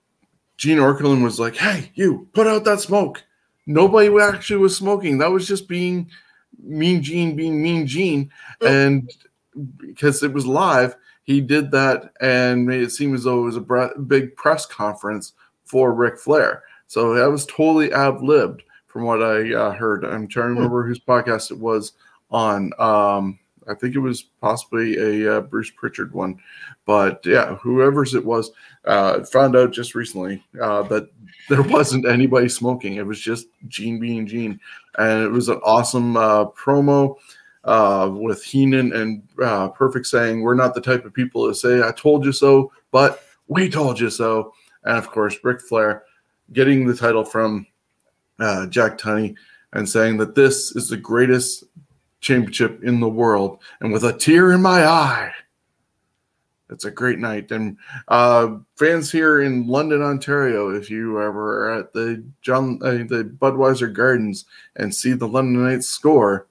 Gene 0.57 0.79
Okerlund 0.79 1.23
was 1.23 1.41
like, 1.41 1.57
"Hey, 1.57 1.91
you 1.95 2.29
put 2.33 2.47
out 2.47 2.65
that 2.65 2.81
smoke," 2.81 3.25
nobody 3.67 4.15
actually 4.21 4.59
was 4.59 4.77
smoking. 4.77 5.19
That 5.19 5.31
was 5.31 5.49
just 5.49 5.69
being 5.69 6.11
Mean 6.62 7.03
Gene 7.03 7.35
being 7.35 7.61
Mean 7.62 7.87
Gene, 7.87 8.31
oh. 8.61 8.67
and 8.67 9.11
because 9.79 10.23
it 10.23 10.33
was 10.33 10.47
live, 10.47 10.97
he 11.25 11.41
did 11.41 11.71
that 11.73 12.12
and 12.21 12.67
made 12.67 12.83
it 12.83 12.93
seem 12.93 13.15
as 13.15 13.25
though 13.25 13.41
it 13.41 13.53
was 13.53 13.57
a 13.57 13.99
big 14.01 14.37
press 14.37 14.67
conference 14.67 15.33
for 15.65 15.93
Ric 15.93 16.19
Flair. 16.19 16.62
So 16.87 17.15
that 17.15 17.31
was 17.31 17.47
totally 17.47 17.93
ad 17.93 18.21
libbed 18.21 18.62
from 18.87 19.05
what 19.05 19.23
I 19.23 19.53
uh, 19.53 19.73
heard. 19.73 20.05
I'm 20.05 20.29
trying 20.29 20.51
to 20.51 20.55
hmm. 20.55 20.59
remember 20.59 20.87
whose 20.87 21.01
podcast 21.01 21.51
it 21.51 21.59
was 21.59 21.93
on. 22.31 22.73
Um, 22.79 23.39
I 23.69 23.75
think 23.75 23.95
it 23.95 24.01
was 24.01 24.23
possibly 24.41 24.97
a 24.97 25.37
uh, 25.37 25.41
Bruce 25.43 25.71
Prichard 25.71 26.12
one, 26.12 26.39
but 26.87 27.25
yeah, 27.25 27.55
whoever's 27.57 28.15
it 28.15 28.25
was, 28.25 28.51
uh, 28.85 29.25
found 29.25 29.57
out 29.57 29.73
just 29.73 29.95
recently 29.95 30.45
uh, 30.61 30.83
that 30.85 31.09
there 31.49 31.62
wasn't 31.69 32.07
anybody 32.07 32.49
smoking. 32.49 32.95
It 32.95 33.07
was 33.07 33.21
just 33.21 33.47
Gene 33.69 33.99
being 33.99 34.27
Gene, 34.27 34.61
and 34.99 35.23
it 35.23 35.31
was 35.31 35.49
an 35.49 35.61
awesome 35.65 36.17
uh, 36.17 36.47
promo 36.47 37.17
uh, 37.65 38.11
with 38.12 38.45
Heenan 38.45 38.93
and 38.93 39.23
uh, 39.43 39.69
Perfect 39.69 40.07
saying, 40.07 40.43
"We're 40.43 40.55
not 40.55 40.75
the 40.75 40.81
type 40.81 41.05
of 41.05 41.15
people 41.15 41.49
to 41.49 41.55
say 41.55 41.83
I 41.83 41.93
told 41.93 42.25
you 42.25 42.33
so, 42.33 42.73
but 42.91 43.23
we 43.49 43.69
told 43.69 43.99
you 43.99 44.11
so." 44.11 44.53
And 44.85 44.99
of 44.99 45.11
course, 45.11 45.39
Ric 45.43 45.61
Flair 45.61 46.05
getting 46.53 46.87
the 46.87 46.95
title 46.95 47.25
from 47.25 47.67
Jack 48.69 48.99
Tunney 48.99 49.37
and 49.75 49.89
saying 49.89 50.17
that 50.19 50.35
this 50.35 50.75
is 50.77 50.89
the 50.89 50.97
greatest 50.97 51.65
championship 52.25 52.83
in 52.83 53.01
the 53.01 53.09
world. 53.09 53.59
And 53.81 53.93
with 53.93 54.05
a 54.05 54.12
tear 54.12 54.53
in 54.53 54.62
my 54.62 54.87
eye, 54.87 55.33
it's 56.70 56.87
a 56.87 56.91
great 56.91 57.18
night. 57.18 57.53
And 57.53 57.77
uh, 58.09 58.57
fans 58.77 59.12
here 59.12 59.43
in 59.43 59.66
London, 59.66 60.03
Ontario, 60.03 60.70
if 60.70 60.91
you 60.91 61.22
ever 61.22 61.68
are 61.68 61.79
at 61.79 61.93
the 61.93 62.25
John 62.41 62.81
uh, 62.83 62.93
the 62.93 63.31
Budweiser 63.39 63.93
Gardens 63.93 64.47
and 64.77 64.93
see 64.93 65.12
the 65.12 65.29
London 65.29 65.62
Knights 65.62 65.89
score, 65.89 66.49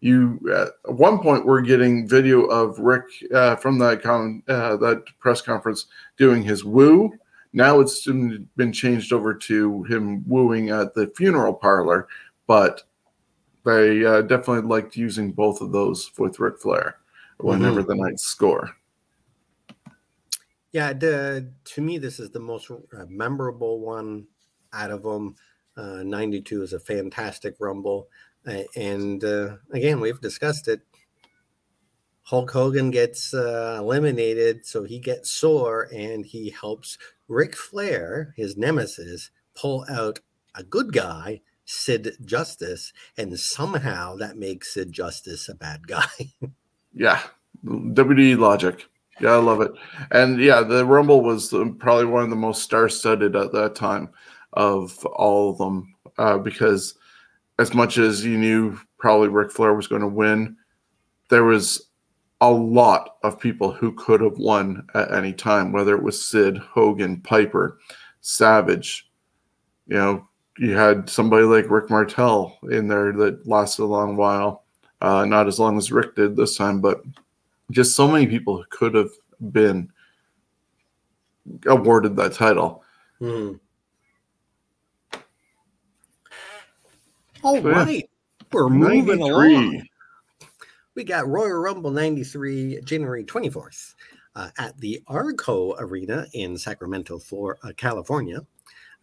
you 0.00 0.38
at 0.86 0.94
one 0.94 1.18
point 1.18 1.44
we're 1.44 1.60
getting 1.60 2.08
video 2.08 2.44
of 2.44 2.78
Rick 2.78 3.04
uh, 3.34 3.56
from 3.56 3.78
that 3.80 4.02
con- 4.02 4.44
uh, 4.48 4.76
that 4.76 5.04
press 5.18 5.42
conference 5.42 5.86
doing 6.16 6.42
his 6.42 6.64
woo. 6.64 7.12
Now 7.52 7.80
it's 7.80 8.06
been 8.06 8.72
changed 8.72 9.12
over 9.12 9.34
to 9.34 9.82
him 9.84 10.24
wooing 10.28 10.70
at 10.70 10.94
the 10.94 11.12
funeral 11.16 11.54
parlor, 11.54 12.06
but 12.46 12.82
they 13.64 14.04
uh, 14.04 14.22
definitely 14.22 14.68
liked 14.68 14.96
using 14.96 15.32
both 15.32 15.60
of 15.60 15.72
those 15.72 16.10
with 16.18 16.38
Ric 16.38 16.60
Flair 16.60 16.96
whenever 17.38 17.80
mm-hmm. 17.80 17.88
the 17.88 17.96
Knights 17.96 18.24
score. 18.24 18.70
Yeah, 20.72 20.92
the, 20.92 21.52
to 21.64 21.80
me, 21.80 21.98
this 21.98 22.18
is 22.18 22.30
the 22.30 22.40
most 22.40 22.70
uh, 22.70 23.04
memorable 23.08 23.80
one 23.80 24.26
out 24.72 24.90
of 24.90 25.02
them. 25.02 25.36
Uh, 25.76 26.02
92 26.02 26.62
is 26.62 26.72
a 26.72 26.80
fantastic 26.80 27.56
Rumble. 27.60 28.08
Uh, 28.46 28.62
and 28.76 29.24
uh, 29.24 29.56
again, 29.72 30.00
we've 30.00 30.20
discussed 30.20 30.68
it. 30.68 30.80
Hulk 32.22 32.50
Hogan 32.50 32.90
gets 32.90 33.34
uh, 33.34 33.76
eliminated, 33.78 34.66
so 34.66 34.84
he 34.84 34.98
gets 34.98 35.30
sore 35.30 35.88
and 35.94 36.24
he 36.24 36.50
helps 36.50 36.96
Ric 37.28 37.54
Flair, 37.54 38.34
his 38.36 38.56
nemesis, 38.56 39.30
pull 39.54 39.84
out 39.90 40.20
a 40.54 40.62
good 40.62 40.92
guy, 40.92 41.42
Sid 41.64 42.16
Justice, 42.24 42.92
and 43.16 43.38
somehow 43.38 44.16
that 44.16 44.36
makes 44.36 44.74
Sid 44.74 44.92
Justice 44.92 45.48
a 45.48 45.54
bad 45.54 45.86
guy. 45.86 46.32
yeah, 46.92 47.22
WWE 47.64 48.38
logic. 48.38 48.86
Yeah, 49.20 49.32
I 49.32 49.36
love 49.36 49.60
it. 49.60 49.72
And 50.10 50.40
yeah, 50.40 50.62
the 50.62 50.84
Rumble 50.84 51.20
was 51.20 51.50
probably 51.78 52.04
one 52.04 52.24
of 52.24 52.30
the 52.30 52.36
most 52.36 52.62
star-studded 52.62 53.36
at 53.36 53.52
that 53.52 53.76
time 53.76 54.08
of 54.54 55.04
all 55.06 55.50
of 55.50 55.58
them 55.58 55.94
uh, 56.18 56.38
because 56.38 56.94
as 57.58 57.74
much 57.74 57.98
as 57.98 58.24
you 58.24 58.36
knew 58.36 58.78
probably 58.98 59.28
Ric 59.28 59.52
Flair 59.52 59.74
was 59.74 59.86
going 59.86 60.00
to 60.00 60.08
win, 60.08 60.56
there 61.30 61.44
was 61.44 61.90
a 62.40 62.50
lot 62.50 63.16
of 63.22 63.38
people 63.38 63.72
who 63.72 63.92
could 63.92 64.20
have 64.20 64.38
won 64.38 64.86
at 64.94 65.12
any 65.12 65.32
time, 65.32 65.72
whether 65.72 65.94
it 65.94 66.02
was 66.02 66.26
Sid, 66.26 66.58
Hogan, 66.58 67.20
Piper, 67.20 67.78
Savage. 68.20 69.10
You 69.86 69.96
know, 69.96 70.28
you 70.58 70.76
had 70.76 71.08
somebody 71.08 71.44
like 71.44 71.70
Rick 71.70 71.90
Martel 71.90 72.56
in 72.70 72.88
there 72.88 73.12
that 73.12 73.46
lasted 73.46 73.82
a 73.82 73.86
long 73.86 74.16
while. 74.16 74.64
Uh, 75.00 75.24
not 75.24 75.46
as 75.46 75.58
long 75.58 75.76
as 75.76 75.92
Rick 75.92 76.14
did 76.14 76.36
this 76.36 76.56
time, 76.56 76.80
but 76.80 77.02
just 77.70 77.94
so 77.94 78.08
many 78.08 78.26
people 78.26 78.64
could 78.70 78.94
have 78.94 79.10
been 79.52 79.90
awarded 81.66 82.16
that 82.16 82.32
title. 82.32 82.82
Mm. 83.20 83.58
All 87.42 87.56
so, 87.56 87.62
right. 87.62 87.96
Yeah. 87.96 88.00
We're 88.52 88.68
moving 88.68 89.18
93. 89.18 89.28
along. 89.30 89.82
We 90.94 91.02
got 91.02 91.26
Royal 91.26 91.58
Rumble 91.58 91.90
93, 91.90 92.80
January 92.84 93.24
24th, 93.24 93.94
uh, 94.36 94.50
at 94.58 94.78
the 94.78 95.02
Arco 95.08 95.74
Arena 95.76 96.26
in 96.34 96.56
Sacramento, 96.56 97.18
Florida, 97.18 97.58
uh, 97.64 97.72
California. 97.76 98.46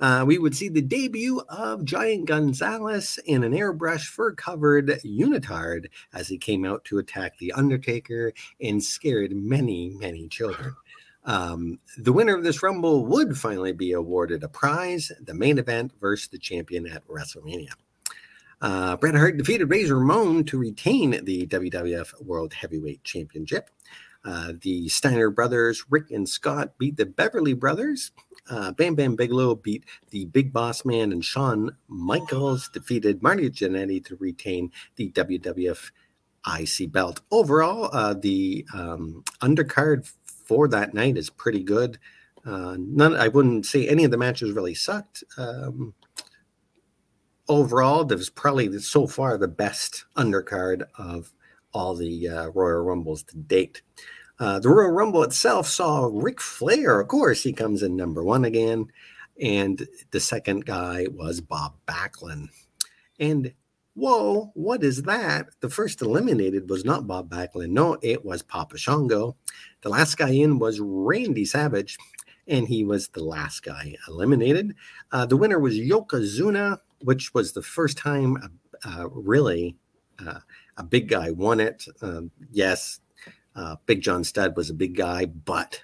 Uh, 0.02 0.24
we 0.26 0.40
would 0.40 0.56
see 0.56 0.68
the 0.68 0.82
debut 0.82 1.40
of 1.48 1.86
Giant 1.86 2.26
Gonzalez 2.26 3.20
in 3.26 3.44
an 3.44 3.54
airbrush 3.54 4.08
fur 4.08 4.34
covered 4.34 4.88
unitard 5.06 5.86
as 6.12 6.28
he 6.28 6.40
came 6.40 6.66
out 6.66 6.84
to 6.86 6.98
attack 6.98 7.38
The 7.38 7.54
Undertaker 7.54 8.34
and 8.60 8.84
scared 8.84 9.32
many, 9.32 9.90
many 9.90 10.28
children. 10.28 10.76
Um, 11.24 11.78
the 12.00 12.12
winner 12.12 12.36
of 12.36 12.44
this 12.44 12.64
Rumble 12.64 13.06
would 13.06 13.38
finally 13.38 13.74
be 13.74 13.92
awarded 13.92 14.44
a 14.44 14.50
prize, 14.50 15.12
the 15.22 15.36
main 15.36 15.60
event 15.60 15.92
versus 16.02 16.30
the 16.30 16.40
champion 16.40 16.88
at 16.88 17.08
WrestleMania. 17.08 17.74
Uh, 18.60 18.96
Bret 18.98 19.16
Hart 19.16 19.38
defeated 19.38 19.70
Razor 19.70 19.98
Ramon 19.98 20.44
to 20.46 20.58
retain 20.58 21.24
the 21.26 21.46
WWF 21.48 22.22
World 22.24 22.54
Heavyweight 22.54 23.04
Championship. 23.04 23.70
Uh, 24.24 24.54
the 24.62 24.88
Steiner 24.88 25.30
brothers, 25.30 25.86
Rick 25.90 26.12
and 26.12 26.30
Scott, 26.30 26.78
beat 26.78 26.98
the 26.98 27.06
Beverly 27.06 27.54
brothers 27.54 28.12
uh, 28.50 28.72
Bam 28.72 28.96
Bam 28.96 29.16
Bigelow 29.16 29.56
beat 29.56 29.86
the 30.10 30.26
Big 30.26 30.52
Boss 30.52 30.84
Man, 30.84 31.12
and 31.12 31.24
Shawn 31.24 31.76
Michaels 31.88 32.70
defeated 32.70 33.22
Marty 33.22 33.50
Jannetty 33.50 34.04
to 34.06 34.16
retain 34.18 34.72
the 34.96 35.12
WWF 35.12 35.92
IC 36.60 36.92
belt. 36.92 37.22
Overall, 37.32 37.90
uh, 37.94 38.14
the 38.14 38.66
um, 38.74 39.24
undercard 39.42 40.12
for 40.26 40.68
that 40.68 40.94
night 40.94 41.18
is 41.18 41.30
pretty 41.30 41.64
good. 41.64 42.00
Uh, 42.46 42.76
none, 42.80 43.16
I 43.16 43.28
wouldn't 43.28 43.66
say 43.66 43.88
any 43.88 44.04
of 44.04 44.12
the 44.12 44.18
matches 44.18 44.52
really 44.52 44.74
sucked. 44.74 45.24
Um, 45.38 45.94
overall, 47.48 48.04
that 48.04 48.18
was 48.18 48.30
probably 48.30 48.80
so 48.80 49.06
far 49.06 49.38
the 49.38 49.48
best 49.48 50.06
undercard 50.18 50.84
of 50.98 51.32
all 51.74 51.96
the 51.96 52.28
uh, 52.28 52.48
Royal 52.50 52.84
Rumbles 52.84 53.24
to 53.24 53.38
date. 53.38 53.82
Uh, 54.40 54.60
the 54.60 54.70
Royal 54.70 54.92
Rumble 54.92 55.24
itself 55.24 55.68
saw 55.68 56.10
Ric 56.12 56.42
Flair, 56.42 57.00
of 57.00 57.08
course, 57.08 57.44
he 57.44 57.54
comes 57.54 57.84
in 57.84 57.96
number 57.96 58.24
one 58.24 58.46
again. 58.46 58.88
And 59.40 59.88
the 60.12 60.20
second 60.20 60.66
guy 60.66 61.08
was 61.12 61.42
Bob 61.42 61.76
Backlund. 61.88 62.50
And 63.20 63.54
whoa, 63.94 64.52
what 64.54 64.84
is 64.84 65.04
that? 65.04 65.50
The 65.62 65.70
first 65.70 66.02
eliminated 66.02 66.70
was 66.70 66.86
not 66.86 67.08
Bob 67.08 67.30
Backlund. 67.30 67.70
No, 67.70 67.98
it 68.02 68.26
was 68.26 68.42
Papa 68.42 68.78
Shango. 68.78 69.36
The 69.82 69.90
last 69.90 70.18
guy 70.18 70.30
in 70.30 70.60
was 70.60 70.80
Randy 70.80 71.46
Savage, 71.46 71.98
and 72.48 72.68
he 72.68 72.84
was 72.84 73.10
the 73.10 73.24
last 73.24 73.64
guy 73.64 73.96
eliminated. 74.08 74.76
Uh, 75.12 75.26
the 75.26 75.38
winner 75.38 75.60
was 75.60 75.76
Yokozuna, 75.76 76.80
which 77.02 77.34
was 77.34 77.54
the 77.54 77.64
first 77.64 77.98
time, 77.98 78.60
uh, 78.84 79.08
really, 79.10 79.76
uh, 80.20 80.40
a 80.82 80.84
big 80.84 81.08
guy 81.08 81.32
won 81.32 81.60
it. 81.60 81.86
Um, 82.02 82.32
yes, 82.52 83.00
uh, 83.56 83.76
Big 83.86 84.02
John 84.02 84.24
Studd 84.24 84.58
was 84.58 84.70
a 84.70 84.74
big 84.74 84.96
guy, 84.96 85.26
but 85.26 85.80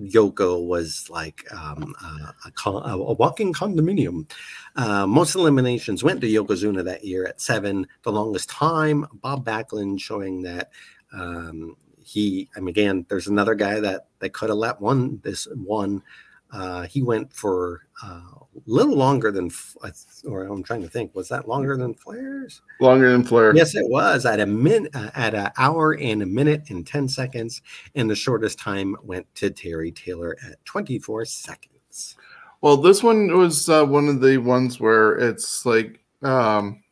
Yoko 0.00 0.66
was 0.66 1.08
like 1.08 1.44
um, 1.52 1.94
a, 2.02 2.50
a, 2.66 2.70
a, 2.90 3.12
walking 3.14 3.52
condominium. 3.52 4.30
Uh, 4.76 5.06
most 5.06 5.34
eliminations 5.34 6.04
went 6.04 6.20
to 6.20 6.26
Yokozuna 6.26 6.84
that 6.84 7.04
year 7.04 7.26
at 7.26 7.40
seven. 7.40 7.86
The 8.02 8.12
longest 8.12 8.50
time, 8.50 9.06
Bob 9.22 9.44
Backlund 9.44 10.00
showing 10.00 10.42
that 10.42 10.70
um, 11.12 11.76
he. 12.02 12.48
I 12.56 12.60
mean, 12.60 12.68
again, 12.68 13.06
there's 13.08 13.28
another 13.28 13.54
guy 13.54 13.80
that 13.80 14.08
that 14.18 14.32
could 14.32 14.50
have 14.50 14.58
let 14.58 14.80
one 14.80 15.20
this 15.22 15.46
one. 15.54 16.02
Uh, 16.52 16.82
he 16.86 17.02
went 17.02 17.32
for 17.32 17.82
uh, 18.02 18.22
little 18.66 18.96
longer 18.96 19.30
than, 19.30 19.50
or 20.26 20.44
I'm 20.44 20.62
trying 20.62 20.82
to 20.82 20.88
think, 20.88 21.14
was 21.14 21.28
that 21.28 21.46
longer 21.46 21.76
than 21.76 21.94
Flair's? 21.94 22.62
Longer 22.80 23.10
than 23.12 23.24
Flair. 23.24 23.54
Yes, 23.54 23.74
it 23.74 23.88
was 23.88 24.24
at 24.24 24.40
a 24.40 24.46
min 24.46 24.88
uh, 24.94 25.10
at 25.14 25.34
an 25.34 25.50
hour 25.58 25.96
and 26.00 26.22
a 26.22 26.26
minute 26.26 26.70
and 26.70 26.86
ten 26.86 27.08
seconds, 27.08 27.62
and 27.94 28.08
the 28.08 28.16
shortest 28.16 28.58
time 28.58 28.96
went 29.02 29.32
to 29.36 29.50
Terry 29.50 29.92
Taylor 29.92 30.36
at 30.48 30.64
24 30.64 31.26
seconds. 31.26 32.16
Well, 32.60 32.76
this 32.76 33.02
one 33.02 33.36
was 33.36 33.68
uh, 33.68 33.84
one 33.84 34.08
of 34.08 34.20
the 34.20 34.38
ones 34.38 34.80
where 34.80 35.16
it's 35.16 35.64
like 35.66 36.00
um, 36.22 36.82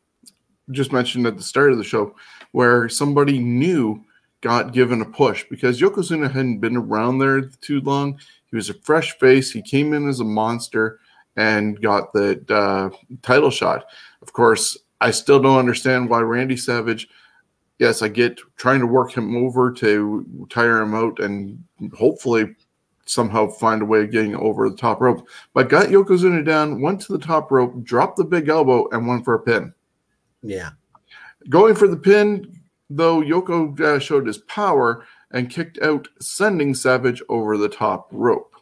just 0.71 0.91
mentioned 0.91 1.25
at 1.27 1.35
the 1.35 1.43
start 1.43 1.71
of 1.71 1.77
the 1.77 1.83
show, 1.83 2.15
where 2.51 2.87
somebody 2.89 3.39
new 3.39 4.03
got 4.41 4.71
given 4.71 5.01
a 5.01 5.05
push 5.05 5.45
because 5.49 5.81
Yokozuna 5.81 6.31
hadn't 6.31 6.59
been 6.59 6.77
around 6.77 7.17
there 7.17 7.41
too 7.41 7.81
long. 7.81 8.19
Was 8.57 8.69
a 8.69 8.73
fresh 8.73 9.17
face. 9.19 9.51
He 9.51 9.61
came 9.61 9.93
in 9.93 10.09
as 10.09 10.19
a 10.19 10.25
monster 10.25 10.99
and 11.35 11.79
got 11.81 12.11
the 12.11 12.43
uh, 12.49 12.89
title 13.21 13.51
shot. 13.51 13.85
Of 14.21 14.33
course, 14.33 14.75
I 14.99 15.11
still 15.11 15.39
don't 15.39 15.59
understand 15.59 16.09
why 16.09 16.21
Randy 16.21 16.57
Savage. 16.57 17.07
Yes, 17.77 18.01
I 18.01 18.07
get 18.07 18.39
trying 18.55 18.79
to 18.79 18.87
work 18.87 19.15
him 19.15 19.37
over 19.37 19.71
to 19.73 20.25
tire 20.49 20.81
him 20.81 20.95
out 20.95 21.19
and 21.19 21.63
hopefully 21.95 22.55
somehow 23.05 23.47
find 23.47 23.83
a 23.83 23.85
way 23.85 24.01
of 24.01 24.11
getting 24.11 24.35
over 24.35 24.69
the 24.69 24.75
top 24.75 25.01
rope. 25.01 25.27
But 25.53 25.69
got 25.69 25.89
Yokozuna 25.89 26.43
down, 26.43 26.81
went 26.81 26.99
to 27.01 27.13
the 27.13 27.23
top 27.23 27.51
rope, 27.51 27.83
dropped 27.83 28.17
the 28.17 28.23
big 28.23 28.49
elbow, 28.49 28.89
and 28.91 29.07
went 29.07 29.23
for 29.23 29.35
a 29.35 29.39
pin. 29.39 29.71
Yeah. 30.41 30.71
Going 31.49 31.75
for 31.75 31.87
the 31.87 31.97
pin, 31.97 32.59
though, 32.89 33.21
Yoko 33.21 33.79
uh, 33.79 33.99
showed 33.99 34.25
his 34.25 34.39
power 34.39 35.05
and 35.31 35.49
kicked 35.49 35.79
out, 35.81 36.07
sending 36.19 36.73
Savage 36.73 37.21
over 37.29 37.57
the 37.57 37.69
top 37.69 38.07
rope 38.11 38.55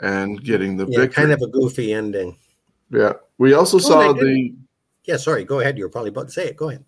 and 0.00 0.42
getting 0.42 0.76
the 0.76 0.86
yeah, 0.86 1.00
victory. 1.00 1.24
kind 1.24 1.32
of 1.32 1.42
a 1.42 1.48
goofy 1.48 1.92
ending. 1.92 2.36
Yeah, 2.90 3.14
we 3.38 3.54
also 3.54 3.76
oh, 3.76 3.80
saw 3.80 4.12
the. 4.12 4.54
Yeah, 5.04 5.16
sorry. 5.16 5.44
Go 5.44 5.60
ahead. 5.60 5.78
You 5.78 5.84
were 5.84 5.90
probably 5.90 6.10
about 6.10 6.28
to 6.28 6.32
say 6.32 6.46
it. 6.46 6.56
Go 6.56 6.68
ahead. 6.68 6.84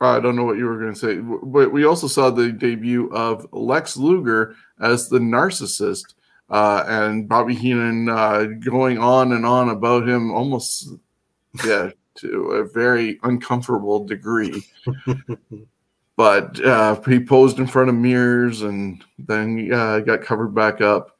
I 0.00 0.20
don't 0.20 0.36
know 0.36 0.44
what 0.44 0.58
you 0.58 0.66
were 0.66 0.78
going 0.78 0.92
to 0.92 0.98
say, 0.98 1.16
but 1.16 1.72
we 1.72 1.84
also 1.84 2.06
saw 2.06 2.28
the 2.28 2.52
debut 2.52 3.10
of 3.12 3.46
Lex 3.52 3.96
Luger 3.96 4.54
as 4.78 5.08
the 5.08 5.18
narcissist, 5.18 6.14
uh, 6.50 6.84
and 6.86 7.26
Bobby 7.26 7.54
Heenan 7.54 8.08
uh, 8.10 8.44
going 8.62 8.98
on 8.98 9.32
and 9.32 9.46
on 9.46 9.70
about 9.70 10.06
him, 10.06 10.30
almost, 10.32 10.90
yeah, 11.64 11.90
to 12.16 12.50
a 12.52 12.68
very 12.68 13.18
uncomfortable 13.22 14.04
degree. 14.04 14.62
but 16.16 16.64
uh, 16.64 17.00
he 17.02 17.20
posed 17.20 17.58
in 17.58 17.66
front 17.66 17.90
of 17.90 17.94
mirrors 17.94 18.62
and 18.62 19.04
then 19.18 19.70
uh, 19.72 20.00
got 20.00 20.22
covered 20.22 20.54
back 20.54 20.80
up. 20.80 21.16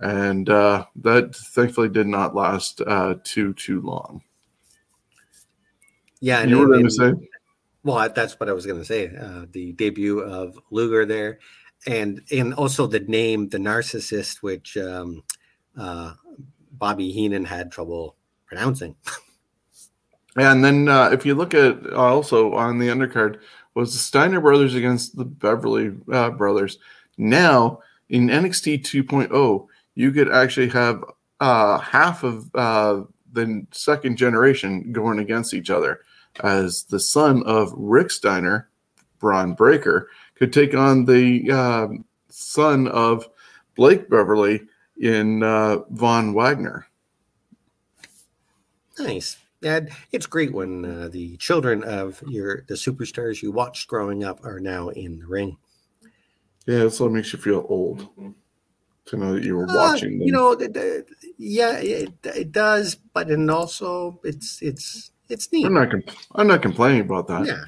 And 0.00 0.48
uh, 0.48 0.84
that 0.96 1.34
thankfully 1.34 1.88
did 1.88 2.06
not 2.06 2.34
last 2.34 2.82
uh, 2.86 3.16
too, 3.24 3.54
too 3.54 3.80
long. 3.80 4.22
Yeah. 6.20 6.40
And 6.40 6.50
you 6.50 6.58
were 6.58 6.66
going 6.66 6.84
to 6.84 6.90
say? 6.90 7.12
Well, 7.82 8.08
that's 8.10 8.38
what 8.38 8.48
I 8.48 8.52
was 8.52 8.66
going 8.66 8.78
to 8.78 8.84
say. 8.84 9.16
Uh, 9.16 9.46
the 9.50 9.72
debut 9.72 10.20
of 10.20 10.58
Luger 10.70 11.06
there. 11.06 11.38
And, 11.86 12.22
and 12.30 12.52
also 12.54 12.86
the 12.86 13.00
name, 13.00 13.48
the 13.48 13.58
narcissist, 13.58 14.42
which 14.42 14.76
um, 14.76 15.22
uh, 15.76 16.14
Bobby 16.72 17.10
Heenan 17.10 17.44
had 17.44 17.72
trouble 17.72 18.16
pronouncing. 18.46 18.94
And 20.38 20.64
then 20.64 20.88
uh, 20.88 21.10
if 21.10 21.26
you 21.26 21.34
look 21.34 21.52
at 21.52 21.92
also 21.92 22.54
on 22.54 22.78
the 22.78 22.88
undercard 22.88 23.40
was 23.78 23.92
the 23.92 23.98
Steiner 24.00 24.40
brothers 24.40 24.74
against 24.74 25.16
the 25.16 25.24
Beverly 25.24 25.92
uh, 26.12 26.30
brothers. 26.30 26.78
Now 27.16 27.78
in 28.08 28.26
NXT 28.26 28.82
2.0, 28.82 29.66
you 29.94 30.10
could 30.10 30.32
actually 30.32 30.68
have 30.70 31.04
uh, 31.38 31.78
half 31.78 32.24
of 32.24 32.52
uh, 32.56 33.02
the 33.32 33.64
second 33.70 34.16
generation 34.16 34.90
going 34.90 35.20
against 35.20 35.54
each 35.54 35.70
other, 35.70 36.00
as 36.42 36.82
the 36.84 36.98
son 36.98 37.44
of 37.44 37.72
Rick 37.76 38.10
Steiner, 38.10 38.68
Bron 39.20 39.54
Breakker, 39.54 40.08
could 40.34 40.52
take 40.52 40.74
on 40.74 41.04
the 41.04 41.48
uh, 41.48 41.86
son 42.30 42.88
of 42.88 43.28
Blake 43.76 44.10
Beverly 44.10 44.60
in 45.00 45.44
uh, 45.44 45.78
Von 45.90 46.34
Wagner. 46.34 46.88
Nice. 48.98 49.36
And 49.62 49.90
it's 50.12 50.26
great 50.26 50.52
when 50.52 50.84
uh, 50.84 51.08
the 51.08 51.36
children 51.38 51.82
of 51.82 52.22
your 52.28 52.62
the 52.68 52.74
superstars 52.74 53.42
you 53.42 53.50
watched 53.50 53.88
growing 53.88 54.22
up 54.22 54.44
are 54.44 54.60
now 54.60 54.88
in 54.90 55.18
the 55.18 55.26
ring. 55.26 55.56
Yeah, 56.66 56.78
that's 56.78 57.00
what 57.00 57.12
makes 57.12 57.32
you 57.32 57.38
feel 57.38 57.66
old 57.68 58.06
to 59.06 59.16
know 59.16 59.34
that 59.34 59.42
you 59.42 59.56
were 59.56 59.68
uh, 59.68 59.74
watching. 59.74 60.18
Them. 60.18 60.26
You 60.26 60.32
know, 60.32 60.56
yeah, 61.38 61.78
it, 61.78 62.12
it 62.24 62.52
does, 62.52 62.94
but 62.94 63.30
and 63.30 63.50
also 63.50 64.20
it's 64.22 64.62
it's 64.62 65.10
it's 65.28 65.50
neat. 65.52 65.66
I'm 65.66 65.74
not 65.74 65.88
compl- 65.88 66.26
I'm 66.34 66.46
not 66.46 66.62
complaining 66.62 67.00
about 67.00 67.26
that. 67.28 67.46
Yeah. 67.46 67.64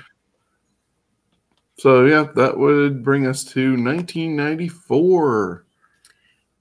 So 1.78 2.04
yeah, 2.04 2.26
that 2.36 2.58
would 2.58 3.02
bring 3.02 3.26
us 3.26 3.42
to 3.44 3.70
1994. 3.70 5.66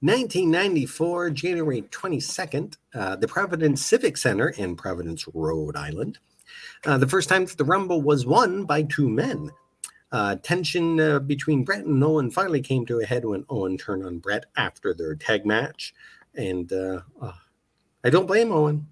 1994, 0.02 1.30
January 1.32 1.82
22nd, 1.82 2.78
uh, 2.94 3.16
the 3.18 3.28
Providence 3.28 3.86
Civic 3.86 4.16
Center 4.16 4.50
in 4.50 4.76
Providence, 4.76 5.26
Rhode 5.34 5.76
Island. 5.76 6.20
Uh, 6.86 6.98
the 6.98 7.08
first 7.08 7.28
time 7.28 7.46
that 7.46 7.58
the 7.58 7.66
Rumble 7.66 8.02
was 8.02 8.26
won 8.26 8.64
by 8.64 8.84
two 8.84 9.10
men. 9.10 9.52
Uh, 10.12 10.36
tension 10.38 11.00
uh, 11.00 11.20
between 11.20 11.64
Bret 11.64 11.86
and 11.86 12.04
Owen 12.04 12.32
finally 12.32 12.62
came 12.62 12.86
to 12.86 13.00
a 13.00 13.06
head 13.06 13.26
when 13.26 13.46
Owen 13.50 13.78
turned 13.78 14.06
on 14.06 14.20
Bret 14.20 14.46
after 14.58 14.94
their 14.94 15.16
tag 15.16 15.46
match. 15.46 15.94
And 16.34 16.72
uh, 16.72 17.02
uh, 17.22 17.34
I 18.04 18.10
don't 18.10 18.26
blame 18.26 18.52
Owen. 18.52 18.88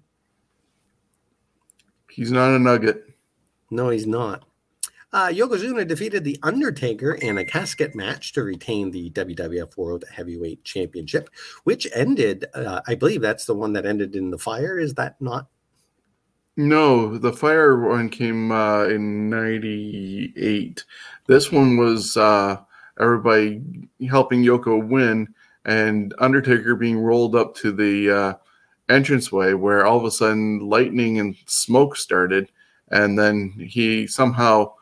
He's 2.10 2.30
not 2.30 2.54
a 2.54 2.58
nugget. 2.58 3.04
No, 3.70 3.88
he's 3.88 4.06
not. 4.06 4.47
Uh, 5.10 5.28
Yokozuna 5.28 5.88
defeated 5.88 6.22
The 6.22 6.38
Undertaker 6.42 7.14
in 7.14 7.38
a 7.38 7.44
casket 7.44 7.94
match 7.94 8.32
to 8.34 8.42
retain 8.42 8.90
the 8.90 9.10
WWF 9.10 9.76
World 9.78 10.04
Heavyweight 10.12 10.64
Championship, 10.64 11.30
which 11.64 11.88
ended, 11.94 12.44
uh, 12.52 12.82
I 12.86 12.94
believe 12.94 13.22
that's 13.22 13.46
the 13.46 13.54
one 13.54 13.72
that 13.72 13.86
ended 13.86 14.14
in 14.14 14.30
the 14.30 14.38
fire. 14.38 14.78
Is 14.78 14.94
that 14.94 15.18
not? 15.18 15.48
No, 16.58 17.16
the 17.16 17.32
fire 17.32 17.80
one 17.80 18.10
came 18.10 18.52
uh, 18.52 18.84
in 18.84 19.30
98. 19.30 20.84
This 21.26 21.50
one 21.50 21.78
was 21.78 22.16
uh, 22.18 22.58
everybody 23.00 23.62
helping 24.10 24.42
Yoko 24.42 24.86
win 24.86 25.32
and 25.64 26.14
Undertaker 26.18 26.74
being 26.74 26.98
rolled 26.98 27.34
up 27.34 27.54
to 27.56 27.72
the 27.72 28.10
uh, 28.10 28.34
entranceway 28.90 29.54
where 29.54 29.86
all 29.86 29.98
of 29.98 30.04
a 30.04 30.10
sudden 30.10 30.58
lightning 30.58 31.18
and 31.18 31.34
smoke 31.46 31.96
started. 31.96 32.50
And 32.90 33.18
then 33.18 33.52
he 33.58 34.06
somehow 34.06 34.72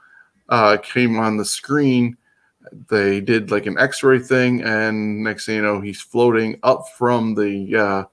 uh, 0.48 0.76
came 0.78 1.18
on 1.18 1.36
the 1.36 1.44
screen. 1.44 2.16
They 2.88 3.20
did 3.20 3.50
like 3.50 3.66
an 3.66 3.78
X-ray 3.78 4.18
thing, 4.18 4.62
and 4.62 5.22
next 5.22 5.46
thing 5.46 5.56
you 5.56 5.62
know, 5.62 5.80
he's 5.80 6.00
floating 6.00 6.58
up 6.62 6.84
from 6.96 7.34
the 7.34 7.76
uh, 7.76 8.04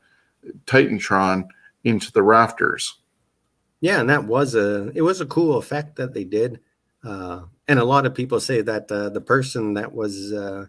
Titantron 0.66 1.48
into 1.84 2.12
the 2.12 2.24
rafters. 2.24 3.00
Yeah, 3.82 4.00
and 4.00 4.10
that 4.10 4.26
was 4.26 4.56
a 4.56 4.92
it 4.96 5.02
was 5.02 5.22
a 5.22 5.26
cool 5.26 5.58
effect 5.58 5.98
that 5.98 6.14
they 6.14 6.24
did, 6.24 6.60
uh, 7.04 7.42
and 7.68 7.80
a 7.80 7.84
lot 7.84 8.06
of 8.06 8.16
people 8.16 8.40
say 8.40 8.62
that 8.62 8.90
uh, 8.92 9.10
the 9.10 9.22
person 9.22 9.74
that 9.74 9.94
was 9.94 10.32
uh, 10.32 10.68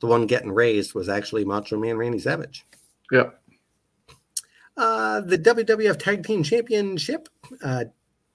the 0.00 0.06
one 0.06 0.26
getting 0.26 0.52
raised 0.52 0.94
was 0.94 1.08
actually 1.08 1.44
Macho 1.44 1.78
Man 1.78 1.96
Randy 1.96 2.18
Savage. 2.18 2.66
Yep. 3.10 3.40
Uh, 4.76 5.20
the 5.20 5.38
WWF 5.38 5.98
Tag 5.98 6.24
Team 6.24 6.42
Championship, 6.42 7.28
uh, 7.62 7.84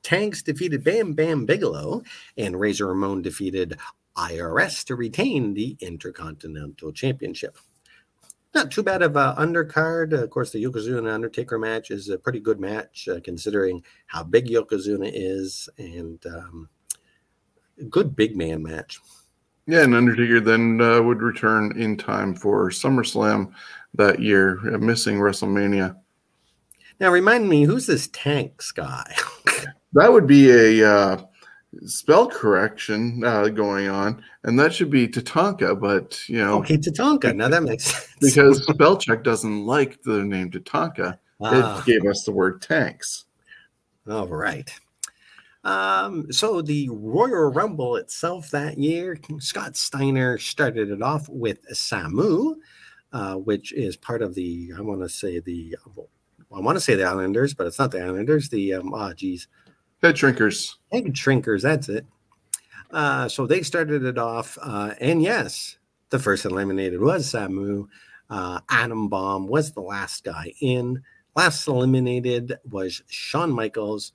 Tanks 0.05 0.43
defeated 0.43 0.83
Bam 0.83 1.13
Bam 1.13 1.47
Bigelow, 1.47 2.03
and 2.37 2.59
Razor 2.59 2.85
Ramon 2.85 3.23
defeated 3.23 3.75
IRS 4.15 4.85
to 4.85 4.95
retain 4.95 5.55
the 5.55 5.75
Intercontinental 5.79 6.91
Championship. 6.91 7.57
Not 8.53 8.69
too 8.69 8.83
bad 8.83 9.01
of 9.01 9.15
an 9.15 9.35
undercard. 9.35 10.13
Of 10.13 10.29
course, 10.29 10.51
the 10.51 10.63
Yokozuna 10.63 11.11
Undertaker 11.11 11.57
match 11.57 11.89
is 11.89 12.09
a 12.09 12.19
pretty 12.19 12.39
good 12.39 12.59
match, 12.59 13.07
uh, 13.11 13.19
considering 13.23 13.83
how 14.05 14.23
big 14.23 14.47
Yokozuna 14.47 15.09
is, 15.11 15.67
and 15.79 16.23
um, 16.27 16.69
good 17.89 18.15
big 18.15 18.37
man 18.37 18.61
match. 18.61 18.99
Yeah, 19.65 19.81
and 19.81 19.95
Undertaker 19.95 20.39
then 20.39 20.79
uh, 20.79 21.01
would 21.01 21.23
return 21.23 21.75
in 21.81 21.97
time 21.97 22.35
for 22.35 22.69
SummerSlam 22.69 23.51
that 23.95 24.21
year, 24.21 24.59
uh, 24.71 24.77
missing 24.77 25.17
WrestleMania. 25.17 25.95
Now, 26.99 27.09
remind 27.09 27.49
me, 27.49 27.63
who's 27.63 27.87
this 27.87 28.07
Tanks 28.13 28.71
guy? 28.71 29.15
That 29.95 30.11
would 30.11 30.27
be 30.27 30.51
a 30.51 30.87
uh, 30.87 31.21
spell 31.85 32.27
correction 32.27 33.23
uh, 33.23 33.47
going 33.47 33.87
on, 33.87 34.21
and 34.43 34.59
that 34.59 34.73
should 34.73 34.89
be 34.89 35.07
Tatanka. 35.07 35.79
But 35.79 36.27
you 36.27 36.37
know, 36.37 36.59
okay, 36.59 36.77
Tatanka. 36.77 37.35
Now 37.35 37.47
that 37.47 37.63
makes 37.63 37.85
sense 37.85 38.13
because 38.21 38.63
spell 38.67 38.97
check 38.97 39.23
doesn't 39.23 39.65
like 39.65 40.03
the 40.03 40.23
name 40.23 40.51
Tatanka. 40.51 41.17
Ah. 41.41 41.79
It 41.79 41.85
gave 41.85 42.05
us 42.09 42.23
the 42.23 42.31
word 42.31 42.61
tanks. 42.61 43.25
All 44.09 44.27
right. 44.27 44.69
Um, 45.63 46.31
so 46.31 46.61
the 46.61 46.89
Royal 46.91 47.51
Rumble 47.51 47.95
itself 47.95 48.51
that 48.51 48.77
year, 48.77 49.17
Scott 49.39 49.75
Steiner 49.75 50.37
started 50.37 50.91
it 50.91 51.01
off 51.01 51.27
with 51.27 51.67
Samu, 51.73 52.55
uh, 53.11 53.35
which 53.35 53.73
is 53.73 53.97
part 53.97 54.21
of 54.21 54.35
the 54.35 54.71
I 54.77 54.81
want 54.81 55.01
to 55.01 55.09
say 55.09 55.39
the 55.39 55.75
I 56.55 56.59
want 56.59 56.75
to 56.75 56.81
say 56.81 56.95
the 56.95 57.05
Islanders, 57.05 57.53
but 57.53 57.65
it's 57.65 57.79
not 57.79 57.91
the 57.91 58.03
Islanders. 58.03 58.49
The 58.49 58.75
um, 58.75 58.93
ah, 58.93 59.13
geez, 59.13 59.47
Head 60.05 60.17
shrinkers. 60.17 60.75
Head 60.91 61.05
shrinkers, 61.15 61.63
that's 61.63 61.89
it. 61.89 62.05
Uh, 62.91 63.27
so 63.27 63.47
they 63.47 63.63
started 63.63 64.03
it 64.03 64.19
off. 64.19 64.55
Uh, 64.61 64.93
and 65.01 65.19
yes, 65.19 65.77
the 66.11 66.19
first 66.19 66.45
eliminated 66.45 67.01
was 67.01 67.25
Samu. 67.25 67.87
Uh, 68.29 68.59
Adam 68.69 69.09
Bomb 69.09 69.47
was 69.47 69.71
the 69.71 69.81
last 69.81 70.23
guy 70.23 70.53
in. 70.61 71.01
Last 71.35 71.67
eliminated 71.67 72.53
was 72.69 73.01
Shawn 73.07 73.51
Michaels. 73.51 74.11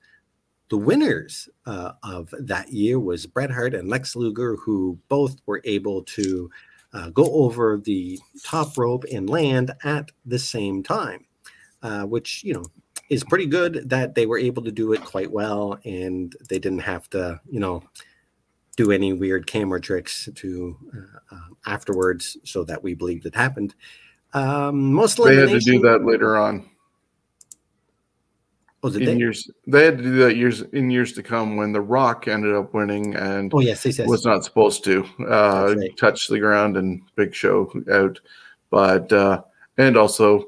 The 0.69 0.77
winners 0.77 1.49
uh, 1.65 1.91
of 2.03 2.33
that 2.39 2.71
year 2.71 2.97
was 2.97 3.25
Bret 3.25 3.51
Hart 3.51 3.75
and 3.75 3.89
Lex 3.89 4.15
Luger, 4.15 4.55
who 4.55 4.97
both 5.09 5.35
were 5.45 5.61
able 5.65 6.03
to 6.03 6.49
uh, 6.93 7.09
go 7.09 7.25
over 7.25 7.81
the 7.83 8.17
top 8.45 8.77
rope 8.77 9.03
and 9.11 9.29
land 9.29 9.73
at 9.83 10.09
the 10.25 10.39
same 10.39 10.83
time, 10.83 11.25
uh, 11.83 12.03
which, 12.03 12.45
you 12.45 12.53
know, 12.53 12.65
is 13.11 13.25
pretty 13.25 13.45
good 13.45 13.89
that 13.89 14.15
they 14.15 14.25
were 14.25 14.39
able 14.39 14.63
to 14.63 14.71
do 14.71 14.93
it 14.93 15.03
quite 15.03 15.29
well 15.29 15.77
and 15.83 16.33
they 16.49 16.57
didn't 16.57 16.79
have 16.79 17.09
to, 17.09 17.39
you 17.49 17.59
know, 17.59 17.83
do 18.77 18.89
any 18.89 19.11
weird 19.11 19.45
camera 19.45 19.81
tricks 19.81 20.29
to 20.33 20.77
uh, 20.95 21.35
uh, 21.35 21.39
afterwards 21.65 22.37
so 22.45 22.63
that 22.63 22.81
we 22.81 22.93
believed 22.93 23.25
it 23.25 23.35
happened. 23.35 23.75
Um, 24.33 24.93
most 24.93 25.21
they 25.21 25.35
had 25.35 25.49
to 25.49 25.59
do 25.59 25.79
that 25.81 26.05
later 26.05 26.37
on. 26.37 26.69
Was 28.81 28.95
in 28.95 29.03
they? 29.03 29.17
years 29.17 29.51
they 29.67 29.83
had 29.83 29.97
to 29.97 30.03
do 30.03 30.15
that 30.19 30.37
years 30.37 30.61
in 30.61 30.89
years 30.89 31.11
to 31.13 31.21
come 31.21 31.57
when 31.57 31.73
the 31.73 31.81
Rock 31.81 32.29
ended 32.29 32.55
up 32.55 32.73
winning 32.73 33.13
and 33.13 33.53
oh 33.53 33.59
yes, 33.59 33.85
yes, 33.85 33.99
yes. 33.99 34.07
was 34.07 34.25
not 34.25 34.45
supposed 34.45 34.85
to 34.85 35.05
uh, 35.29 35.75
right. 35.77 35.97
touch 35.97 36.29
the 36.29 36.39
ground 36.39 36.77
and 36.77 37.01
Big 37.15 37.35
Show 37.35 37.71
out, 37.91 38.21
but 38.69 39.11
uh, 39.11 39.41
and 39.77 39.97
also 39.97 40.45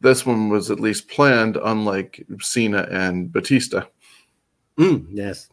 this 0.00 0.24
one 0.24 0.48
was 0.48 0.70
at 0.70 0.80
least 0.80 1.08
planned, 1.08 1.56
unlike 1.56 2.24
Cena 2.40 2.86
and 2.90 3.32
Batista. 3.32 3.84
Mm, 4.78 5.06
yes. 5.10 5.48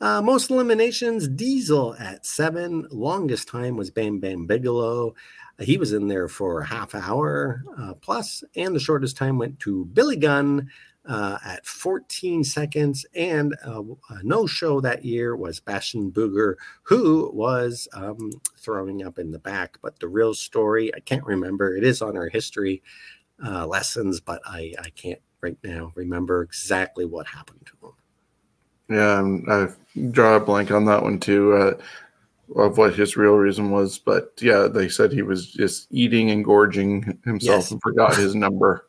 Uh, 0.00 0.20
most 0.20 0.50
eliminations, 0.50 1.28
Diesel 1.28 1.94
at 1.98 2.26
seven. 2.26 2.88
Longest 2.90 3.46
time 3.46 3.76
was 3.76 3.90
Bam 3.90 4.18
Bam 4.18 4.46
Bigelow. 4.46 5.14
Uh, 5.60 5.64
he 5.64 5.76
was 5.76 5.92
in 5.92 6.08
there 6.08 6.26
for 6.28 6.60
a 6.60 6.66
half 6.66 6.94
hour 6.94 7.62
uh, 7.78 7.94
plus, 7.94 8.42
and 8.56 8.74
the 8.74 8.80
shortest 8.80 9.16
time 9.16 9.38
went 9.38 9.60
to 9.60 9.84
Billy 9.92 10.16
Gunn 10.16 10.68
uh, 11.04 11.38
at 11.44 11.66
14 11.66 12.42
seconds. 12.42 13.06
And 13.14 13.54
uh, 13.66 13.82
a 14.10 14.22
no 14.22 14.46
show 14.46 14.80
that 14.80 15.04
year 15.04 15.36
was 15.36 15.60
Bastion 15.60 16.10
Booger, 16.10 16.54
who 16.82 17.30
was 17.32 17.86
um, 17.92 18.32
throwing 18.56 19.04
up 19.04 19.18
in 19.18 19.30
the 19.30 19.38
back. 19.38 19.78
But 19.82 20.00
the 20.00 20.08
real 20.08 20.34
story, 20.34 20.92
I 20.94 21.00
can't 21.00 21.24
remember. 21.24 21.76
It 21.76 21.84
is 21.84 22.02
on 22.02 22.16
our 22.16 22.28
history 22.28 22.82
uh, 23.44 23.66
lessons, 23.66 24.20
but 24.20 24.40
I, 24.46 24.74
I 24.78 24.90
can't 24.90 25.20
right 25.40 25.58
now 25.64 25.92
remember 25.94 26.42
exactly 26.42 27.04
what 27.04 27.26
happened 27.26 27.66
to 27.66 27.86
him. 27.86 27.92
Yeah, 28.88 29.52
I 29.52 29.68
draw 30.10 30.36
a 30.36 30.40
blank 30.40 30.70
on 30.70 30.84
that 30.86 31.02
one 31.02 31.18
too, 31.18 31.54
uh, 31.54 31.74
of 32.56 32.78
what 32.78 32.94
his 32.94 33.16
real 33.16 33.34
reason 33.34 33.70
was. 33.70 33.98
But 33.98 34.32
yeah, 34.40 34.68
they 34.68 34.88
said 34.88 35.12
he 35.12 35.22
was 35.22 35.50
just 35.50 35.88
eating 35.90 36.30
and 36.30 36.44
gorging 36.44 37.18
himself 37.24 37.64
yes. 37.64 37.70
and 37.70 37.82
forgot 37.82 38.16
his 38.16 38.34
number. 38.36 38.86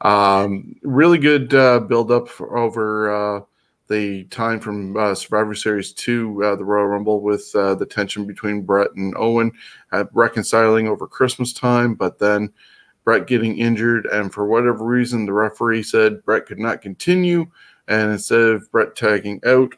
Um, 0.00 0.76
really 0.82 1.18
good 1.18 1.54
uh, 1.54 1.80
build 1.80 2.10
up 2.10 2.28
for, 2.28 2.58
over 2.58 3.38
uh, 3.38 3.40
the 3.88 4.24
time 4.24 4.60
from 4.60 4.96
uh, 4.96 5.14
Survivor 5.14 5.54
Series 5.54 5.92
to 5.92 6.42
uh, 6.44 6.56
the 6.56 6.64
Royal 6.64 6.86
Rumble 6.86 7.20
with 7.20 7.50
uh, 7.54 7.74
the 7.74 7.86
tension 7.86 8.26
between 8.26 8.62
Bret 8.62 8.92
and 8.96 9.14
Owen 9.16 9.52
reconciling 10.12 10.88
over 10.88 11.06
Christmas 11.06 11.52
time, 11.52 11.94
but 11.94 12.18
then 12.18 12.52
Bret 13.04 13.26
getting 13.26 13.58
injured. 13.58 14.06
And 14.06 14.32
for 14.32 14.46
whatever 14.46 14.84
reason, 14.84 15.26
the 15.26 15.32
referee 15.32 15.82
said 15.82 16.24
Bret 16.24 16.46
could 16.46 16.58
not 16.58 16.82
continue. 16.82 17.46
And 17.86 18.12
instead 18.12 18.40
of 18.40 18.70
Bret 18.72 18.96
tagging 18.96 19.40
out, 19.44 19.74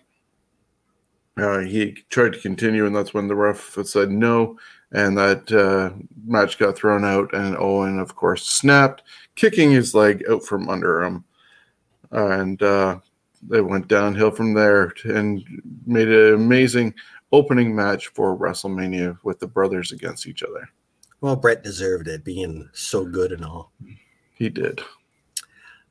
uh, 1.38 1.58
he 1.58 1.92
tried 2.08 2.32
to 2.32 2.40
continue, 2.40 2.86
and 2.86 2.96
that's 2.96 3.12
when 3.12 3.28
the 3.28 3.34
ref 3.34 3.76
said 3.84 4.10
no, 4.10 4.58
and 4.92 5.18
that 5.18 5.52
uh, 5.52 5.92
match 6.26 6.58
got 6.58 6.76
thrown 6.76 7.04
out. 7.04 7.34
And 7.34 7.56
Owen, 7.58 7.98
of 7.98 8.16
course, 8.16 8.46
snapped, 8.46 9.02
kicking 9.34 9.70
his 9.70 9.94
leg 9.94 10.24
out 10.30 10.44
from 10.44 10.70
under 10.70 11.02
him, 11.02 11.24
and 12.10 12.62
uh, 12.62 13.00
they 13.46 13.60
went 13.60 13.88
downhill 13.88 14.30
from 14.30 14.54
there 14.54 14.94
and 15.04 15.44
made 15.86 16.08
an 16.08 16.34
amazing 16.34 16.94
opening 17.32 17.74
match 17.74 18.08
for 18.08 18.36
WrestleMania 18.36 19.18
with 19.22 19.38
the 19.38 19.46
brothers 19.46 19.92
against 19.92 20.26
each 20.26 20.42
other. 20.42 20.70
Well, 21.20 21.36
Bret 21.36 21.62
deserved 21.62 22.08
it, 22.08 22.24
being 22.24 22.68
so 22.72 23.04
good 23.04 23.32
and 23.32 23.44
all. 23.44 23.72
He 24.34 24.48
did. 24.48 24.80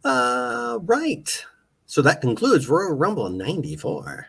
Uh, 0.03 0.80
right. 0.84 1.45
So 1.88 2.01
that 2.01 2.21
concludes 2.21 2.69
Royal 2.69 2.93
Rumble 2.93 3.30
94. 3.30 4.28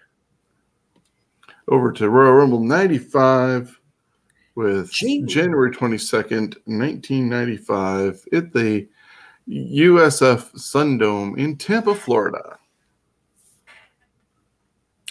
Over 1.69 1.93
to 1.93 2.09
Royal 2.09 2.33
Rumble 2.33 2.61
95 2.61 3.79
with 4.55 4.91
January 4.93 5.71
22nd, 5.71 6.57
1995 6.65 8.25
at 8.33 8.53
the 8.53 8.89
USF 9.49 10.53
Sundome 10.55 11.37
in 11.39 11.57
Tampa, 11.57 11.95
Florida. 11.95 12.59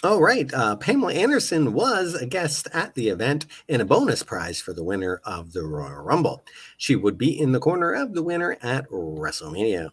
All 0.02 0.20
right. 0.20 0.52
Uh, 0.52 0.76
Pamela 0.76 1.14
Anderson 1.14 1.72
was 1.72 2.14
a 2.14 2.26
guest 2.26 2.68
at 2.74 2.94
the 2.94 3.08
event 3.08 3.46
and 3.66 3.80
a 3.80 3.86
bonus 3.86 4.22
prize 4.22 4.60
for 4.60 4.74
the 4.74 4.84
winner 4.84 5.22
of 5.24 5.54
the 5.54 5.62
Royal 5.62 6.02
Rumble. 6.02 6.44
She 6.76 6.94
would 6.94 7.16
be 7.16 7.40
in 7.40 7.52
the 7.52 7.60
corner 7.60 7.92
of 7.92 8.12
the 8.12 8.22
winner 8.22 8.58
at 8.62 8.88
WrestleMania. 8.90 9.88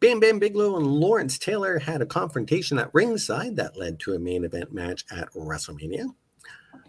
Bam 0.00 0.18
Bam 0.18 0.40
Bigelow 0.40 0.76
and 0.76 0.86
Lawrence 0.86 1.38
Taylor 1.38 1.78
had 1.78 2.02
a 2.02 2.06
confrontation 2.06 2.78
at 2.78 2.92
ringside 2.92 3.56
that 3.56 3.76
led 3.76 4.00
to 4.00 4.14
a 4.14 4.18
main 4.18 4.44
event 4.44 4.72
match 4.72 5.04
at 5.12 5.32
WrestleMania. 5.32 6.06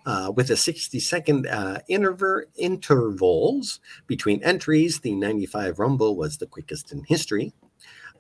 Uh, 0.07 0.31
with 0.35 0.49
a 0.49 0.57
60 0.57 0.99
second 0.99 1.47
uh, 1.47 1.79
interver- 1.89 2.45
intervals 2.57 3.79
between 4.07 4.43
entries, 4.43 4.99
the 4.99 5.15
95 5.15 5.77
Rumble 5.79 6.15
was 6.15 6.37
the 6.37 6.47
quickest 6.47 6.91
in 6.91 7.03
history. 7.03 7.53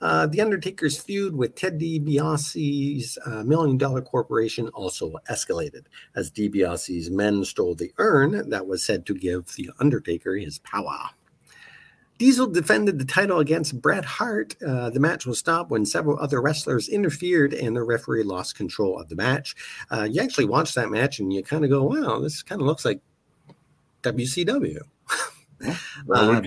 Uh, 0.01 0.27
the 0.27 0.41
Undertaker's 0.41 0.97
feud 0.97 1.35
with 1.35 1.55
Ted 1.55 1.79
DiBiase's 1.79 3.17
uh, 3.25 3.43
Million 3.43 3.77
Dollar 3.77 4.01
Corporation 4.01 4.67
also 4.69 5.13
escalated 5.29 5.85
as 6.15 6.31
DiBiase's 6.31 7.09
men 7.09 7.43
stole 7.45 7.75
the 7.75 7.91
urn 7.97 8.49
that 8.49 8.67
was 8.67 8.83
said 8.83 9.05
to 9.05 9.13
give 9.13 9.53
the 9.55 9.71
Undertaker 9.79 10.35
his 10.35 10.59
power. 10.59 11.09
Diesel 12.17 12.47
defended 12.47 12.97
the 12.97 13.05
title 13.05 13.39
against 13.39 13.81
Bret 13.81 14.05
Hart. 14.05 14.55
Uh, 14.65 14.89
the 14.89 15.01
match 15.01 15.25
was 15.25 15.37
stopped 15.37 15.69
when 15.69 15.85
several 15.85 16.17
other 16.19 16.41
wrestlers 16.41 16.87
interfered 16.87 17.53
and 17.53 17.75
the 17.75 17.83
referee 17.83 18.23
lost 18.23 18.55
control 18.55 18.99
of 18.99 19.09
the 19.09 19.15
match. 19.15 19.55
Uh, 19.91 20.07
you 20.09 20.21
actually 20.21 20.45
watch 20.45 20.73
that 20.75 20.89
match 20.89 21.19
and 21.19 21.33
you 21.33 21.43
kind 21.43 21.65
of 21.65 21.69
go, 21.69 21.83
wow, 21.83 22.19
this 22.19 22.41
kind 22.41 22.61
of 22.61 22.67
looks 22.67 22.85
like 22.85 23.01
WCW. 24.03 24.79
um, 26.13 26.43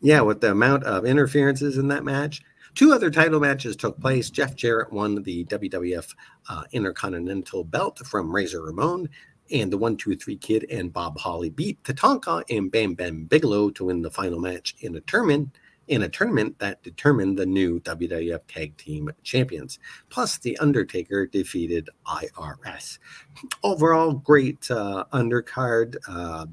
yeah, 0.00 0.20
with 0.22 0.40
the 0.40 0.52
amount 0.52 0.84
of 0.84 1.04
interferences 1.04 1.76
in 1.76 1.88
that 1.88 2.04
match. 2.04 2.40
Two 2.74 2.92
other 2.92 3.10
title 3.10 3.40
matches 3.40 3.76
took 3.76 4.00
place. 4.00 4.30
Jeff 4.30 4.54
Jarrett 4.54 4.92
won 4.92 5.22
the 5.22 5.44
WWF 5.46 6.14
uh, 6.48 6.64
Intercontinental 6.72 7.64
Belt 7.64 7.98
from 8.06 8.34
Razor 8.34 8.62
Ramon 8.62 9.08
and 9.50 9.72
the 9.72 9.78
one 9.78 9.96
two 9.96 10.14
three 10.16 10.36
kid 10.36 10.66
and 10.70 10.92
Bob 10.92 11.18
Holly 11.18 11.50
beat 11.50 11.82
Tatanka 11.82 12.44
and 12.50 12.70
Bam 12.70 12.94
Bam 12.94 13.24
Bigelow 13.24 13.70
to 13.70 13.86
win 13.86 14.02
the 14.02 14.10
final 14.10 14.38
match 14.38 14.74
in 14.80 14.96
a 14.96 15.00
tournament 15.00 15.58
in 15.88 16.02
a 16.02 16.08
tournament 16.08 16.58
that 16.58 16.82
determined 16.82 17.38
the 17.38 17.46
new 17.46 17.80
WWF 17.80 18.40
Tag 18.46 18.76
Team 18.76 19.10
Champions. 19.22 19.78
Plus, 20.10 20.38
The 20.38 20.56
Undertaker 20.58 21.26
defeated 21.26 21.88
IRS. 22.06 22.98
Overall, 23.62 24.12
great 24.12 24.70
uh, 24.70 25.04
undercard. 25.12 25.96
Uh, 26.06 26.46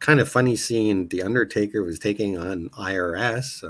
kind 0.00 0.20
of 0.20 0.28
funny 0.28 0.54
seeing 0.54 1.08
The 1.08 1.22
Undertaker 1.22 1.82
was 1.82 1.98
taking 1.98 2.36
on 2.38 2.68
IRS. 2.70 3.64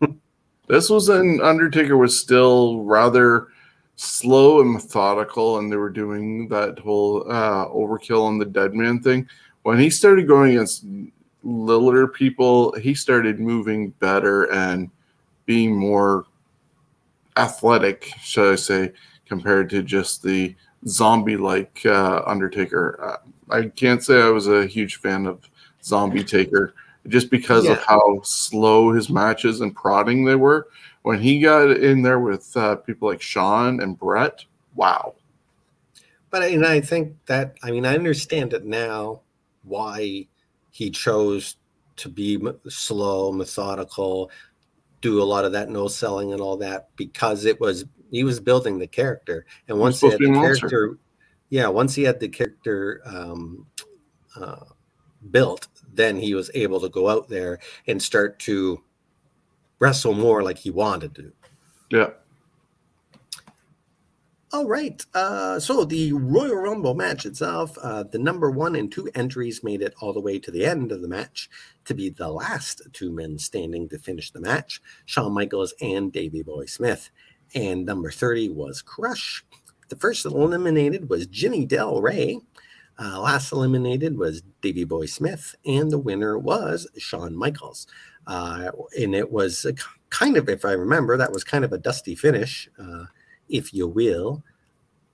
this 0.68 0.90
was 0.90 1.08
an 1.08 1.40
Undertaker 1.42 1.96
was 1.96 2.18
still 2.18 2.82
rather 2.82 3.48
slow 3.96 4.60
and 4.60 4.72
methodical, 4.72 5.58
and 5.58 5.70
they 5.70 5.76
were 5.76 5.90
doing 5.90 6.48
that 6.48 6.78
whole 6.78 7.30
uh, 7.30 7.66
overkill 7.68 8.24
on 8.24 8.38
the 8.38 8.44
dead 8.44 8.74
man 8.74 9.00
thing. 9.00 9.28
When 9.62 9.78
he 9.78 9.90
started 9.90 10.28
going 10.28 10.52
against 10.52 10.84
littler 11.42 12.06
people, 12.06 12.72
he 12.74 12.94
started 12.94 13.40
moving 13.40 13.90
better 13.98 14.44
and 14.52 14.90
being 15.46 15.74
more 15.74 16.26
athletic, 17.36 18.12
should 18.22 18.52
I 18.52 18.56
say, 18.56 18.92
compared 19.26 19.70
to 19.70 19.82
just 19.82 20.22
the 20.22 20.54
zombie 20.86 21.36
like 21.36 21.80
uh, 21.84 22.22
Undertaker. 22.26 22.98
Uh, 23.02 23.16
I 23.50 23.68
can't 23.68 24.02
say 24.02 24.20
I 24.20 24.28
was 24.28 24.46
a 24.46 24.66
huge 24.66 24.96
fan 24.96 25.26
of 25.26 25.48
Zombie 25.82 26.24
Taker 26.24 26.74
just 27.06 27.30
because 27.30 27.64
yeah. 27.64 27.72
of 27.72 27.84
how 27.84 28.20
slow 28.22 28.92
his 28.92 29.08
matches 29.08 29.60
and 29.60 29.74
prodding 29.74 30.24
they 30.24 30.34
were 30.34 30.68
when 31.02 31.20
he 31.20 31.40
got 31.40 31.70
in 31.70 32.02
there 32.02 32.20
with 32.20 32.54
uh, 32.56 32.76
people 32.76 33.08
like 33.08 33.22
Shawn 33.22 33.80
and 33.80 33.98
Bret, 33.98 34.44
wow. 34.74 35.14
But 36.30 36.42
I, 36.42 36.74
I 36.74 36.80
think 36.80 37.14
that 37.26 37.56
I 37.62 37.70
mean 37.70 37.86
I 37.86 37.94
understand 37.94 38.52
it 38.52 38.64
now 38.64 39.22
why 39.62 40.26
he 40.70 40.90
chose 40.90 41.56
to 41.96 42.08
be 42.08 42.38
slow, 42.68 43.32
methodical, 43.32 44.30
do 45.00 45.22
a 45.22 45.24
lot 45.24 45.44
of 45.44 45.52
that 45.52 45.70
no 45.70 45.88
selling 45.88 46.32
and 46.32 46.40
all 46.40 46.56
that 46.58 46.88
because 46.96 47.44
it 47.44 47.60
was 47.60 47.84
he 48.10 48.24
was 48.24 48.40
building 48.40 48.78
the 48.78 48.86
character, 48.86 49.46
and 49.68 49.78
once 49.78 50.00
he 50.00 50.10
had 50.10 50.18
the 50.18 50.32
character, 50.32 50.98
yeah, 51.50 51.68
once 51.68 51.94
he 51.94 52.02
had 52.02 52.20
the 52.20 52.28
character 52.28 53.02
um, 53.04 53.66
uh, 54.36 54.64
built, 55.30 55.68
then 55.98 56.16
he 56.16 56.32
was 56.32 56.50
able 56.54 56.80
to 56.80 56.88
go 56.88 57.08
out 57.08 57.28
there 57.28 57.58
and 57.86 58.00
start 58.00 58.38
to 58.38 58.80
wrestle 59.80 60.14
more 60.14 60.42
like 60.42 60.58
he 60.58 60.70
wanted 60.70 61.14
to. 61.16 61.32
Yeah. 61.90 62.10
All 64.52 64.66
right. 64.66 65.04
Uh, 65.12 65.58
so 65.60 65.84
the 65.84 66.12
Royal 66.12 66.54
Rumble 66.54 66.94
match 66.94 67.26
itself, 67.26 67.76
uh, 67.82 68.04
the 68.04 68.18
number 68.18 68.50
one 68.50 68.76
and 68.76 68.90
two 68.90 69.10
entries 69.14 69.62
made 69.62 69.82
it 69.82 69.94
all 70.00 70.12
the 70.12 70.20
way 70.20 70.38
to 70.38 70.50
the 70.50 70.64
end 70.64 70.90
of 70.92 71.02
the 71.02 71.08
match 71.08 71.50
to 71.84 71.94
be 71.94 72.08
the 72.08 72.28
last 72.28 72.80
two 72.92 73.10
men 73.10 73.38
standing 73.38 73.88
to 73.88 73.98
finish 73.98 74.30
the 74.30 74.40
match 74.40 74.80
Shawn 75.04 75.32
Michaels 75.32 75.74
and 75.82 76.12
Davey 76.12 76.42
Boy 76.42 76.64
Smith. 76.64 77.10
And 77.54 77.84
number 77.84 78.10
30 78.10 78.50
was 78.50 78.82
Crush. 78.82 79.44
The 79.88 79.96
first 79.96 80.24
eliminated 80.24 81.10
was 81.10 81.26
Jimmy 81.26 81.66
Del 81.66 82.00
Rey. 82.00 82.38
Uh, 83.00 83.20
last 83.20 83.52
eliminated 83.52 84.18
was 84.18 84.42
Davey 84.60 84.84
Boy 84.84 85.06
Smith. 85.06 85.54
And 85.64 85.90
the 85.90 85.98
winner 85.98 86.38
was 86.38 86.88
Shawn 86.98 87.36
Michaels. 87.36 87.86
Uh, 88.26 88.70
and 88.98 89.14
it 89.14 89.30
was 89.30 89.66
kind 90.10 90.36
of, 90.36 90.48
if 90.48 90.64
I 90.64 90.72
remember, 90.72 91.16
that 91.16 91.32
was 91.32 91.44
kind 91.44 91.64
of 91.64 91.72
a 91.72 91.78
dusty 91.78 92.14
finish, 92.14 92.68
uh, 92.78 93.04
if 93.48 93.72
you 93.72 93.86
will. 93.86 94.42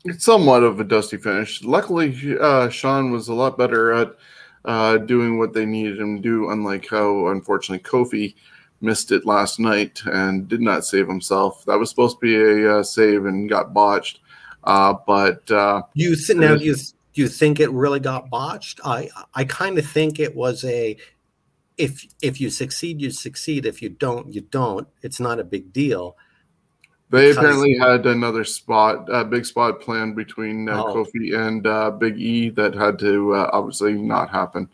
It's 0.04 0.24
somewhat 0.24 0.62
of 0.62 0.80
a 0.80 0.84
dusty 0.84 1.16
finish. 1.16 1.62
Luckily, 1.62 2.36
uh, 2.40 2.68
Shawn 2.68 3.10
was 3.10 3.28
a 3.28 3.34
lot 3.34 3.56
better 3.56 3.92
at 3.92 4.16
uh, 4.64 4.98
doing 4.98 5.38
what 5.38 5.52
they 5.52 5.66
needed 5.66 5.98
him 5.98 6.16
to 6.16 6.22
do, 6.22 6.50
unlike 6.50 6.88
how, 6.88 7.28
unfortunately, 7.28 7.82
Kofi 7.82 8.34
missed 8.80 9.12
it 9.12 9.24
last 9.24 9.60
night 9.60 10.02
and 10.06 10.48
did 10.48 10.60
not 10.60 10.84
save 10.84 11.06
himself. 11.06 11.64
That 11.66 11.78
was 11.78 11.90
supposed 11.90 12.16
to 12.16 12.20
be 12.20 12.36
a 12.36 12.78
uh, 12.78 12.82
save 12.82 13.26
and 13.26 13.48
got 13.48 13.72
botched. 13.72 14.20
Uh, 14.64 14.94
but 15.06 15.42
you 15.94 16.16
th- 16.16 16.38
now 16.38 16.54
you 16.54 16.74
do 17.14 17.22
you 17.22 17.28
think 17.28 17.60
it 17.60 17.70
really 17.70 18.00
got 18.00 18.28
botched? 18.28 18.80
I 18.84 19.08
I 19.34 19.44
kind 19.44 19.78
of 19.78 19.86
think 19.86 20.18
it 20.18 20.34
was 20.34 20.64
a 20.64 20.96
if 21.78 22.06
if 22.20 22.40
you 22.40 22.50
succeed, 22.50 23.00
you 23.00 23.10
succeed. 23.10 23.66
If 23.66 23.80
you 23.80 23.88
don't, 23.88 24.32
you 24.32 24.42
don't. 24.42 24.86
It's 25.02 25.20
not 25.20 25.40
a 25.40 25.44
big 25.44 25.72
deal. 25.72 26.16
They 27.10 27.30
apparently 27.30 27.76
had 27.78 28.06
another 28.06 28.42
spot, 28.42 29.08
a 29.08 29.24
big 29.24 29.46
spot 29.46 29.80
planned 29.80 30.16
between 30.16 30.68
uh, 30.68 30.82
oh. 30.82 30.94
Kofi 30.94 31.36
and 31.36 31.64
uh, 31.64 31.92
Big 31.92 32.18
E 32.18 32.50
that 32.50 32.74
had 32.74 32.98
to 33.00 33.34
uh, 33.34 33.50
obviously 33.52 33.92
not 33.92 34.30
happen. 34.30 34.68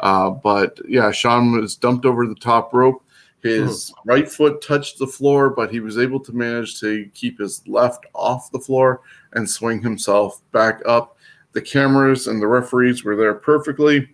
Uh, 0.00 0.30
but 0.30 0.80
yeah, 0.88 1.12
Shawn 1.12 1.52
was 1.52 1.76
dumped 1.76 2.04
over 2.04 2.26
the 2.26 2.34
top 2.34 2.74
rope. 2.74 3.04
His 3.44 3.90
mm. 3.90 3.94
right 4.06 4.28
foot 4.28 4.60
touched 4.60 4.98
the 4.98 5.06
floor, 5.06 5.50
but 5.50 5.70
he 5.70 5.78
was 5.78 5.98
able 5.98 6.18
to 6.20 6.32
manage 6.32 6.80
to 6.80 7.08
keep 7.14 7.38
his 7.38 7.62
left 7.68 8.06
off 8.14 8.50
the 8.50 8.58
floor 8.58 9.02
and 9.34 9.48
swing 9.48 9.80
himself 9.80 10.40
back 10.50 10.80
up. 10.86 11.13
The 11.54 11.62
cameras 11.62 12.26
and 12.26 12.42
the 12.42 12.46
referees 12.46 13.04
were 13.04 13.16
there 13.16 13.34
perfectly 13.34 14.10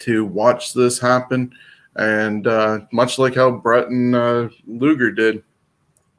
to 0.00 0.24
watch 0.24 0.74
this 0.74 0.98
happen. 0.98 1.52
And 1.96 2.46
uh, 2.46 2.80
much 2.90 3.18
like 3.18 3.36
how 3.36 3.52
Bret 3.52 3.88
and 3.88 4.14
uh, 4.14 4.48
Luger 4.66 5.12
did, 5.12 5.44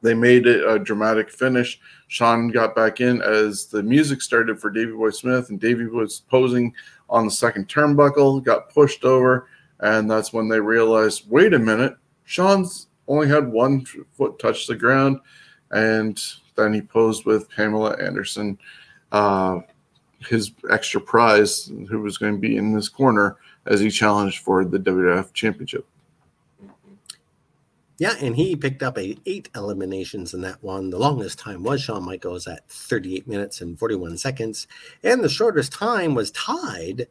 they 0.02 0.14
made 0.14 0.46
it 0.46 0.66
a 0.66 0.78
dramatic 0.78 1.30
finish. 1.30 1.80
Shawn 2.08 2.48
got 2.48 2.74
back 2.74 3.00
in 3.00 3.20
as 3.22 3.66
the 3.66 3.82
music 3.82 4.22
started 4.22 4.60
for 4.60 4.70
Davey 4.70 4.92
Boy 4.92 5.10
Smith, 5.10 5.50
and 5.50 5.60
Davey 5.60 5.86
was 5.86 6.22
posing 6.30 6.72
on 7.10 7.24
the 7.24 7.30
second 7.30 7.68
turnbuckle, 7.68 8.42
got 8.44 8.70
pushed 8.70 9.04
over, 9.04 9.48
and 9.80 10.10
that's 10.10 10.32
when 10.32 10.48
they 10.48 10.60
realized 10.60 11.28
wait 11.28 11.54
a 11.54 11.58
minute, 11.58 11.96
Shawn's 12.24 12.86
only 13.08 13.28
had 13.28 13.50
one 13.50 13.84
foot 14.12 14.38
touch 14.38 14.66
the 14.66 14.76
ground, 14.76 15.18
and 15.72 16.22
then 16.56 16.72
he 16.72 16.80
posed 16.80 17.24
with 17.24 17.50
Pamela 17.50 17.96
Anderson, 18.00 18.58
uh, 19.12 19.60
his 20.20 20.52
extra 20.70 21.00
prize, 21.00 21.70
who 21.88 22.00
was 22.00 22.18
going 22.18 22.34
to 22.34 22.38
be 22.38 22.56
in 22.56 22.72
this 22.72 22.88
corner 22.88 23.36
as 23.66 23.80
he 23.80 23.90
challenged 23.90 24.38
for 24.38 24.64
the 24.64 24.78
WWF 24.78 25.32
Championship. 25.32 25.86
Yeah, 27.98 28.14
and 28.20 28.36
he 28.36 28.56
picked 28.56 28.82
up 28.82 28.98
a 28.98 29.16
eight 29.24 29.48
eliminations 29.54 30.34
in 30.34 30.42
that 30.42 30.62
one. 30.62 30.90
The 30.90 30.98
longest 30.98 31.38
time 31.38 31.62
was 31.62 31.80
Shawn 31.80 32.04
Michaels 32.04 32.46
at 32.46 32.68
38 32.68 33.26
minutes 33.26 33.62
and 33.62 33.78
41 33.78 34.18
seconds, 34.18 34.66
and 35.02 35.24
the 35.24 35.30
shortest 35.30 35.72
time 35.72 36.14
was 36.14 36.30
tied 36.32 37.06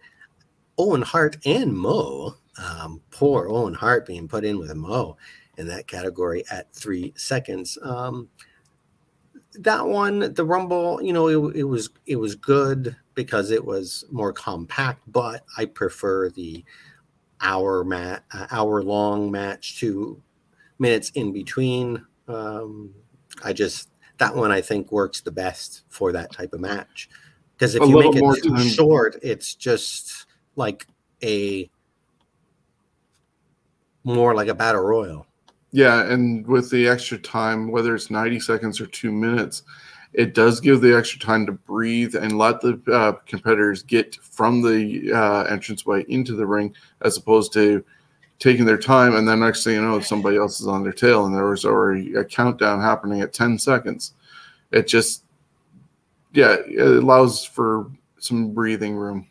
Owen 0.77 1.01
Hart 1.01 1.37
and 1.45 1.73
Mo. 1.73 2.35
Um, 2.57 3.01
poor 3.09 3.49
Owen 3.49 3.73
Hart 3.73 4.05
being 4.05 4.27
put 4.27 4.45
in 4.45 4.59
with 4.59 4.73
Mo 4.75 5.17
in 5.57 5.67
that 5.67 5.87
category 5.87 6.43
at 6.51 6.71
three 6.73 7.13
seconds. 7.17 7.79
Um, 7.81 8.29
that 9.59 9.85
one, 9.85 10.33
the 10.33 10.45
Rumble, 10.45 11.01
you 11.01 11.13
know, 11.13 11.27
it, 11.27 11.57
it 11.57 11.63
was 11.63 11.89
it 12.05 12.17
was 12.17 12.35
good 12.35 12.95
because 13.13 13.51
it 13.51 13.63
was 13.63 14.05
more 14.11 14.33
compact, 14.33 15.01
but 15.07 15.43
I 15.57 15.65
prefer 15.65 16.29
the 16.29 16.63
hour 17.41 17.83
mat 17.83 18.23
uh, 18.33 18.47
hour 18.51 18.83
long 18.83 19.31
match 19.31 19.79
to 19.79 20.21
minutes 20.79 21.11
in 21.11 21.31
between. 21.31 22.05
Um, 22.27 22.93
I 23.43 23.53
just 23.53 23.89
that 24.17 24.35
one 24.35 24.51
I 24.51 24.61
think 24.61 24.91
works 24.91 25.21
the 25.21 25.31
best 25.31 25.83
for 25.89 26.11
that 26.11 26.31
type 26.31 26.53
of 26.53 26.61
match 26.61 27.09
because 27.53 27.75
if 27.75 27.81
a 27.83 27.87
you 27.87 27.97
make 27.97 28.15
it 28.15 28.41
too 28.41 28.49
time. 28.49 28.67
short, 28.67 29.17
it's 29.21 29.55
just 29.55 30.25
like 30.55 30.87
a 31.23 31.69
more 34.03 34.35
like 34.35 34.47
a 34.47 34.55
battle 34.55 34.81
royal. 34.81 35.27
Yeah, 35.75 36.09
and 36.09 36.47
with 36.47 36.69
the 36.69 36.87
extra 36.87 37.17
time, 37.17 37.69
whether 37.69 37.93
it's 37.93 38.09
90 38.09 38.39
seconds 38.39 38.79
or 38.79 38.85
two 38.85 39.11
minutes, 39.11 39.63
it 40.13 40.33
does 40.33 40.61
give 40.61 40.79
the 40.79 40.95
extra 40.95 41.19
time 41.19 41.45
to 41.47 41.51
breathe 41.51 42.15
and 42.15 42.37
let 42.37 42.61
the 42.61 42.81
uh, 42.89 43.11
competitors 43.25 43.83
get 43.83 44.15
from 44.15 44.61
the 44.61 45.11
uh, 45.11 45.43
entranceway 45.53 46.05
into 46.07 46.33
the 46.33 46.45
ring 46.45 46.73
as 47.01 47.17
opposed 47.17 47.51
to 47.51 47.83
taking 48.39 48.63
their 48.63 48.77
time, 48.77 49.15
and 49.15 49.27
then 49.27 49.41
next 49.41 49.65
thing 49.65 49.73
you 49.73 49.81
know, 49.81 49.99
somebody 49.99 50.37
else 50.37 50.61
is 50.61 50.67
on 50.67 50.81
their 50.81 50.93
tail, 50.93 51.25
and 51.25 51.35
there 51.35 51.47
was 51.47 51.65
already 51.65 52.13
a 52.13 52.23
countdown 52.23 52.79
happening 52.79 53.19
at 53.19 53.33
10 53.33 53.59
seconds. 53.59 54.13
It 54.71 54.87
just, 54.87 55.25
yeah, 56.31 56.55
it 56.65 57.03
allows 57.03 57.43
for 57.43 57.91
some 58.17 58.53
breathing 58.53 58.95
room. 58.95 59.27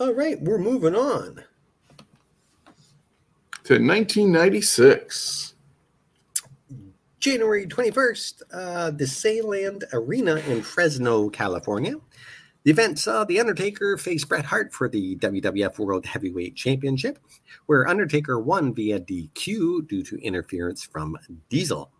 All 0.00 0.12
right, 0.12 0.42
we're 0.42 0.58
moving 0.58 0.96
on 0.96 1.44
to 3.64 3.72
1996. 3.74 5.54
January 7.18 7.66
21st, 7.66 8.42
uh, 8.52 8.90
the 8.90 9.06
Selland 9.06 9.84
Arena 9.94 10.36
in 10.36 10.60
Fresno, 10.60 11.30
California. 11.30 11.94
The 12.64 12.70
event 12.70 12.98
saw 12.98 13.24
The 13.24 13.40
Undertaker 13.40 13.96
face 13.96 14.22
Bret 14.26 14.44
Hart 14.44 14.74
for 14.74 14.90
the 14.90 15.16
WWF 15.16 15.78
World 15.78 16.04
Heavyweight 16.04 16.54
Championship, 16.54 17.18
where 17.64 17.88
Undertaker 17.88 18.38
won 18.38 18.74
via 18.74 19.00
DQ 19.00 19.88
due 19.88 20.02
to 20.02 20.22
interference 20.22 20.84
from 20.84 21.16
Diesel. 21.48 21.90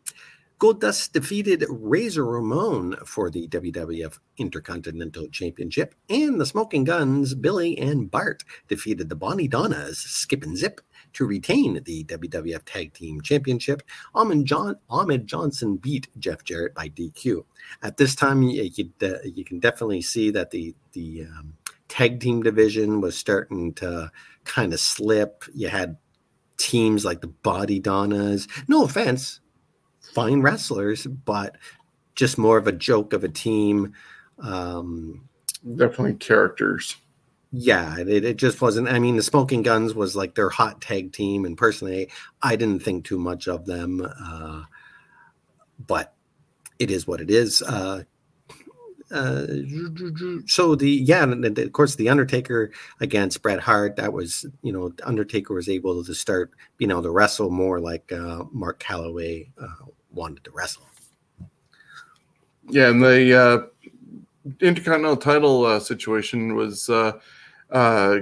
Goldust 0.58 1.12
defeated 1.12 1.64
Razor 1.70 2.26
Ramon 2.26 2.96
for 3.06 3.30
the 3.30 3.48
WWF 3.48 4.18
Intercontinental 4.36 5.28
Championship, 5.28 5.94
and 6.10 6.38
the 6.38 6.46
Smoking 6.46 6.84
Guns, 6.84 7.34
Billy 7.34 7.78
and 7.78 8.10
Bart, 8.10 8.44
defeated 8.68 9.08
the 9.08 9.16
Body 9.16 9.48
Donnas, 9.48 9.98
Skip 9.98 10.42
and 10.42 10.56
Zip, 10.56 10.82
to 11.14 11.26
retain 11.26 11.80
the 11.84 12.04
WWF 12.04 12.62
Tag 12.64 12.92
Team 12.92 13.20
Championship. 13.20 13.82
Ahmed, 14.14 14.44
John, 14.44 14.76
Ahmed 14.90 15.26
Johnson 15.26 15.76
beat 15.76 16.08
Jeff 16.18 16.44
Jarrett 16.44 16.74
by 16.74 16.88
DQ. 16.88 17.44
At 17.82 17.96
this 17.96 18.14
time, 18.14 18.42
you, 18.42 18.70
you, 18.74 18.90
uh, 19.02 19.18
you 19.24 19.44
can 19.44 19.58
definitely 19.58 20.02
see 20.02 20.30
that 20.30 20.50
the 20.50 20.74
the 20.92 21.24
um, 21.24 21.54
tag 21.88 22.20
team 22.20 22.42
division 22.42 23.00
was 23.00 23.16
starting 23.16 23.72
to 23.74 24.10
kind 24.44 24.72
of 24.72 24.80
slip. 24.80 25.44
You 25.54 25.68
had 25.68 25.96
teams 26.56 27.04
like 27.04 27.20
the 27.20 27.28
Body 27.28 27.78
Donnas. 27.78 28.48
No 28.68 28.84
offense, 28.84 29.40
fine 30.00 30.40
wrestlers, 30.42 31.06
but 31.06 31.56
just 32.14 32.38
more 32.38 32.58
of 32.58 32.66
a 32.66 32.72
joke 32.72 33.12
of 33.12 33.24
a 33.24 33.28
team. 33.28 33.92
Um, 34.38 35.28
Definitely 35.76 36.14
characters 36.14 36.96
yeah, 37.56 37.98
it, 38.00 38.24
it 38.24 38.36
just 38.36 38.60
wasn't. 38.60 38.88
I 38.88 38.98
mean, 38.98 39.14
the 39.14 39.22
Smoking 39.22 39.62
Guns 39.62 39.94
was 39.94 40.16
like 40.16 40.34
their 40.34 40.50
hot 40.50 40.80
tag 40.80 41.12
team, 41.12 41.44
and 41.44 41.56
personally, 41.56 42.10
I 42.42 42.56
didn't 42.56 42.82
think 42.82 43.04
too 43.04 43.18
much 43.18 43.46
of 43.46 43.64
them. 43.64 44.04
Uh, 44.04 44.64
but 45.78 46.14
it 46.80 46.90
is 46.90 47.06
what 47.06 47.20
it 47.20 47.30
is. 47.30 47.62
Uh, 47.62 48.02
uh, 49.12 49.46
so 50.46 50.74
the 50.74 50.90
yeah, 50.90 51.22
and 51.22 51.56
of 51.56 51.72
course 51.72 51.94
the 51.94 52.08
Undertaker 52.08 52.72
against 53.00 53.40
Bret 53.40 53.60
Hart. 53.60 53.94
That 53.96 54.12
was 54.12 54.44
you 54.62 54.72
know 54.72 54.92
Undertaker 55.04 55.54
was 55.54 55.68
able 55.68 56.02
to 56.04 56.14
start 56.14 56.50
being 56.76 56.90
able 56.90 57.04
to 57.04 57.10
wrestle 57.12 57.50
more 57.50 57.78
like 57.78 58.10
uh, 58.10 58.44
Mark 58.50 58.80
Calaway 58.82 59.48
uh, 59.62 59.86
wanted 60.10 60.42
to 60.42 60.50
wrestle. 60.50 60.86
Yeah, 62.68 62.88
and 62.88 63.00
the 63.00 63.38
uh, 63.38 64.50
Intercontinental 64.60 65.18
title 65.18 65.78
situation 65.78 66.56
was 66.56 66.90
uh, 67.70 68.18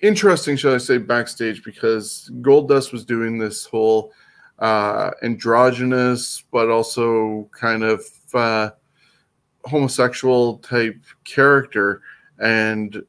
interesting, 0.00 0.56
shall 0.56 0.74
I 0.74 0.78
say, 0.78 0.98
backstage 0.98 1.64
because 1.64 2.30
Goldust 2.40 2.92
was 2.92 3.04
doing 3.04 3.38
this 3.38 3.64
whole 3.64 4.12
uh, 4.58 5.10
androgynous, 5.22 6.44
but 6.52 6.68
also 6.68 7.48
kind 7.58 7.82
of 7.82 8.04
uh, 8.34 8.70
homosexual 9.64 10.58
type 10.58 11.02
character, 11.24 12.02
and 12.38 13.02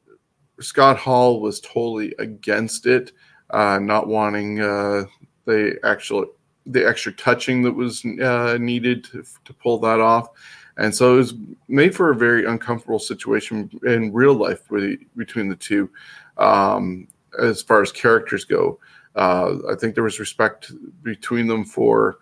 Scott 0.59 0.97
Hall 0.97 1.41
was 1.41 1.59
totally 1.59 2.15
against 2.19 2.85
it, 2.85 3.11
uh, 3.49 3.79
not 3.79 4.07
wanting 4.07 4.61
uh, 4.61 5.05
the 5.45 5.77
actual 5.83 6.27
the 6.67 6.87
extra 6.87 7.11
touching 7.11 7.61
that 7.61 7.71
was 7.71 8.03
uh, 8.05 8.57
needed 8.59 9.03
to, 9.03 9.23
to 9.43 9.53
pull 9.53 9.77
that 9.79 9.99
off. 9.99 10.29
And 10.77 10.93
so 10.93 11.13
it 11.15 11.17
was 11.17 11.33
made 11.67 11.95
for 11.95 12.11
a 12.11 12.15
very 12.15 12.45
uncomfortable 12.45 12.99
situation 12.99 13.69
in 13.85 14.13
real 14.13 14.33
life 14.33 14.61
between 15.15 15.47
the 15.47 15.55
two, 15.55 15.89
um, 16.37 17.07
as 17.39 17.61
far 17.61 17.81
as 17.81 17.91
characters 17.91 18.43
go. 18.43 18.79
Uh, 19.15 19.55
I 19.71 19.75
think 19.75 19.95
there 19.95 20.03
was 20.03 20.19
respect 20.19 20.71
between 21.01 21.47
them 21.47 21.63
for 21.63 22.17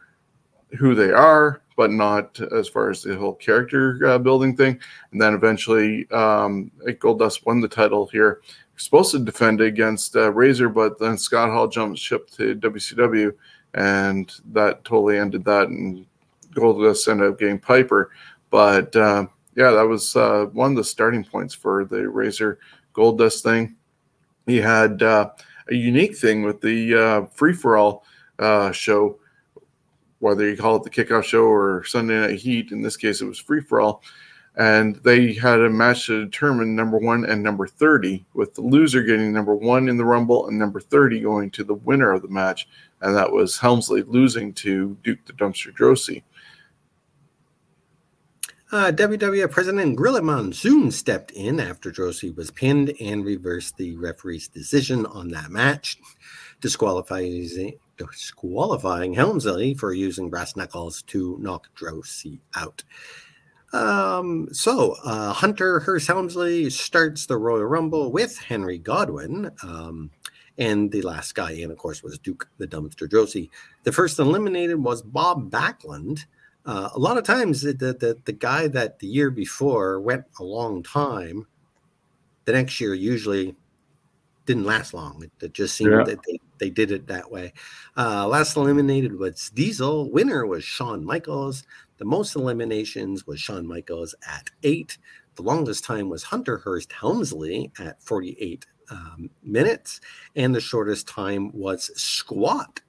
who 0.77 0.93
they 0.93 1.11
are, 1.11 1.61
but 1.75 1.91
not 1.91 2.39
as 2.39 2.67
far 2.67 2.89
as 2.89 3.01
the 3.01 3.15
whole 3.17 3.33
character 3.33 3.99
uh, 4.05 4.17
building 4.17 4.55
thing. 4.55 4.79
And 5.11 5.21
then 5.21 5.33
eventually, 5.33 6.09
um, 6.11 6.71
Goldust 6.85 7.45
won 7.45 7.61
the 7.61 7.67
title 7.67 8.07
here. 8.07 8.41
Supposed 8.75 9.11
to 9.11 9.19
defend 9.19 9.61
against 9.61 10.15
uh, 10.15 10.31
Razor, 10.31 10.69
but 10.69 10.99
then 10.99 11.17
Scott 11.17 11.49
Hall 11.49 11.67
jumped 11.67 11.99
ship 11.99 12.29
to 12.31 12.55
WCW, 12.55 13.31
and 13.75 14.31
that 14.51 14.83
totally 14.83 15.17
ended 15.19 15.45
that. 15.45 15.67
And 15.67 16.05
Goldust 16.55 17.07
ended 17.07 17.31
up 17.31 17.39
getting 17.39 17.59
Piper. 17.59 18.11
But 18.53 18.95
uh, 18.95 19.25
yeah, 19.55 19.71
that 19.71 19.87
was 19.87 20.15
uh, 20.15 20.45
one 20.53 20.69
of 20.69 20.77
the 20.77 20.83
starting 20.83 21.23
points 21.23 21.55
for 21.55 21.85
the 21.85 22.07
Razor 22.07 22.59
Goldust 22.93 23.41
thing. 23.41 23.75
He 24.45 24.57
had 24.57 25.01
uh, 25.01 25.31
a 25.71 25.73
unique 25.73 26.15
thing 26.15 26.43
with 26.43 26.61
the 26.61 26.93
uh, 26.93 27.25
free 27.33 27.53
for 27.53 27.77
all 27.77 28.05
uh, 28.37 28.71
show, 28.71 29.17
whether 30.19 30.47
you 30.47 30.55
call 30.55 30.75
it 30.75 30.83
the 30.83 30.91
kickoff 30.91 31.23
show 31.23 31.45
or 31.45 31.83
Sunday 31.85 32.19
Night 32.19 32.37
Heat. 32.37 32.71
In 32.71 32.83
this 32.83 32.95
case, 32.95 33.21
it 33.21 33.25
was 33.25 33.39
free 33.39 33.59
for 33.59 33.81
all. 33.81 34.03
and 34.55 34.97
they 34.97 35.33
had 35.33 35.59
a 35.59 35.67
match 35.67 36.05
to 36.05 36.25
determine 36.25 36.75
number 36.75 36.99
one 36.99 37.25
and 37.25 37.41
number 37.41 37.65
30, 37.65 38.23
with 38.35 38.53
the 38.53 38.61
loser 38.61 39.01
getting 39.01 39.33
number 39.33 39.55
one 39.55 39.89
in 39.89 39.97
the 39.97 40.05
Rumble 40.05 40.47
and 40.47 40.59
number 40.59 40.79
30 40.79 41.21
going 41.21 41.49
to 41.49 41.63
the 41.63 41.73
winner 41.73 42.11
of 42.11 42.21
the 42.21 42.27
match, 42.27 42.67
and 43.01 43.15
that 43.15 43.31
was 43.31 43.57
Helmsley 43.57 44.03
losing 44.03 44.53
to 44.53 44.95
Duke 45.03 45.25
the 45.25 45.33
Dumpster 45.33 45.73
Droese. 45.73 46.21
Uh, 48.73 48.91
WWF 48.91 49.51
President 49.51 49.95
Gorilla 49.95 50.23
Monsoon 50.23 50.89
stepped 50.89 51.29
in 51.29 51.59
after 51.59 51.91
Droese 51.91 52.35
was 52.35 52.49
pinned 52.49 52.91
and 52.99 53.23
reversed 53.23 53.77
the 53.77 53.95
referee's 53.97 54.47
decision 54.47 55.05
on 55.05 55.27
that 55.27 55.51
match, 55.51 55.99
disqualifying, 56.59 57.77
disqualifying 57.97 59.13
Helmsley 59.13 59.75
for 59.75 59.93
using 59.93 60.31
brass 60.31 60.55
knuckles 60.55 61.03
to 61.03 61.37
knock 61.39 61.67
Droese 61.75 62.39
out. 62.55 62.83
Um, 63.73 64.47
so 64.51 64.95
uh, 65.05 65.33
Hunter 65.33 65.79
Hearst 65.81 66.07
Helmsley 66.07 66.71
starts 66.71 67.27
the 67.27 67.37
Royal 67.37 67.65
Rumble 67.65 68.11
with 68.11 68.39
Henry 68.39 68.79
Godwinn. 68.79 69.51
Um, 69.61 70.09
and 70.57 70.91
the 70.91 71.03
last 71.03 71.35
guy 71.35 71.51
in, 71.51 71.69
of 71.69 71.77
course, 71.77 72.01
was 72.01 72.17
Duke 72.17 72.49
the 72.57 72.67
Dumpster 72.67 73.07
Droese. 73.07 73.51
The 73.83 73.91
first 73.91 74.17
eliminated 74.17 74.83
was 74.83 75.03
Bob 75.03 75.51
Backlund. 75.51 76.25
Uh, 76.65 76.89
a 76.93 76.99
lot 76.99 77.17
of 77.17 77.23
times, 77.23 77.61
the, 77.61 77.73
the 77.73 78.17
the 78.23 78.31
guy 78.31 78.67
that 78.67 78.99
the 78.99 79.07
year 79.07 79.29
before 79.29 79.99
went 79.99 80.25
a 80.39 80.43
long 80.43 80.81
time, 80.81 81.45
the 82.45 82.53
next 82.53 82.79
year 82.79 82.93
usually 82.93 83.55
didn't 84.45 84.65
last 84.65 84.93
long. 84.93 85.23
It, 85.23 85.31
it 85.43 85.53
just 85.53 85.75
seemed 85.75 85.91
yeah. 85.91 86.03
that 86.03 86.19
they, 86.25 86.39
they 86.59 86.69
did 86.69 86.91
it 86.91 87.07
that 87.07 87.31
way. 87.31 87.53
Uh, 87.97 88.27
last 88.27 88.55
eliminated 88.55 89.17
was 89.17 89.49
Diesel. 89.53 90.09
Winner 90.11 90.45
was 90.45 90.63
Shawn 90.63 91.03
Michaels. 91.03 91.63
The 91.97 92.05
most 92.05 92.35
eliminations 92.35 93.25
was 93.25 93.39
Shawn 93.39 93.67
Michaels 93.67 94.15
at 94.27 94.49
eight. 94.63 94.97
The 95.35 95.43
longest 95.43 95.83
time 95.83 96.09
was 96.09 96.23
Hunter 96.23 96.57
Hearst 96.59 96.91
Helmsley 96.91 97.71
at 97.79 98.01
48 98.03 98.65
um, 98.89 99.29
minutes. 99.41 100.01
And 100.35 100.53
the 100.53 100.61
shortest 100.61 101.07
time 101.07 101.51
was 101.53 101.91
Squat 101.99 102.81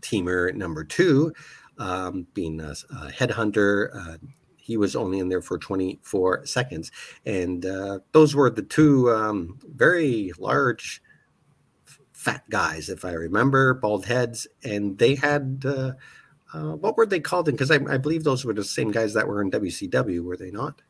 Teamer 0.00 0.54
number 0.54 0.84
two, 0.84 1.32
um, 1.78 2.26
being 2.34 2.60
a, 2.60 2.70
a 2.90 3.10
headhunter. 3.10 3.90
Uh, 3.94 4.18
he 4.56 4.76
was 4.76 4.94
only 4.94 5.18
in 5.18 5.28
there 5.28 5.40
for 5.40 5.58
24 5.58 6.44
seconds. 6.44 6.92
And 7.24 7.64
uh, 7.64 8.00
those 8.12 8.34
were 8.34 8.50
the 8.50 8.62
two 8.62 9.10
um, 9.10 9.58
very 9.74 10.32
large 10.38 11.02
fat 12.12 12.42
guys, 12.50 12.90
if 12.90 13.04
I 13.04 13.12
remember, 13.12 13.74
bald 13.74 14.04
heads. 14.06 14.46
And 14.62 14.98
they 14.98 15.14
had. 15.14 15.64
Uh, 15.66 15.92
uh, 16.54 16.74
what 16.76 16.96
were 16.96 17.04
they 17.04 17.20
called? 17.20 17.44
Because 17.44 17.70
I, 17.70 17.78
I, 17.90 17.98
believe 17.98 18.24
those 18.24 18.42
were 18.42 18.54
the 18.54 18.64
same 18.64 18.90
guys 18.90 19.12
that 19.12 19.28
were 19.28 19.42
in 19.42 19.50
WCW, 19.50 20.24
were 20.24 20.36
they 20.38 20.50
not? 20.50 20.80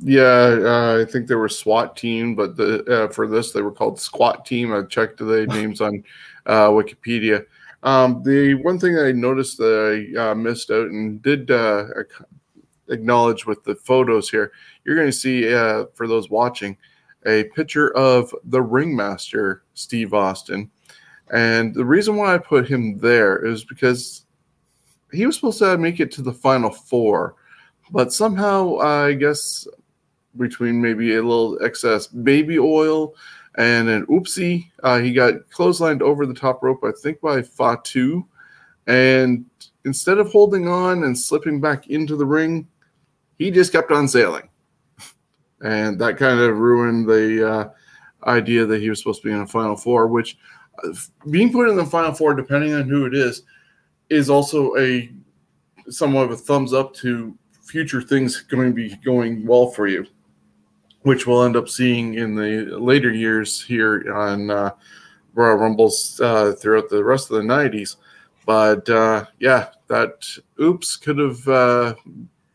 Yeah, 0.00 0.58
uh, 0.62 1.02
I 1.02 1.10
think 1.10 1.26
they 1.26 1.34
were 1.34 1.48
SWAT 1.48 1.96
team, 1.96 2.34
but 2.34 2.56
the, 2.56 2.84
uh, 2.84 3.08
for 3.08 3.26
this 3.26 3.52
they 3.52 3.62
were 3.62 3.72
called 3.72 3.98
Squat 3.98 4.44
Team. 4.44 4.72
I 4.72 4.82
checked 4.82 5.18
the 5.18 5.46
names 5.48 5.80
on 5.80 6.04
uh, 6.46 6.68
Wikipedia. 6.68 7.46
Um, 7.82 8.22
the 8.22 8.54
one 8.54 8.78
thing 8.78 8.98
I 8.98 9.12
noticed 9.12 9.58
that 9.58 10.14
I 10.16 10.30
uh, 10.30 10.34
missed 10.34 10.70
out 10.70 10.88
and 10.88 11.20
did 11.20 11.50
uh, 11.50 11.86
acknowledge 12.88 13.44
with 13.44 13.64
the 13.64 13.74
photos 13.74 14.30
here, 14.30 14.52
you're 14.84 14.96
going 14.96 15.08
to 15.08 15.12
see 15.12 15.50
for 15.94 16.06
those 16.06 16.30
watching 16.30 16.76
a 17.26 17.44
picture 17.54 17.94
of 17.96 18.34
the 18.44 18.62
ringmaster 18.62 19.62
Steve 19.74 20.14
Austin. 20.14 20.70
And 21.30 21.74
the 21.74 21.84
reason 21.84 22.16
why 22.16 22.34
I 22.34 22.38
put 22.38 22.68
him 22.68 22.98
there 22.98 23.44
is 23.44 23.64
because 23.64 24.26
he 25.12 25.26
was 25.26 25.36
supposed 25.36 25.58
to 25.60 25.78
make 25.78 26.00
it 26.00 26.10
to 26.12 26.22
the 26.22 26.32
final 26.32 26.70
four, 26.70 27.36
but 27.90 28.12
somehow 28.12 28.76
uh, 28.76 29.06
I 29.08 29.14
guess 29.14 29.66
between 30.36 30.80
maybe 30.80 31.14
a 31.14 31.22
little 31.22 31.62
excess 31.62 32.06
baby 32.06 32.58
oil 32.58 33.14
and 33.56 33.88
an 33.88 34.06
oopsie, 34.06 34.70
uh, 34.82 34.98
he 34.98 35.12
got 35.12 35.34
clotheslined 35.50 36.00
over 36.00 36.26
the 36.26 36.34
top 36.34 36.62
rope, 36.62 36.80
I 36.84 36.92
think 37.02 37.20
by 37.20 37.42
Fatu, 37.42 38.24
and 38.86 39.44
instead 39.84 40.18
of 40.18 40.30
holding 40.30 40.68
on 40.68 41.04
and 41.04 41.18
slipping 41.18 41.60
back 41.60 41.88
into 41.88 42.16
the 42.16 42.26
ring, 42.26 42.66
he 43.38 43.50
just 43.50 43.72
kept 43.72 43.90
on 43.90 44.08
sailing, 44.08 44.48
and 45.64 45.98
that 46.00 46.16
kind 46.16 46.40
of 46.40 46.58
ruined 46.58 47.08
the 47.08 47.50
uh, 47.50 47.68
idea 48.28 48.64
that 48.66 48.80
he 48.80 48.88
was 48.88 48.98
supposed 48.98 49.22
to 49.22 49.28
be 49.28 49.34
in 49.34 49.40
a 49.40 49.46
final 49.46 49.76
four, 49.76 50.06
which. 50.06 50.38
Uh, 50.82 50.88
being 51.30 51.52
put 51.52 51.68
in 51.68 51.76
the 51.76 51.84
final 51.84 52.14
four, 52.14 52.32
depending 52.34 52.72
on 52.72 52.88
who 52.88 53.04
it 53.04 53.14
is, 53.14 53.42
is 54.08 54.30
also 54.30 54.74
a 54.78 55.12
somewhat 55.88 56.24
of 56.24 56.30
a 56.30 56.36
thumbs 56.36 56.72
up 56.72 56.94
to 56.94 57.36
future 57.62 58.02
things 58.02 58.40
going 58.42 58.68
to 58.68 58.74
be 58.74 58.96
going 58.96 59.46
well 59.46 59.70
for 59.70 59.86
you, 59.86 60.06
which 61.02 61.26
we'll 61.26 61.44
end 61.44 61.56
up 61.56 61.68
seeing 61.68 62.14
in 62.14 62.34
the 62.34 62.78
later 62.78 63.12
years 63.12 63.62
here 63.62 64.12
on 64.14 64.50
uh, 64.50 64.70
Royal 65.34 65.56
Rumbles 65.56 66.20
uh, 66.20 66.52
throughout 66.52 66.88
the 66.88 67.02
rest 67.02 67.30
of 67.30 67.36
the 67.36 67.42
90s. 67.42 67.96
But 68.46 68.88
uh, 68.88 69.26
yeah, 69.38 69.68
that 69.88 70.26
oops 70.60 70.96
could 70.96 71.18
have 71.18 71.46
uh, 71.48 71.94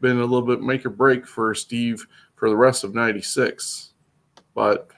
been 0.01 0.17
a 0.17 0.25
little 0.25 0.41
bit 0.41 0.61
make 0.61 0.85
or 0.85 0.89
break 0.89 1.27
for 1.27 1.53
Steve 1.55 2.05
for 2.35 2.49
the 2.49 2.55
rest 2.55 2.83
of 2.83 2.93
96. 2.93 3.93
But 4.53 4.89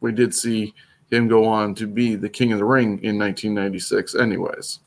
we 0.00 0.12
did 0.12 0.34
see 0.34 0.74
him 1.10 1.28
go 1.28 1.44
on 1.46 1.74
to 1.74 1.86
be 1.86 2.14
the 2.14 2.28
king 2.28 2.52
of 2.52 2.58
the 2.58 2.64
ring 2.64 3.02
in 3.02 3.18
1996, 3.18 4.14
anyways. 4.14 4.80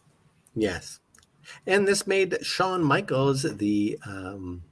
Yes. 0.55 0.99
And 1.67 1.87
this 1.87 2.07
made 2.07 2.37
Shawn 2.41 2.83
Michaels 2.83 3.43
the 3.43 3.99
um, 4.05 4.63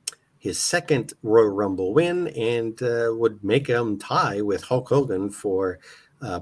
his 0.41 0.59
second 0.59 1.13
Royal 1.21 1.49
Rumble 1.49 1.93
win 1.93 2.27
and 2.29 2.81
uh, 2.81 3.11
would 3.11 3.43
make 3.43 3.67
him 3.67 3.99
tie 3.99 4.41
with 4.41 4.63
Hulk 4.63 4.89
Hogan 4.89 5.29
for 5.29 5.77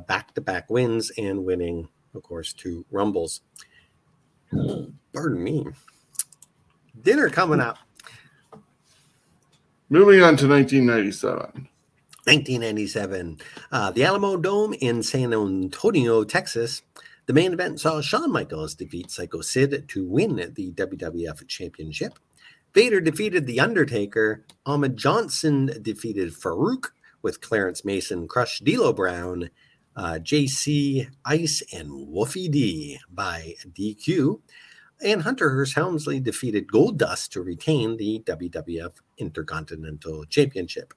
back 0.08 0.34
to 0.36 0.42
back 0.42 0.70
wins 0.70 1.12
and 1.18 1.44
winning, 1.44 1.90
of 2.16 2.24
course, 2.24 2.54
two 2.54 2.86
Rumbles. 2.92 3.42
Pardon 5.14 5.44
me. 5.44 5.68
Dinner 7.02 7.30
coming 7.30 7.60
up. 7.60 7.78
Moving 9.90 10.22
on 10.22 10.38
to 10.38 10.48
1997. 10.48 11.68
1997. 12.24 13.38
Uh, 13.72 13.92
the 13.92 14.06
Alamo 14.06 14.38
Dome 14.38 14.74
in 14.80 15.04
San 15.04 15.34
Antonio, 15.34 16.24
Texas 16.24 16.84
the 17.30 17.34
main 17.34 17.54
event 17.54 17.80
saw 17.80 18.02
Shawn 18.02 18.32
Michaels 18.32 18.74
defeat 18.74 19.12
Psycho 19.12 19.42
Sid 19.42 19.88
to 19.90 20.04
win 20.04 20.52
the 20.56 20.74
WWF 20.74 21.48
Championship. 21.48 22.18
Vader 22.74 23.02
defeated 23.02 23.46
The 23.46 23.60
Undertaker. 23.60 24.46
Ahmed 24.66 24.96
Johnson 24.96 25.72
defeated 25.82 26.34
Faarooq 26.34 26.86
with 27.22 27.42
Clarence 27.42 27.84
Mason 27.84 28.28
crush 28.28 28.60
D'Lo 28.60 28.94
Brown. 28.94 29.50
Uh, 29.96 30.20
JC 30.22 31.10
Ice 31.26 31.64
and 31.74 31.92
Wolfie 31.92 32.48
D 32.48 33.00
by 33.12 33.56
DQ. 33.74 34.40
And 35.02 35.22
Hunter 35.22 35.50
Hearst 35.50 35.76
Helmsley 35.76 36.20
defeated 36.20 36.68
Goldust 36.68 37.30
to 37.30 37.42
retain 37.42 37.98
the 37.98 38.22
WWF 38.26 38.94
Intercontinental 39.18 40.26
Championship. 40.26 40.94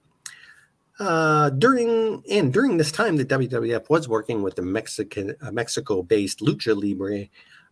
Uh, 0.98 1.50
during 1.50 2.22
and 2.30 2.52
during 2.52 2.76
this 2.76 2.92
time, 2.92 3.16
the 3.16 3.24
WWF 3.24 3.88
was 3.88 4.08
working 4.08 4.42
with 4.42 4.56
the 4.56 4.62
Mexican 4.62 5.34
uh, 5.40 5.50
Mexico-based 5.50 6.40
Lucha 6.40 6.76
Libre, 6.76 7.26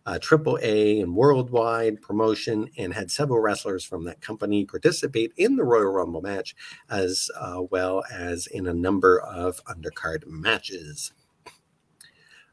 uh, 0.05 0.19
AAA, 0.19 1.01
and 1.01 1.15
worldwide 1.15 2.01
promotion, 2.01 2.69
and 2.77 2.93
had 2.93 3.11
several 3.11 3.39
wrestlers 3.39 3.83
from 3.83 4.03
that 4.05 4.21
company 4.21 4.65
participate 4.65 5.31
in 5.37 5.55
the 5.55 5.63
Royal 5.63 5.91
Rumble 5.91 6.21
match, 6.21 6.55
as 6.89 7.29
uh, 7.39 7.61
well 7.69 8.03
as 8.11 8.47
in 8.47 8.67
a 8.67 8.73
number 8.73 9.19
of 9.21 9.63
undercard 9.65 10.25
matches. 10.27 11.13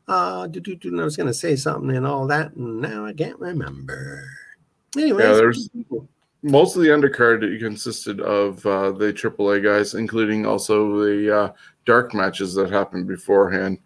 Uh, 0.06 0.48
I 0.50 1.04
was 1.04 1.16
going 1.16 1.26
to 1.26 1.34
say 1.34 1.54
something 1.54 1.94
and 1.94 2.06
all 2.06 2.26
that, 2.28 2.54
and 2.54 2.80
now 2.80 3.04
I 3.04 3.12
can't 3.12 3.38
remember. 3.38 4.24
Anyways, 4.96 5.24
yeah, 5.24 5.34
there's 5.34 5.68
most 6.42 6.76
of 6.76 6.82
the 6.82 6.88
undercard 6.88 7.58
consisted 7.58 8.20
of 8.20 8.64
uh, 8.64 8.92
the 8.92 9.12
AAA 9.12 9.62
guys, 9.62 9.94
including 9.94 10.46
also 10.46 10.98
the 11.04 11.36
uh, 11.36 11.52
dark 11.84 12.14
matches 12.14 12.54
that 12.54 12.70
happened 12.70 13.06
beforehand. 13.06 13.78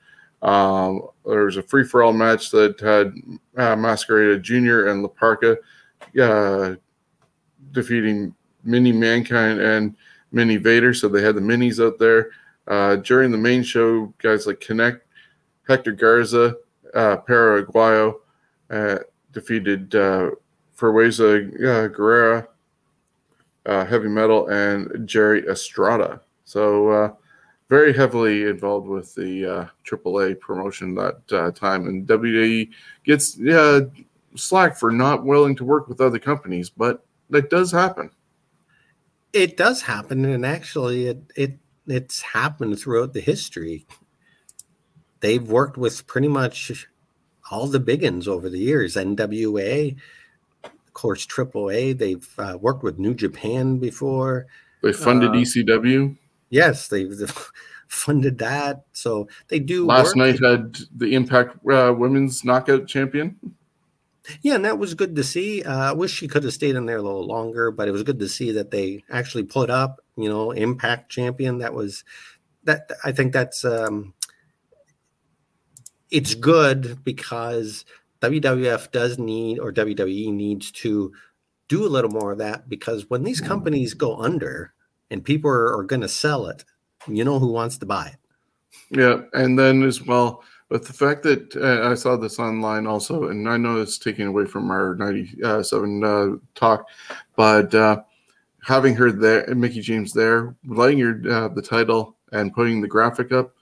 Um, 0.43 1.03
there 1.25 1.45
was 1.45 1.57
a 1.57 1.63
free 1.63 1.85
for 1.85 2.03
all 2.03 2.13
match 2.13 2.51
that 2.51 2.81
had 2.81 3.15
uh, 3.57 3.77
Masquerade 3.77 4.43
Jr. 4.43 4.89
and 4.89 5.03
La 5.03 5.09
Parka 5.09 5.57
uh, 6.21 6.75
defeating 7.71 8.35
Mini 8.65 8.93
Mankind 8.93 9.61
and 9.61 9.97
Mini 10.33 10.57
Vader. 10.57 10.93
So 10.95 11.09
they 11.09 11.23
had 11.23 11.37
the 11.37 11.41
minis 11.41 11.85
out 11.85 11.99
there. 11.99 12.31
Uh, 12.67 12.97
during 12.97 13.31
the 13.31 13.39
main 13.39 13.63
show, 13.63 14.13
guys 14.19 14.47
like 14.47 14.61
Canek, 14.61 15.01
Hector 15.69 15.93
Garza, 15.93 16.57
uh, 16.95 17.17
Perro 17.17 17.65
Aguayo 17.65 18.15
uh, 18.71 18.99
defeated 19.33 19.95
uh, 19.95 20.31
Fuerza 20.77 21.47
uh, 21.55 21.89
Guerrera, 21.89 22.47
uh, 23.67 23.85
Heavy 23.85 24.09
Metal, 24.09 24.49
and 24.49 25.07
Jerry 25.09 25.47
Estrada. 25.49 26.21
So 26.45 26.89
uh, 26.89 27.13
very 27.73 27.95
heavily 27.95 28.43
involved 28.43 28.87
with 28.87 29.15
the 29.15 29.47
uh, 29.47 29.67
AAA 29.87 30.39
promotion 30.39 30.95
that 30.95 31.33
uh, 31.33 31.51
time, 31.53 31.87
and 31.87 32.07
WWE 32.07 32.69
gets 33.03 33.39
yeah 33.39 33.81
slack 34.35 34.77
for 34.77 34.91
not 34.91 35.25
willing 35.25 35.57
to 35.57 35.65
work 35.65 35.89
with 35.89 35.99
other 35.99 36.19
companies, 36.19 36.69
but 36.69 37.03
that 37.31 37.49
does 37.49 37.73
happen. 37.73 38.11
It 39.33 39.57
does 39.57 39.81
happen, 39.81 40.27
and 40.27 40.45
actually, 40.45 41.07
it 41.07 41.23
it 41.35 41.59
it's 41.87 42.21
happened 42.21 42.79
throughout 42.79 43.15
the 43.15 43.23
history. 43.23 43.87
They've 45.21 45.49
worked 45.49 45.79
with 45.79 46.07
pretty 46.07 46.29
much 46.29 46.87
all 47.51 47.69
the 47.69 47.81
biggins 47.81 48.29
over 48.29 48.51
the 48.51 48.59
years. 48.59 48.97
NWA, 48.97 49.97
of 50.63 50.93
course, 50.93 51.27
AAA. 51.27 51.97
They've 51.97 52.29
uh, 52.37 52.59
worked 52.61 52.83
with 52.83 52.99
New 52.99 53.15
Japan 53.15 53.79
before. 53.79 54.47
They 54.83 54.93
funded 54.93 55.31
uh, 55.31 55.35
ECW. 55.35 56.19
Yes, 56.53 56.89
they've, 56.89 57.17
they've, 57.17 57.51
funded 57.89 58.39
that. 58.39 58.85
So 58.93 59.29
they 59.49 59.59
do. 59.59 59.87
Last 59.87 60.17
work. 60.17 60.17
night 60.17 60.43
had 60.43 60.79
the 60.97 61.15
Impact 61.15 61.57
uh, 61.71 61.95
Women's 61.97 62.45
Knockout 62.45 62.87
Champion. 62.87 63.37
Yeah, 64.41 64.55
and 64.55 64.65
that 64.65 64.79
was 64.79 64.95
good 64.95 65.17
to 65.17 65.25
see. 65.25 65.63
Uh, 65.63 65.91
I 65.91 65.93
wish 65.93 66.13
she 66.13 66.29
could 66.29 66.45
have 66.45 66.55
stayed 66.55 66.77
in 66.77 66.87
there 66.87 66.99
a 66.99 67.03
little 67.03 67.27
longer, 67.27 67.71
but 67.71 67.89
it 67.89 67.91
was 67.91 68.03
good 68.03 68.19
to 68.21 68.29
see 68.29 68.53
that 68.53 68.71
they 68.71 69.05
actually 69.11 69.43
put 69.43 69.69
up, 69.69 70.01
you 70.17 70.29
know, 70.29 70.53
Impact 70.53 71.11
Champion. 71.11 71.59
That 71.59 71.75
was 71.75 72.05
that. 72.65 72.91
I 73.05 73.13
think 73.13 73.33
that's 73.33 73.65
um, 73.65 74.15
it's 76.11 76.35
good 76.35 77.03
because 77.05 77.85
WWF 78.21 78.93
does 78.93 79.19
need 79.19 79.59
or 79.59 79.73
WWE 79.73 80.33
needs 80.33 80.71
to 80.73 81.13
do 81.69 81.85
a 81.85 81.89
little 81.89 82.11
more 82.11 82.33
of 82.33 82.39
that 82.39 82.69
because 82.69 83.11
when 83.11 83.23
these 83.23 83.41
companies 83.41 83.95
go 83.95 84.17
under 84.17 84.73
and 85.13 85.25
people 85.25 85.51
are, 85.51 85.79
are 85.79 85.85
going 85.85 86.03
to 86.03 86.09
sell 86.09 86.47
it, 86.47 86.65
you 87.07 87.25
know 87.25 87.39
who 87.39 87.53
wants 87.53 87.79
to 87.79 87.87
buy 87.87 88.07
it. 88.07 88.17
Yeah, 88.91 89.23
and 89.35 89.59
then 89.59 89.83
as 89.83 90.03
well 90.03 90.43
with 90.73 90.87
the 90.87 90.93
fact 90.95 91.23
that 91.23 91.55
uh, 91.55 91.91
I 91.91 91.95
saw 91.95 92.17
this 92.17 92.39
online 92.39 92.87
also, 92.87 93.29
and 93.29 93.47
I 93.47 93.59
know 93.59 93.79
it's 93.81 93.99
taken 93.99 94.27
away 94.27 94.47
from 94.47 94.71
our 94.71 94.95
'97 94.95 96.03
uh, 96.03 96.29
talk, 96.55 96.89
but 97.37 97.75
uh, 97.75 98.03
having 98.65 98.95
her 98.95 99.13
there, 99.13 99.55
Mickie 99.55 99.83
James 99.83 100.15
there, 100.15 100.57
letting 100.67 100.97
your 100.97 101.21
uh, 101.31 101.49
the 101.49 101.61
title 101.61 102.17
and 102.33 102.55
putting 102.55 102.81
the 102.81 102.89
graphic 102.89 103.33
up, 103.33 103.55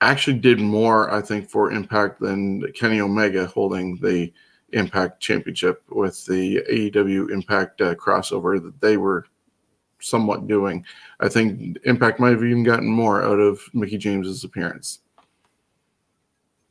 actually 0.00 0.38
did 0.38 0.58
more, 0.58 1.12
I 1.12 1.20
think, 1.20 1.50
for 1.50 1.70
Impact 1.70 2.18
than 2.18 2.72
Kenny 2.72 3.02
Omega 3.02 3.46
holding 3.46 3.96
the 3.96 4.32
Impact 4.72 5.20
Championship 5.20 5.82
with 5.90 6.24
the 6.24 6.62
AEW 6.70 7.30
Impact 7.30 7.82
uh, 7.82 7.94
crossover 7.94 8.62
that 8.62 8.80
they 8.80 8.96
were 8.96 9.26
somewhat 10.00 10.46
doing. 10.46 10.84
I 11.20 11.28
think 11.28 11.78
Impact 11.84 12.20
might 12.20 12.30
have 12.30 12.44
even 12.44 12.64
gotten 12.64 12.88
more 12.88 13.22
out 13.22 13.40
of 13.40 13.60
Mickie 13.72 13.98
James's 13.98 14.44
appearance. 14.44 15.00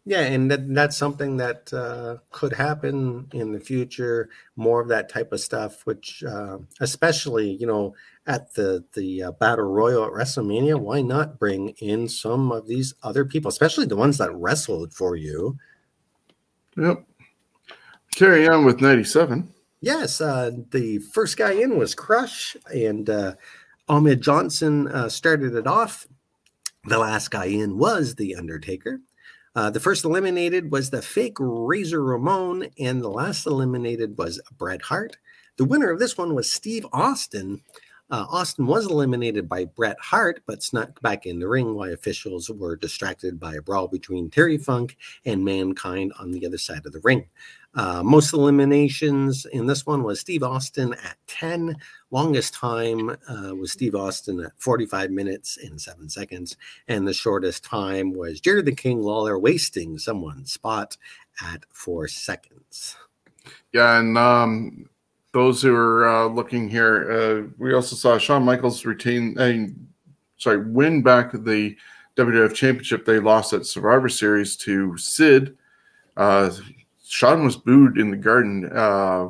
Yeah, 0.07 0.21
and 0.21 0.49
that, 0.49 0.73
that's 0.73 0.95
something 0.95 1.35
that 1.35 1.73
uh, 1.73 2.19
could 2.31 2.53
happen 2.53 3.27
in 3.33 3.51
the 3.51 3.59
future. 3.59 4.29
More 4.55 4.79
of 4.79 4.87
that 4.87 5.09
type 5.09 5.33
of 5.33 5.41
stuff, 5.41 5.85
which 5.85 6.23
uh, 6.23 6.59
especially 6.79 7.51
you 7.51 7.67
know 7.67 7.93
at 8.25 8.53
the 8.53 8.85
the 8.93 9.23
uh, 9.23 9.31
battle 9.31 9.65
royal 9.65 10.05
at 10.05 10.13
WrestleMania, 10.13 10.79
why 10.79 11.01
not 11.01 11.37
bring 11.37 11.69
in 11.79 12.07
some 12.07 12.53
of 12.53 12.67
these 12.67 12.93
other 13.03 13.25
people, 13.25 13.49
especially 13.49 13.85
the 13.85 13.97
ones 13.97 14.17
that 14.19 14.33
wrestled 14.33 14.93
for 14.93 15.17
you? 15.17 15.57
Yep. 16.77 17.03
Carry 18.15 18.47
on 18.47 18.63
with 18.63 18.79
ninety 18.79 19.03
seven. 19.03 19.53
Yes, 19.79 20.21
uh, 20.21 20.51
the 20.71 20.99
first 20.99 21.37
guy 21.37 21.51
in 21.51 21.77
was 21.77 21.93
Crush, 21.93 22.57
and 22.73 23.09
uh, 23.09 23.35
Ahmed 23.87 24.21
Johnson 24.21 24.87
uh, 24.87 25.07
started 25.07 25.55
it 25.55 25.67
off. 25.67 26.07
The 26.85 26.97
last 26.97 27.29
guy 27.29 27.45
in 27.45 27.77
was 27.77 28.15
The 28.15 28.35
Undertaker. 28.35 29.01
Uh, 29.55 29.69
the 29.69 29.79
first 29.79 30.05
eliminated 30.05 30.71
was 30.71 30.89
the 30.89 31.01
fake 31.01 31.37
Razor 31.39 32.03
Ramon, 32.03 32.67
and 32.79 33.01
the 33.01 33.09
last 33.09 33.45
eliminated 33.45 34.17
was 34.17 34.41
Bret 34.57 34.83
Hart. 34.83 35.17
The 35.57 35.65
winner 35.65 35.91
of 35.91 35.99
this 35.99 36.17
one 36.17 36.33
was 36.33 36.51
Steve 36.51 36.85
Austin. 36.93 37.61
Uh, 38.09 38.25
Austin 38.29 38.65
was 38.65 38.85
eliminated 38.85 39.49
by 39.49 39.65
Bret 39.65 39.97
Hart, 39.99 40.41
but 40.45 40.63
snuck 40.63 41.01
back 41.01 41.25
in 41.25 41.39
the 41.39 41.47
ring 41.47 41.75
while 41.75 41.91
officials 41.91 42.49
were 42.49 42.77
distracted 42.77 43.39
by 43.39 43.55
a 43.55 43.61
brawl 43.61 43.87
between 43.87 44.29
Terry 44.29 44.57
Funk 44.57 44.95
and 45.25 45.43
Mankind 45.43 46.13
on 46.19 46.31
the 46.31 46.45
other 46.45 46.57
side 46.57 46.85
of 46.85 46.93
the 46.93 47.01
ring. 47.03 47.27
Uh, 47.75 48.01
most 48.01 48.33
eliminations 48.33 49.45
in 49.45 49.67
this 49.67 49.85
one 49.85 50.03
was 50.03 50.19
Steve 50.19 50.41
Austin 50.41 50.93
at 50.93 51.17
10. 51.27 51.75
Longest 52.09 52.53
time 52.53 53.09
uh, 53.09 53.53
was 53.53 53.73
Steve 53.73 53.93
Austin 53.93 54.39
at 54.39 54.53
45 54.57 55.11
minutes 55.11 55.57
and 55.61 55.79
seven 55.79 56.09
seconds. 56.09 56.55
And 56.87 57.07
the 57.07 57.13
shortest 57.13 57.63
time 57.63 58.13
was 58.13 58.39
Jerry 58.39 58.61
the 58.61 58.73
King 58.73 59.01
Lawler 59.01 59.37
wasting 59.37 59.99
someone's 59.99 60.53
spot 60.53 60.97
at 61.45 61.65
four 61.71 62.07
seconds. 62.07 62.95
Yeah, 63.73 63.99
and 63.99 64.17
um, 64.17 64.89
those 65.37 65.61
who 65.61 65.75
are 65.75 66.09
uh, 66.09 66.25
looking 66.25 66.67
here, 66.67 67.11
uh, 67.11 67.47
we 67.59 67.71
also 67.71 67.95
saw 67.95 68.17
Shawn 68.17 68.41
Michaels 68.41 68.85
retain, 68.85 69.37
uh, 69.37 69.67
sorry, 70.37 70.65
win 70.65 71.03
back 71.03 71.31
the 71.31 71.77
WWF 72.15 72.55
Championship 72.55 73.05
they 73.05 73.19
lost 73.19 73.53
at 73.53 73.67
Survivor 73.67 74.09
Series 74.09 74.55
to 74.57 74.97
Sid. 74.97 75.55
Uh, 76.17 76.49
Shawn 77.05 77.45
was 77.45 77.55
booed 77.55 77.99
in 77.99 78.09
the 78.09 78.17
Garden 78.17 78.67
uh, 78.73 79.29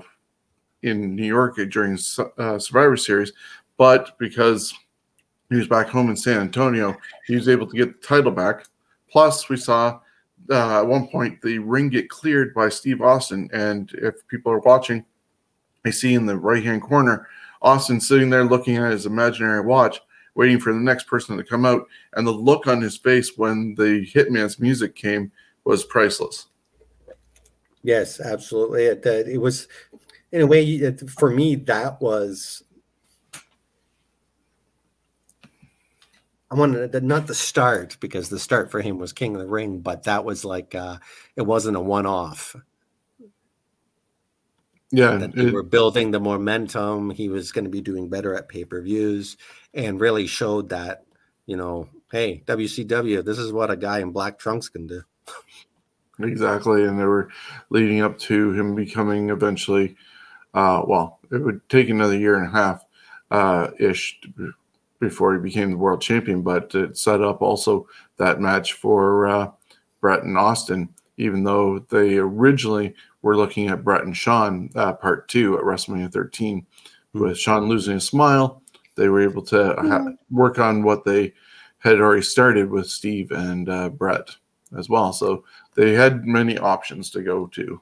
in 0.82 1.14
New 1.14 1.26
York 1.26 1.58
during 1.70 2.00
uh, 2.38 2.58
Survivor 2.58 2.96
Series, 2.96 3.34
but 3.76 4.18
because 4.18 4.74
he 5.50 5.58
was 5.58 5.68
back 5.68 5.90
home 5.90 6.10
in 6.10 6.16
San 6.16 6.40
Antonio, 6.40 6.96
he 7.26 7.36
was 7.36 7.50
able 7.50 7.68
to 7.68 7.76
get 7.76 8.02
the 8.02 8.08
title 8.08 8.32
back. 8.32 8.66
Plus, 9.12 9.50
we 9.50 9.58
saw 9.58 10.00
uh, 10.50 10.80
at 10.80 10.88
one 10.88 11.10
point 11.10 11.42
the 11.42 11.60
ring 11.60 11.90
get 11.90 12.10
cleared 12.10 12.54
by 12.54 12.70
Steve 12.70 13.02
Austin, 13.02 13.50
and 13.52 13.92
if 13.96 14.26
people 14.30 14.54
are 14.54 14.60
watching, 14.60 15.04
I 15.88 15.92
see 15.92 16.14
in 16.14 16.26
the 16.26 16.38
right 16.38 16.64
hand 16.64 16.82
corner 16.82 17.28
Austin 17.62 18.00
sitting 18.00 18.30
there 18.30 18.44
looking 18.44 18.78
at 18.78 18.92
his 18.92 19.06
imaginary 19.06 19.62
watch, 19.62 20.00
waiting 20.36 20.60
for 20.60 20.74
the 20.74 20.80
next 20.80 21.08
person 21.08 21.38
to 21.38 21.44
come 21.44 21.66
out, 21.66 21.88
and 22.14 22.28
the 22.28 22.32
look 22.32 22.68
on 22.68 22.82
his 22.82 22.98
face 22.98 23.38
when 23.38 23.74
the 23.76 24.06
Hitman's 24.14 24.60
music 24.60 24.96
came 24.96 25.32
was 25.64 25.84
priceless. 25.84 26.48
Yes, 27.84 28.20
absolutely. 28.20 28.86
It, 28.86 29.06
uh, 29.06 29.30
it 29.30 29.38
was, 29.38 29.68
in 30.32 30.42
a 30.42 30.48
way, 30.48 30.64
it, 30.64 31.10
for 31.10 31.30
me, 31.30 31.56
that 31.56 32.02
was. 32.02 32.64
I 36.50 36.56
wanted 36.56 37.04
not 37.04 37.28
the 37.28 37.36
start 37.36 37.98
because 38.00 38.30
the 38.30 38.40
start 38.40 38.72
for 38.72 38.82
him 38.82 39.00
was 39.00 39.12
King 39.12 39.36
of 39.36 39.42
the 39.42 39.48
Ring, 39.48 39.80
but 39.80 40.04
that 40.04 40.24
was 40.24 40.46
like 40.46 40.76
uh, 40.76 40.98
it 41.36 41.42
wasn't 41.42 41.76
a 41.76 41.82
one-off. 41.82 42.56
Yeah, 44.92 45.18
that 45.18 45.36
they 45.36 45.48
it, 45.48 45.54
were 45.54 45.64
building 45.64 46.12
the 46.12 46.20
momentum. 46.20 47.10
He 47.10 47.28
was 47.28 47.52
going 47.52 47.66
to 47.66 47.72
be 47.72 47.82
doing 47.82 48.08
better 48.08 48.34
at 48.34 48.48
pay-per-views, 48.48 49.36
and 49.74 50.00
really 50.00 50.28
showed 50.28 50.70
that 50.70 51.04
you 51.48 51.58
know, 51.58 51.90
hey, 52.12 52.44
WCW, 52.46 53.26
this 53.26 53.40
is 53.40 53.52
what 53.52 53.72
a 53.72 53.78
guy 53.78 54.00
in 54.00 54.12
black 54.12 54.38
trunks 54.38 54.70
can 54.70 54.86
do. 54.86 55.02
Exactly, 56.20 56.84
and 56.84 57.00
they 57.00 57.06
were 57.06 57.30
leading 57.70 58.02
up 58.02 58.18
to 58.18 58.52
him 58.52 58.76
becoming 58.76 59.30
eventually. 59.30 59.96
Uh, 60.54 60.82
well, 60.88 61.20
it 61.32 61.38
would 61.38 61.68
take 61.70 61.90
another 61.90 62.18
year 62.18 62.36
and 62.38 62.48
a 62.48 62.52
half 62.52 62.84
uh, 63.30 63.70
ish 63.80 64.20
before 65.00 65.34
he 65.34 65.40
became 65.40 65.70
the 65.70 65.78
world 65.78 66.02
champion, 66.02 66.42
but 66.42 66.74
it 66.74 66.98
set 66.98 67.22
up 67.22 67.42
also 67.42 67.88
that 68.18 68.42
match 68.42 68.74
for 68.74 69.28
uh, 69.28 69.52
Bret 70.02 70.24
and 70.24 70.38
Austin. 70.38 70.90
Even 71.18 71.44
though 71.44 71.80
they 71.90 72.18
originally 72.18 72.94
were 73.22 73.36
looking 73.36 73.68
at 73.68 73.84
Bret 73.84 74.04
and 74.04 74.16
Shawn 74.16 74.70
uh, 74.76 74.94
part 74.94 75.28
two 75.28 75.58
at 75.58 75.64
WrestleMania 75.64 76.12
13, 76.12 76.62
mm-hmm. 76.62 77.20
with 77.20 77.38
Shawn 77.38 77.68
losing 77.68 77.98
a 77.98 78.02
smile, 78.02 78.62
they 78.96 79.10
were 79.10 79.22
able 79.22 79.42
to 79.44 79.66
ha- 79.66 79.82
mm-hmm. 79.82 80.36
work 80.36 80.60
on 80.60 80.84
what 80.84 81.06
they 81.06 81.34
had 81.80 82.00
already 82.00 82.22
started 82.22 82.70
with 82.70 82.90
Steve 82.90 83.32
and 83.32 83.70
uh, 83.70 83.90
Bret 83.90 84.36
as 84.78 84.90
well. 84.90 85.14
So 85.14 85.44
they 85.76 85.94
had 85.94 86.26
many 86.26 86.58
options 86.58 87.10
to 87.12 87.22
go 87.22 87.48
to. 87.48 87.82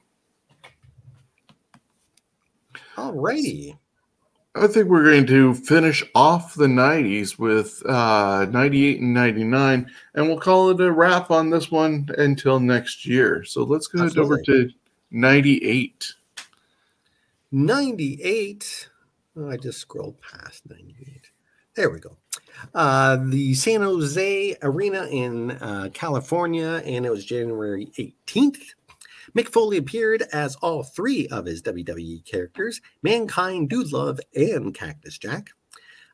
Alrighty. 2.96 3.76
I 4.58 4.66
think 4.68 4.88
we're 4.88 5.04
going 5.04 5.26
to 5.26 5.54
finish 5.54 6.02
off 6.14 6.54
the 6.54 6.66
90s 6.66 7.38
with 7.38 7.84
uh, 7.84 8.46
98 8.50 9.00
and 9.00 9.12
99, 9.12 9.90
and 10.14 10.28
we'll 10.28 10.40
call 10.40 10.70
it 10.70 10.80
a 10.80 10.90
wrap 10.90 11.30
on 11.30 11.50
this 11.50 11.70
one 11.70 12.08
until 12.16 12.58
next 12.58 13.04
year. 13.04 13.44
So 13.44 13.64
let's 13.64 13.86
go 13.86 14.08
over 14.16 14.40
to 14.40 14.70
98. 15.10 16.14
98. 17.52 18.88
Oh, 19.36 19.50
I 19.50 19.58
just 19.58 19.78
scrolled 19.78 20.16
past 20.22 20.62
98. 20.70 21.30
There 21.74 21.90
we 21.90 22.00
go. 22.00 22.16
Uh, 22.74 23.18
the 23.26 23.52
San 23.52 23.82
Jose 23.82 24.56
Arena 24.62 25.06
in 25.10 25.50
uh, 25.50 25.90
California, 25.92 26.82
and 26.86 27.04
it 27.04 27.10
was 27.10 27.26
January 27.26 27.90
18th. 27.98 28.74
Mick 29.36 29.50
Foley 29.50 29.76
appeared 29.76 30.22
as 30.32 30.56
all 30.56 30.82
three 30.82 31.28
of 31.28 31.44
his 31.44 31.60
WWE 31.60 32.24
characters 32.24 32.80
Mankind, 33.02 33.68
Dude 33.68 33.92
Love, 33.92 34.18
and 34.34 34.74
Cactus 34.74 35.18
Jack. 35.18 35.50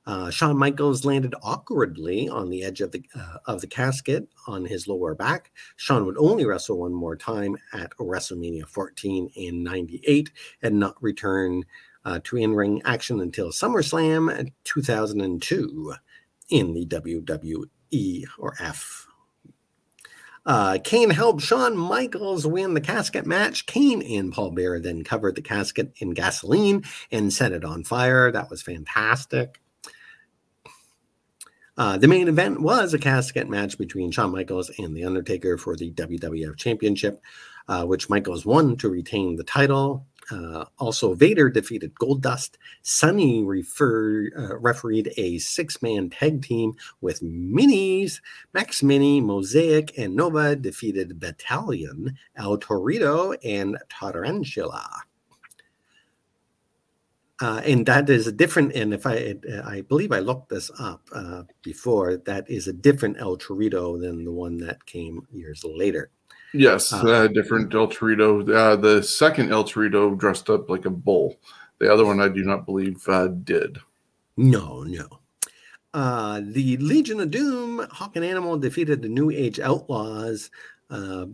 Uh, 0.04 0.28
Shawn 0.30 0.58
Michaels 0.58 1.04
landed 1.04 1.36
awkwardly 1.40 2.28
on 2.28 2.50
the 2.50 2.64
edge 2.64 2.80
of 2.80 2.90
the 2.90 3.04
uh, 3.14 3.36
of 3.46 3.60
the 3.60 3.68
casket 3.68 4.26
on 4.48 4.64
his 4.64 4.88
lower 4.88 5.14
back. 5.14 5.52
Shawn 5.76 6.04
would 6.04 6.18
only 6.18 6.44
wrestle 6.44 6.80
one 6.80 6.92
more 6.92 7.14
time 7.14 7.56
at 7.72 7.96
WrestleMania 7.96 8.66
14 8.66 9.30
in 9.36 9.62
'98 9.62 10.32
and 10.60 10.80
not 10.80 11.00
return 11.00 11.62
uh, 12.04 12.18
to 12.24 12.36
in 12.38 12.54
ring 12.54 12.82
action 12.84 13.20
until 13.20 13.52
SummerSlam 13.52 14.50
2002 14.64 15.94
in 16.50 16.74
the 16.74 16.86
WWE 16.86 18.24
or 18.36 18.54
F. 18.58 19.06
Uh, 20.44 20.78
Kane 20.82 21.10
helped 21.10 21.42
Shawn 21.42 21.76
Michaels 21.76 22.46
win 22.46 22.74
the 22.74 22.80
casket 22.80 23.26
match. 23.26 23.66
Kane 23.66 24.02
and 24.02 24.32
Paul 24.32 24.50
Bearer 24.50 24.80
then 24.80 25.04
covered 25.04 25.36
the 25.36 25.42
casket 25.42 25.92
in 25.98 26.14
gasoline 26.14 26.82
and 27.12 27.32
set 27.32 27.52
it 27.52 27.64
on 27.64 27.84
fire. 27.84 28.32
That 28.32 28.50
was 28.50 28.62
fantastic. 28.62 29.60
Uh, 31.76 31.96
the 31.96 32.08
main 32.08 32.28
event 32.28 32.60
was 32.60 32.92
a 32.92 32.98
casket 32.98 33.48
match 33.48 33.78
between 33.78 34.10
Shawn 34.10 34.30
Michaels 34.30 34.70
and 34.78 34.94
The 34.94 35.04
Undertaker 35.04 35.56
for 35.56 35.74
the 35.74 35.90
WWF 35.92 36.56
Championship, 36.56 37.22
uh, 37.68 37.86
which 37.86 38.10
Michaels 38.10 38.44
won 38.44 38.76
to 38.76 38.90
retain 38.90 39.36
the 39.36 39.44
title. 39.44 40.06
Uh, 40.30 40.64
also, 40.78 41.14
Vader 41.14 41.50
defeated 41.50 41.94
Goldust. 41.94 42.52
Sunny 42.82 43.42
refer, 43.42 44.30
uh, 44.36 44.56
refereed 44.58 45.12
a 45.16 45.38
six 45.38 45.82
man 45.82 46.10
tag 46.10 46.42
team 46.42 46.74
with 47.00 47.22
Minis. 47.22 48.20
Max 48.54 48.82
Mini, 48.82 49.20
Mosaico, 49.20 49.90
and 49.98 50.14
Nova 50.14 50.56
defeated 50.56 51.18
Battalion, 51.18 52.16
El 52.36 52.58
Torito, 52.58 53.36
and 53.44 53.76
Tarantula. 53.88 55.02
Uh, 57.40 57.60
and 57.64 57.84
that 57.86 58.08
is 58.08 58.28
a 58.28 58.32
different, 58.32 58.72
and 58.74 58.94
if 58.94 59.04
I, 59.04 59.34
I 59.64 59.80
believe 59.80 60.12
I 60.12 60.20
looked 60.20 60.48
this 60.48 60.70
up 60.78 61.02
uh, 61.12 61.42
before, 61.64 62.18
that 62.18 62.48
is 62.48 62.68
a 62.68 62.72
different 62.72 63.16
El 63.18 63.36
Torito 63.36 64.00
than 64.00 64.24
the 64.24 64.30
one 64.30 64.58
that 64.58 64.86
came 64.86 65.26
years 65.32 65.64
later. 65.64 66.10
Yes, 66.54 66.92
uh, 66.92 67.02
uh, 67.02 67.26
different 67.28 67.72
El 67.74 67.88
Torito. 67.88 68.48
Uh, 68.54 68.76
the 68.76 69.02
second 69.02 69.50
El 69.50 69.64
Torito 69.64 70.16
dressed 70.16 70.50
up 70.50 70.68
like 70.68 70.84
a 70.84 70.90
bull. 70.90 71.36
The 71.78 71.92
other 71.92 72.04
one, 72.04 72.20
I 72.20 72.28
do 72.28 72.44
not 72.44 72.66
believe, 72.66 73.02
uh, 73.08 73.28
did. 73.28 73.78
No, 74.36 74.82
no. 74.82 75.08
Uh, 75.94 76.40
the 76.42 76.76
Legion 76.78 77.20
of 77.20 77.30
Doom, 77.30 77.86
Hawk 77.90 78.16
and 78.16 78.24
Animal 78.24 78.58
defeated 78.58 79.02
the 79.02 79.08
New 79.08 79.30
Age 79.30 79.60
Outlaws, 79.60 80.50
uh, 80.90 81.26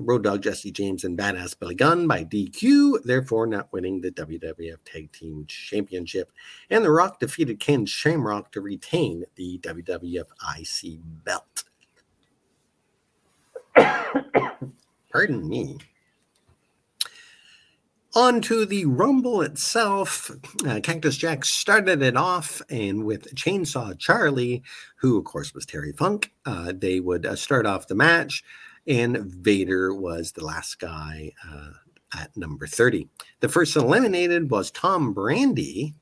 Road 0.00 0.24
Dog 0.24 0.42
Jesse 0.42 0.70
James, 0.72 1.04
and 1.04 1.18
Badass 1.18 1.58
Billy 1.58 1.74
Gunn 1.74 2.06
by 2.06 2.24
DQ, 2.24 3.02
therefore 3.04 3.46
not 3.46 3.72
winning 3.72 4.00
the 4.00 4.10
WWF 4.10 4.78
Tag 4.84 5.10
Team 5.12 5.44
Championship. 5.46 6.30
And 6.70 6.84
The 6.84 6.90
Rock 6.90 7.20
defeated 7.20 7.60
Ken 7.60 7.86
Shamrock 7.86 8.52
to 8.52 8.60
retain 8.60 9.24
the 9.36 9.58
WWF 9.58 10.26
IC 10.58 11.00
belt. 11.24 11.64
Pardon 15.14 15.48
me. 15.48 15.78
On 18.16 18.40
to 18.40 18.66
the 18.66 18.84
Rumble 18.84 19.42
itself. 19.42 20.28
Uh, 20.66 20.80
Cactus 20.82 21.16
Jack 21.16 21.44
started 21.44 22.02
it 22.02 22.16
off, 22.16 22.60
and 22.68 23.04
with 23.04 23.32
Chainsaw 23.36 23.96
Charlie, 23.96 24.64
who 24.96 25.16
of 25.16 25.24
course 25.24 25.54
was 25.54 25.66
Terry 25.66 25.92
Funk, 25.92 26.32
uh, 26.46 26.72
they 26.76 26.98
would 26.98 27.26
uh, 27.26 27.36
start 27.36 27.64
off 27.64 27.86
the 27.86 27.94
match, 27.94 28.42
and 28.88 29.18
Vader 29.18 29.94
was 29.94 30.32
the 30.32 30.44
last 30.44 30.80
guy 30.80 31.30
uh, 31.48 31.70
at 32.20 32.36
number 32.36 32.66
30. 32.66 33.08
The 33.38 33.48
first 33.48 33.76
eliminated 33.76 34.50
was 34.50 34.72
Tom 34.72 35.14
Brandi, 35.14 35.94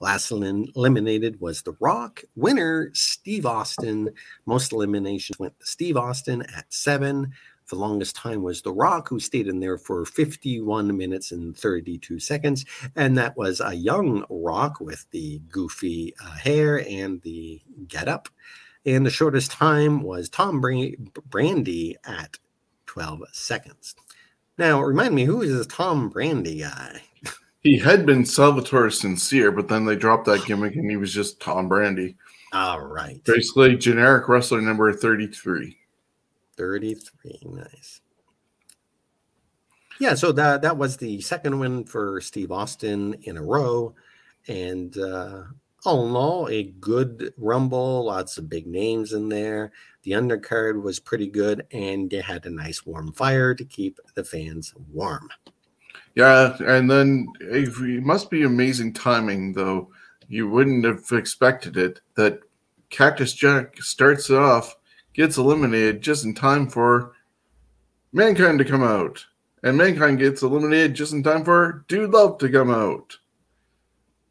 Last 0.00 0.30
eliminated 0.30 1.40
was 1.40 1.62
The 1.62 1.76
Rock. 1.80 2.22
Winner, 2.34 2.90
Steve 2.92 3.46
Austin. 3.46 4.10
Most 4.44 4.72
eliminations 4.72 5.38
went 5.38 5.58
to 5.58 5.66
Steve 5.66 5.96
Austin 5.96 6.42
at 6.54 6.72
seven. 6.72 7.32
The 7.68 7.76
longest 7.76 8.14
time 8.14 8.42
was 8.42 8.62
The 8.62 8.72
Rock, 8.72 9.08
who 9.08 9.18
stayed 9.18 9.48
in 9.48 9.60
there 9.60 9.76
for 9.76 10.04
51 10.04 10.96
minutes 10.96 11.32
and 11.32 11.56
32 11.56 12.20
seconds. 12.20 12.64
And 12.94 13.18
that 13.18 13.36
was 13.36 13.60
a 13.60 13.74
young 13.74 14.24
Rock 14.30 14.80
with 14.80 15.04
the 15.10 15.40
goofy 15.48 16.14
uh, 16.22 16.30
hair 16.30 16.86
and 16.88 17.20
the 17.22 17.60
get 17.88 18.08
up. 18.08 18.28
And 18.84 19.04
the 19.04 19.10
shortest 19.10 19.50
time 19.50 20.02
was 20.02 20.28
Tom 20.28 20.62
Brandi 20.62 21.94
at 22.04 22.38
12 22.86 23.22
seconds. 23.32 23.96
Now, 24.58 24.80
remind 24.80 25.14
me, 25.14 25.24
who 25.24 25.42
is 25.42 25.52
this 25.52 25.66
Tom 25.66 26.10
Brandi 26.10 26.60
guy? 26.60 27.02
He 27.62 27.78
had 27.78 28.06
been 28.06 28.24
Salvatore 28.24 28.90
Sincere, 28.90 29.50
but 29.50 29.66
then 29.66 29.86
they 29.86 29.96
dropped 29.96 30.26
that 30.26 30.46
gimmick 30.46 30.76
and 30.76 30.88
he 30.88 30.96
was 30.96 31.12
just 31.12 31.40
Tom 31.40 31.68
Brandi. 31.68 32.14
All 32.52 32.80
right. 32.80 33.22
Basically, 33.24 33.76
generic 33.76 34.28
wrestler 34.28 34.60
number 34.60 34.92
33. 34.92 35.76
33. 36.56 37.40
Nice. 37.44 38.00
Yeah, 39.98 40.14
so 40.14 40.32
that 40.32 40.62
that 40.62 40.76
was 40.76 40.96
the 40.96 41.20
second 41.20 41.58
win 41.58 41.84
for 41.84 42.20
Steve 42.20 42.52
Austin 42.52 43.14
in 43.22 43.36
a 43.36 43.42
row. 43.42 43.94
And 44.48 44.96
uh, 44.98 45.42
all 45.84 46.08
in 46.08 46.14
all, 46.14 46.48
a 46.48 46.64
good 46.64 47.32
rumble, 47.36 48.04
lots 48.04 48.38
of 48.38 48.48
big 48.48 48.66
names 48.66 49.12
in 49.12 49.28
there. 49.28 49.72
The 50.02 50.12
undercard 50.12 50.82
was 50.82 51.00
pretty 51.00 51.28
good, 51.28 51.66
and 51.72 52.12
you 52.12 52.22
had 52.22 52.46
a 52.46 52.50
nice 52.50 52.84
warm 52.84 53.12
fire 53.12 53.54
to 53.54 53.64
keep 53.64 53.98
the 54.14 54.24
fans 54.24 54.74
warm. 54.92 55.28
Yeah, 56.14 56.56
and 56.60 56.90
then 56.90 57.26
it 57.40 58.02
must 58.02 58.30
be 58.30 58.44
amazing 58.44 58.94
timing, 58.94 59.52
though. 59.52 59.90
You 60.28 60.48
wouldn't 60.48 60.84
have 60.84 61.12
expected 61.12 61.76
it 61.76 62.00
that 62.14 62.40
Cactus 62.90 63.32
Jack 63.32 63.80
starts 63.82 64.30
off, 64.30 64.76
gets 65.16 65.38
eliminated 65.38 66.02
just 66.02 66.24
in 66.24 66.34
time 66.34 66.68
for 66.68 67.12
Mankind 68.12 68.58
to 68.58 68.64
come 68.64 68.82
out, 68.82 69.24
and 69.62 69.76
Mankind 69.76 70.18
gets 70.18 70.42
eliminated 70.42 70.94
just 70.94 71.12
in 71.12 71.22
time 71.22 71.44
for 71.44 71.84
Dude 71.88 72.10
Love 72.10 72.38
to 72.38 72.48
come 72.48 72.70
out, 72.70 73.16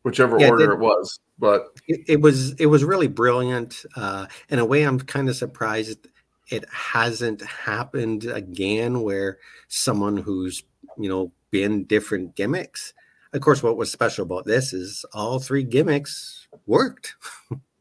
whichever 0.03 0.39
yeah, 0.39 0.49
order 0.49 0.71
it, 0.71 0.75
it, 0.75 0.79
was. 0.79 1.19
But 1.37 1.67
it, 1.87 2.01
it, 2.07 2.21
was 2.21 2.53
it 2.53 2.67
was 2.67 2.83
really 2.83 3.07
brilliant. 3.07 3.85
Uh, 3.95 4.27
in 4.49 4.59
a 4.59 4.65
way, 4.65 4.83
I'm 4.83 4.99
kind 4.99 5.27
of 5.27 5.35
surprised 5.35 6.07
it 6.49 6.65
hasn't 6.71 7.43
happened 7.43 8.25
again, 8.25 9.01
where 9.01 9.39
someone 9.67 10.17
who's 10.17 10.63
you 10.97 11.09
know 11.09 11.31
been 11.51 11.83
different 11.83 12.35
gimmicks. 12.35 12.93
Of 13.33 13.41
course, 13.41 13.61
what 13.61 13.77
was 13.77 13.91
special 13.91 14.23
about 14.23 14.45
this 14.45 14.71
is 14.71 15.03
all 15.13 15.39
three 15.39 15.63
gimmicks 15.63 16.47
worked. 16.65 17.15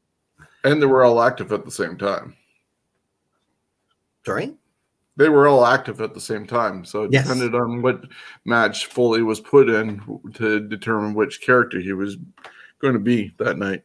and 0.65 0.83
they 0.83 0.87
were 0.87 1.05
all 1.05 1.23
active 1.23 1.53
at 1.53 1.65
the 1.65 1.71
same 1.71 1.97
time. 1.97 2.37
Sorry? 4.25 4.55
They 5.17 5.29
were 5.29 5.47
all 5.47 5.65
active 5.65 6.01
at 6.01 6.15
the 6.15 6.21
same 6.21 6.47
time. 6.47 6.85
So 6.85 7.05
it 7.05 7.13
yes. 7.13 7.25
depended 7.25 7.55
on 7.55 7.83
what 7.83 8.05
match 8.45 8.87
Foley 8.87 9.23
was 9.23 9.41
put 9.41 9.69
in 9.69 10.03
to 10.35 10.61
determine 10.61 11.15
which 11.15 11.41
character 11.41 11.79
he 11.79 11.93
was 11.93 12.17
going 12.81 12.95
to 12.95 13.01
be 13.01 13.33
that 13.39 13.59
night. 13.59 13.83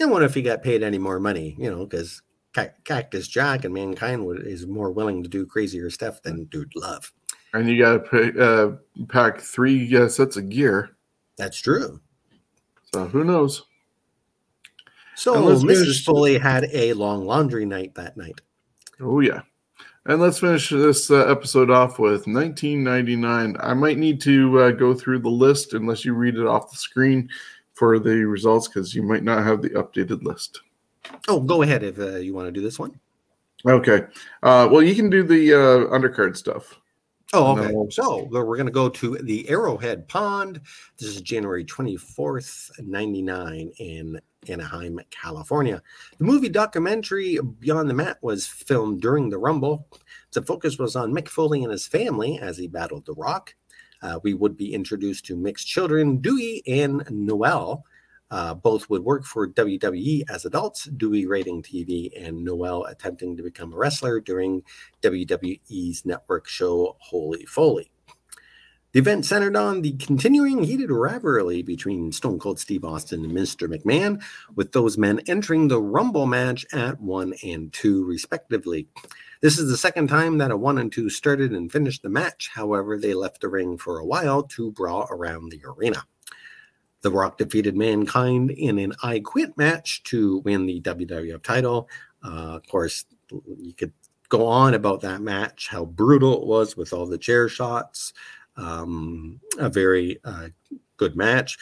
I 0.00 0.06
wonder 0.06 0.26
if 0.26 0.34
he 0.34 0.42
got 0.42 0.62
paid 0.62 0.82
any 0.82 0.98
more 0.98 1.20
money, 1.20 1.54
you 1.58 1.70
know, 1.70 1.86
because 1.86 2.22
Cactus 2.52 3.28
Jack 3.28 3.64
and 3.64 3.72
Mankind 3.72 4.26
is 4.44 4.66
more 4.66 4.90
willing 4.90 5.22
to 5.22 5.28
do 5.28 5.46
crazier 5.46 5.90
stuff 5.90 6.20
than 6.22 6.44
Dude 6.46 6.72
Love. 6.74 7.12
And 7.54 7.68
you 7.68 7.82
got 7.82 8.10
to 8.10 8.42
uh, 8.42 9.04
pack 9.08 9.40
three 9.40 9.94
uh, 9.96 10.08
sets 10.08 10.36
of 10.36 10.48
gear. 10.48 10.96
That's 11.36 11.60
true. 11.60 12.00
So 12.92 13.06
who 13.06 13.24
knows? 13.24 13.62
So 15.14 15.34
Mrs. 15.36 16.04
Foley 16.04 16.38
had 16.38 16.68
a 16.72 16.94
long 16.94 17.26
laundry 17.26 17.64
night 17.64 17.94
that 17.94 18.16
night. 18.16 18.40
Oh 19.00 19.20
yeah. 19.20 19.42
And 20.06 20.20
let's 20.20 20.40
finish 20.40 20.68
this 20.70 21.10
uh, 21.12 21.26
episode 21.26 21.70
off 21.70 22.00
with 22.00 22.26
1999. 22.26 23.56
I 23.60 23.74
might 23.74 23.98
need 23.98 24.20
to 24.22 24.58
uh, 24.58 24.70
go 24.72 24.94
through 24.94 25.20
the 25.20 25.28
list 25.28 25.74
unless 25.74 26.04
you 26.04 26.14
read 26.14 26.34
it 26.34 26.46
off 26.46 26.72
the 26.72 26.76
screen 26.76 27.28
for 27.74 28.00
the 28.00 28.24
results 28.24 28.66
because 28.66 28.94
you 28.94 29.02
might 29.02 29.22
not 29.22 29.44
have 29.44 29.62
the 29.62 29.70
updated 29.70 30.24
list. 30.24 30.60
Oh, 31.28 31.40
go 31.40 31.62
ahead 31.62 31.84
if 31.84 31.98
uh, 32.00 32.16
you 32.16 32.34
want 32.34 32.48
to 32.48 32.52
do 32.52 32.60
this 32.60 32.80
one. 32.80 32.98
Okay. 33.64 34.06
Uh, 34.42 34.68
well, 34.70 34.82
you 34.82 34.96
can 34.96 35.08
do 35.08 35.22
the 35.22 35.54
uh, 35.54 35.96
undercard 35.96 36.36
stuff. 36.36 36.80
Oh, 37.34 37.56
okay. 37.56 37.72
No. 37.72 37.88
So 37.90 38.24
we're 38.24 38.44
going 38.44 38.66
to 38.66 38.72
go 38.72 38.90
to 38.90 39.16
the 39.16 39.48
Arrowhead 39.48 40.06
Pond. 40.06 40.60
This 40.98 41.08
is 41.08 41.22
January 41.22 41.64
24th, 41.64 42.70
99 42.78 43.72
in 43.78 44.20
Anaheim, 44.48 45.00
California. 45.10 45.82
The 46.18 46.24
movie 46.24 46.50
documentary 46.50 47.38
Beyond 47.38 47.88
the 47.88 47.94
Mat 47.94 48.18
was 48.20 48.46
filmed 48.46 49.00
during 49.00 49.30
the 49.30 49.38
Rumble. 49.38 49.88
The 50.32 50.42
focus 50.42 50.78
was 50.78 50.94
on 50.94 51.14
Mick 51.14 51.28
Foley 51.28 51.62
and 51.62 51.72
his 51.72 51.86
family 51.86 52.38
as 52.38 52.58
he 52.58 52.68
battled 52.68 53.06
The 53.06 53.14
Rock. 53.14 53.54
Uh, 54.02 54.18
we 54.22 54.34
would 54.34 54.56
be 54.56 54.74
introduced 54.74 55.24
to 55.26 55.36
Mick's 55.36 55.64
children, 55.64 56.18
Dewey 56.18 56.62
and 56.66 57.02
Noel. 57.08 57.84
Uh, 58.32 58.54
both 58.54 58.88
would 58.88 59.04
work 59.04 59.26
for 59.26 59.46
WWE 59.46 60.24
as 60.30 60.46
adults, 60.46 60.84
Dewey 60.84 61.26
rating 61.26 61.62
TV, 61.62 62.10
and 62.18 62.42
Noel 62.42 62.86
attempting 62.86 63.36
to 63.36 63.42
become 63.42 63.74
a 63.74 63.76
wrestler 63.76 64.20
during 64.20 64.62
WWE's 65.02 66.06
network 66.06 66.48
show 66.48 66.96
Holy 66.98 67.44
Foley. 67.44 67.90
The 68.92 69.00
event 69.00 69.26
centered 69.26 69.54
on 69.54 69.82
the 69.82 69.92
continuing 69.98 70.62
heated 70.62 70.90
rivalry 70.90 71.62
between 71.62 72.10
Stone 72.10 72.38
Cold 72.38 72.58
Steve 72.58 72.86
Austin 72.86 73.22
and 73.22 73.34
Mr. 73.34 73.68
McMahon, 73.68 74.22
with 74.54 74.72
those 74.72 74.96
men 74.96 75.20
entering 75.26 75.68
the 75.68 75.80
Rumble 75.80 76.26
match 76.26 76.64
at 76.72 77.02
1 77.02 77.34
and 77.44 77.70
2, 77.70 78.02
respectively. 78.02 78.88
This 79.42 79.58
is 79.58 79.70
the 79.70 79.76
second 79.76 80.08
time 80.08 80.38
that 80.38 80.50
a 80.50 80.56
1 80.56 80.78
and 80.78 80.90
2 80.90 81.10
started 81.10 81.52
and 81.52 81.70
finished 81.70 82.02
the 82.02 82.08
match. 82.08 82.48
However, 82.54 82.98
they 82.98 83.12
left 83.12 83.42
the 83.42 83.48
ring 83.50 83.76
for 83.76 83.98
a 83.98 84.06
while 84.06 84.42
to 84.44 84.72
brawl 84.72 85.06
around 85.10 85.50
the 85.50 85.60
arena. 85.66 86.06
The 87.02 87.10
Rock 87.10 87.38
defeated 87.38 87.76
Mankind 87.76 88.50
in 88.50 88.78
an 88.78 88.92
I 89.02 89.20
Quit 89.20 89.56
match 89.58 90.02
to 90.04 90.38
win 90.38 90.66
the 90.66 90.80
WWF 90.80 91.42
title. 91.42 91.88
Uh, 92.24 92.56
of 92.56 92.66
course, 92.68 93.04
you 93.30 93.74
could 93.74 93.92
go 94.28 94.46
on 94.46 94.74
about 94.74 95.00
that 95.02 95.20
match, 95.20 95.68
how 95.68 95.84
brutal 95.84 96.40
it 96.40 96.46
was 96.46 96.76
with 96.76 96.92
all 96.92 97.06
the 97.06 97.18
chair 97.18 97.48
shots. 97.48 98.12
Um, 98.56 99.40
a 99.58 99.68
very 99.68 100.20
uh, 100.24 100.48
good 100.96 101.16
match. 101.16 101.58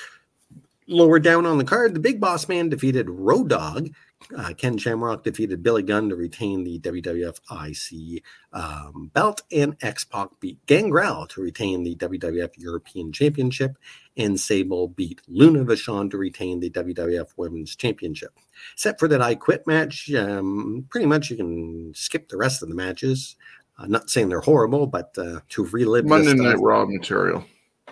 Lower 0.87 1.19
down 1.19 1.47
on 1.47 1.59
the 1.59 1.65
card, 1.65 1.95
the 1.95 2.01
Big 2.01 2.21
Boss 2.21 2.49
Man 2.49 2.69
defeated 2.69 3.09
Road 3.09 3.49
Dog. 3.49 3.91
Uh, 4.37 4.53
Ken 4.55 4.77
Shamrock 4.77 5.25
defeated 5.25 5.63
Billy 5.63 5.83
Gunn 5.83 6.09
to 6.11 6.17
retain 6.17 6.63
the 6.63 6.79
WWF 6.81 7.41
IC 7.51 8.23
um, 8.53 9.11
belt, 9.15 9.43
and 9.51 9.77
X 9.81 10.05
Pac 10.05 10.29
beat 10.41 10.65
Gangrel 10.67 11.27
to 11.29 11.41
retain 11.41 11.83
the 11.83 11.97
WWF 11.97 12.51
European 12.57 13.13
Championship, 13.13 13.77
and 14.21 14.39
Sable 14.39 14.89
beat 14.89 15.21
Luna 15.27 15.65
Vachon 15.65 16.11
to 16.11 16.19
retain 16.19 16.61
the 16.61 16.71
WWF 16.71 17.29
Women's 17.37 17.75
Championship. 17.75 18.39
Except 18.75 19.01
for 19.01 19.09
that 19.09 19.23
I 19.23 19.35
Quit 19.35 19.67
match, 19.67 20.13
um, 20.15 20.87
pretty 20.91 21.07
much 21.07 21.31
you 21.31 21.37
can 21.37 21.93
skip 21.95 22.29
the 22.29 22.37
rest 22.37 22.63
of 22.63 22.69
the 22.69 22.75
matches. 22.75 23.37
Uh, 23.79 23.87
not 23.87 24.11
saying 24.11 24.29
they're 24.29 24.41
horrible, 24.41 24.87
but 24.87 25.17
uh, 25.17 25.41
to 25.49 25.65
relive 25.67 26.07
Monday 26.07 26.35
Night 26.35 26.61
Raw 26.61 26.85
material. 26.85 27.45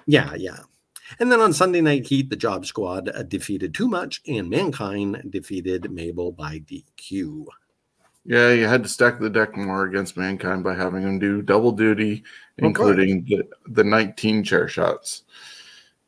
Yeah, 0.07 0.35
yeah. 0.35 0.59
And 1.19 1.33
then 1.33 1.41
on 1.41 1.55
Sunday 1.55 1.81
Night 1.81 2.07
Heat, 2.07 2.29
the 2.29 2.37
Job 2.37 2.67
Squad 2.67 3.09
uh, 3.09 3.23
defeated 3.23 3.73
Too 3.75 3.89
Much, 3.89 4.21
and 4.27 4.51
Mankind 4.51 5.23
defeated 5.31 5.91
Mabel 5.91 6.33
by 6.33 6.59
DQ. 6.59 7.47
Yeah, 8.27 8.53
you 8.53 8.67
had 8.67 8.83
to 8.83 8.89
stack 8.91 9.19
the 9.19 9.31
deck 9.31 9.57
more 9.57 9.87
against 9.87 10.19
Mankind 10.19 10.63
by 10.63 10.75
having 10.75 11.03
him 11.03 11.19
do 11.19 11.41
double 11.41 11.73
duty, 11.73 12.25
including 12.59 13.25
the, 13.25 13.49
the 13.69 13.85
19 13.85 14.45
chair 14.45 14.69
shots. 14.69 15.23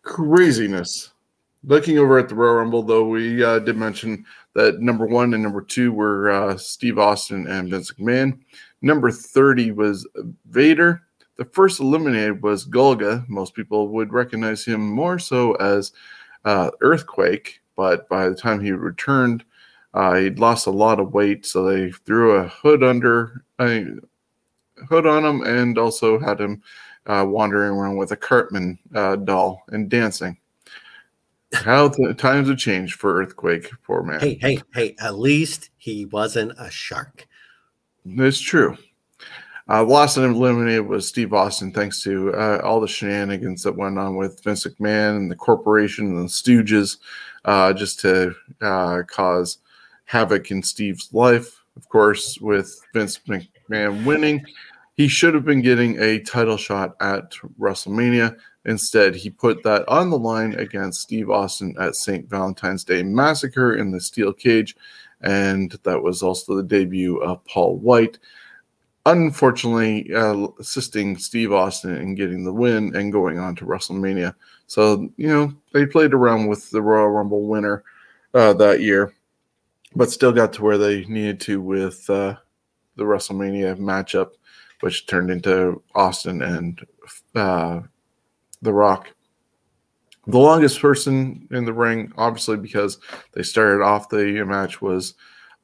Craziness. 0.02 1.12
Looking 1.62 1.98
over 1.98 2.18
at 2.18 2.28
the 2.28 2.34
Royal 2.34 2.54
Rumble, 2.54 2.82
though, 2.82 3.06
we 3.06 3.44
uh, 3.44 3.58
did 3.58 3.76
mention 3.76 4.24
that 4.54 4.80
number 4.80 5.06
one 5.06 5.34
and 5.34 5.42
number 5.42 5.60
two 5.60 5.92
were 5.92 6.30
uh, 6.30 6.56
Steve 6.56 6.98
Austin 6.98 7.46
and 7.46 7.68
Vince 7.68 7.92
McMahon. 7.92 8.38
Number 8.82 9.10
30 9.10 9.72
was 9.72 10.08
Vader. 10.46 11.02
The 11.36 11.44
first 11.44 11.80
eliminated 11.80 12.42
was 12.42 12.66
Golga. 12.66 13.28
Most 13.28 13.54
people 13.54 13.88
would 13.88 14.12
recognize 14.12 14.64
him 14.64 14.80
more 14.80 15.18
so 15.18 15.52
as 15.54 15.92
uh, 16.44 16.70
Earthquake, 16.80 17.60
but 17.76 18.08
by 18.08 18.28
the 18.28 18.34
time 18.34 18.60
he 18.60 18.72
returned, 18.72 19.44
uh, 19.92 20.14
he'd 20.16 20.38
lost 20.38 20.66
a 20.66 20.70
lot 20.70 21.00
of 21.00 21.12
weight, 21.12 21.44
so 21.44 21.64
they 21.64 21.90
threw 21.90 22.32
a 22.32 22.48
hood 22.48 22.82
under 22.82 23.44
a 23.58 23.86
hood 24.88 25.06
on 25.06 25.24
him 25.24 25.42
and 25.42 25.78
also 25.78 26.18
had 26.18 26.40
him 26.40 26.62
uh, 27.06 27.24
wandering 27.26 27.72
around 27.72 27.96
with 27.96 28.12
a 28.12 28.16
Cartman 28.16 28.78
uh, 28.94 29.16
doll 29.16 29.62
and 29.68 29.88
dancing. 29.88 30.36
How 31.52 31.88
the 31.88 32.14
times 32.14 32.48
have 32.48 32.58
changed 32.58 32.94
for 32.94 33.20
Earthquake, 33.20 33.70
poor 33.82 34.02
man. 34.02 34.20
Hey, 34.20 34.38
hey, 34.40 34.62
hey! 34.72 34.94
At 35.00 35.18
least 35.18 35.70
he 35.78 36.06
wasn't 36.06 36.52
a 36.58 36.70
shark. 36.70 37.26
It's 38.04 38.40
true. 38.40 38.76
Uh, 39.68 39.84
lost 39.84 40.16
and 40.16 40.34
eliminated 40.34 40.86
was 40.86 41.06
Steve 41.06 41.32
Austin, 41.32 41.72
thanks 41.72 42.02
to 42.02 42.34
uh, 42.34 42.60
all 42.64 42.80
the 42.80 42.88
shenanigans 42.88 43.62
that 43.62 43.76
went 43.76 43.98
on 43.98 44.16
with 44.16 44.42
Vince 44.42 44.66
McMahon 44.66 45.16
and 45.16 45.30
the 45.30 45.36
corporation 45.36 46.06
and 46.06 46.24
the 46.24 46.28
Stooges, 46.28 46.98
uh, 47.44 47.72
just 47.72 48.00
to 48.00 48.34
uh, 48.60 49.02
cause 49.06 49.58
havoc 50.06 50.50
in 50.50 50.62
Steve's 50.62 51.12
life. 51.12 51.62
Of 51.76 51.88
course, 51.88 52.38
with 52.40 52.80
Vince 52.92 53.20
McMahon 53.28 54.04
winning, 54.04 54.44
he 55.00 55.08
should 55.08 55.32
have 55.32 55.46
been 55.46 55.62
getting 55.62 55.98
a 55.98 56.20
title 56.20 56.58
shot 56.58 56.94
at 57.00 57.32
WrestleMania. 57.58 58.36
Instead, 58.66 59.14
he 59.14 59.30
put 59.30 59.62
that 59.62 59.88
on 59.88 60.10
the 60.10 60.18
line 60.18 60.52
against 60.56 61.00
Steve 61.00 61.30
Austin 61.30 61.74
at 61.80 61.96
St. 61.96 62.28
Valentine's 62.28 62.84
Day 62.84 63.02
Massacre 63.02 63.76
in 63.76 63.92
the 63.92 63.98
Steel 63.98 64.30
Cage 64.30 64.76
and 65.22 65.78
that 65.84 66.02
was 66.02 66.22
also 66.22 66.54
the 66.54 66.62
debut 66.62 67.16
of 67.22 67.42
Paul 67.46 67.78
Wight. 67.78 68.18
Unfortunately, 69.06 70.12
uh, 70.14 70.48
assisting 70.58 71.16
Steve 71.16 71.50
Austin 71.50 71.96
in 71.96 72.14
getting 72.14 72.44
the 72.44 72.52
win 72.52 72.94
and 72.94 73.10
going 73.10 73.38
on 73.38 73.56
to 73.56 73.64
WrestleMania. 73.64 74.34
So, 74.66 75.08
you 75.16 75.28
know, 75.28 75.54
they 75.72 75.86
played 75.86 76.12
around 76.12 76.46
with 76.46 76.68
the 76.68 76.82
Royal 76.82 77.08
Rumble 77.08 77.46
winner 77.46 77.84
uh, 78.34 78.52
that 78.52 78.82
year, 78.82 79.14
but 79.96 80.10
still 80.10 80.32
got 80.32 80.52
to 80.52 80.62
where 80.62 80.76
they 80.76 81.06
needed 81.06 81.40
to 81.40 81.62
with 81.62 82.08
uh, 82.10 82.36
the 82.96 83.04
WrestleMania 83.04 83.78
matchup, 83.78 84.32
which 84.80 85.06
turned 85.06 85.30
into 85.30 85.82
Austin 85.94 86.42
and 86.42 86.86
uh, 87.34 87.80
The 88.62 88.72
Rock 88.72 89.08
the 90.26 90.38
longest 90.38 90.80
person 90.80 91.48
in 91.50 91.64
the 91.64 91.72
ring, 91.72 92.12
obviously, 92.16 92.56
because 92.56 92.98
they 93.32 93.42
started 93.42 93.82
off 93.82 94.08
the 94.08 94.44
match, 94.44 94.82
was 94.82 95.14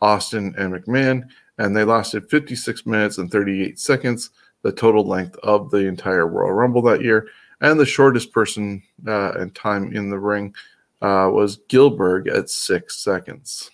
Austin 0.01 0.55
and 0.59 0.72
McMahon, 0.72 1.28
and 1.59 1.76
they 1.76 1.84
lasted 1.84 2.28
56 2.30 2.86
minutes 2.86 3.18
and 3.18 3.30
38 3.30 3.78
seconds, 3.78 4.30
the 4.62 4.72
total 4.72 5.05
length 5.05 5.36
of 5.43 5.70
the 5.70 5.86
entire 5.86 6.26
Royal 6.26 6.52
Rumble 6.52 6.82
that 6.82 7.02
year. 7.02 7.28
And 7.60 7.78
the 7.78 7.86
shortest 7.86 8.32
person 8.32 8.82
uh, 9.06 9.32
and 9.32 9.55
time 9.55 9.94
in 9.94 10.10
the 10.10 10.18
ring 10.18 10.55
uh, 11.01 11.30
was 11.32 11.59
Gillberg 11.68 12.28
at 12.28 12.51
six 12.51 12.97
seconds. 12.97 13.70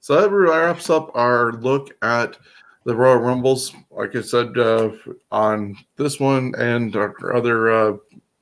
So 0.00 0.18
that 0.18 0.30
wraps 0.30 0.88
up 0.88 1.10
our 1.14 1.52
look 1.52 1.90
at 2.02 2.38
the 2.84 2.96
Royal 2.96 3.18
Rumbles, 3.18 3.74
like 3.90 4.16
I 4.16 4.22
said 4.22 4.56
uh, 4.56 4.90
on 5.30 5.76
this 5.96 6.18
one 6.18 6.54
and 6.56 6.96
our 6.96 7.36
other 7.36 7.70
uh, 7.70 7.96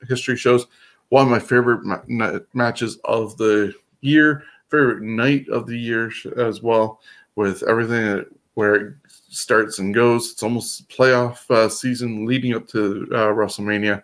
history 0.07 0.37
shows, 0.37 0.67
one 1.09 1.25
of 1.25 1.29
my 1.29 1.39
favorite 1.39 1.83
ma- 2.07 2.39
matches 2.53 2.97
of 3.03 3.35
the 3.35 3.73
year, 3.99 4.43
favorite 4.69 5.01
night 5.01 5.49
of 5.49 5.67
the 5.67 5.77
year 5.77 6.11
as 6.37 6.61
well, 6.61 7.01
with 7.35 7.63
everything 7.63 8.05
that, 8.05 8.27
where 8.53 8.75
it 8.75 8.93
starts 9.27 9.79
and 9.79 9.93
goes. 9.93 10.31
It's 10.31 10.43
almost 10.43 10.87
playoff 10.87 11.49
uh, 11.51 11.67
season 11.67 12.25
leading 12.25 12.53
up 12.53 12.67
to 12.69 13.05
uh, 13.11 13.27
WrestleMania, 13.27 14.01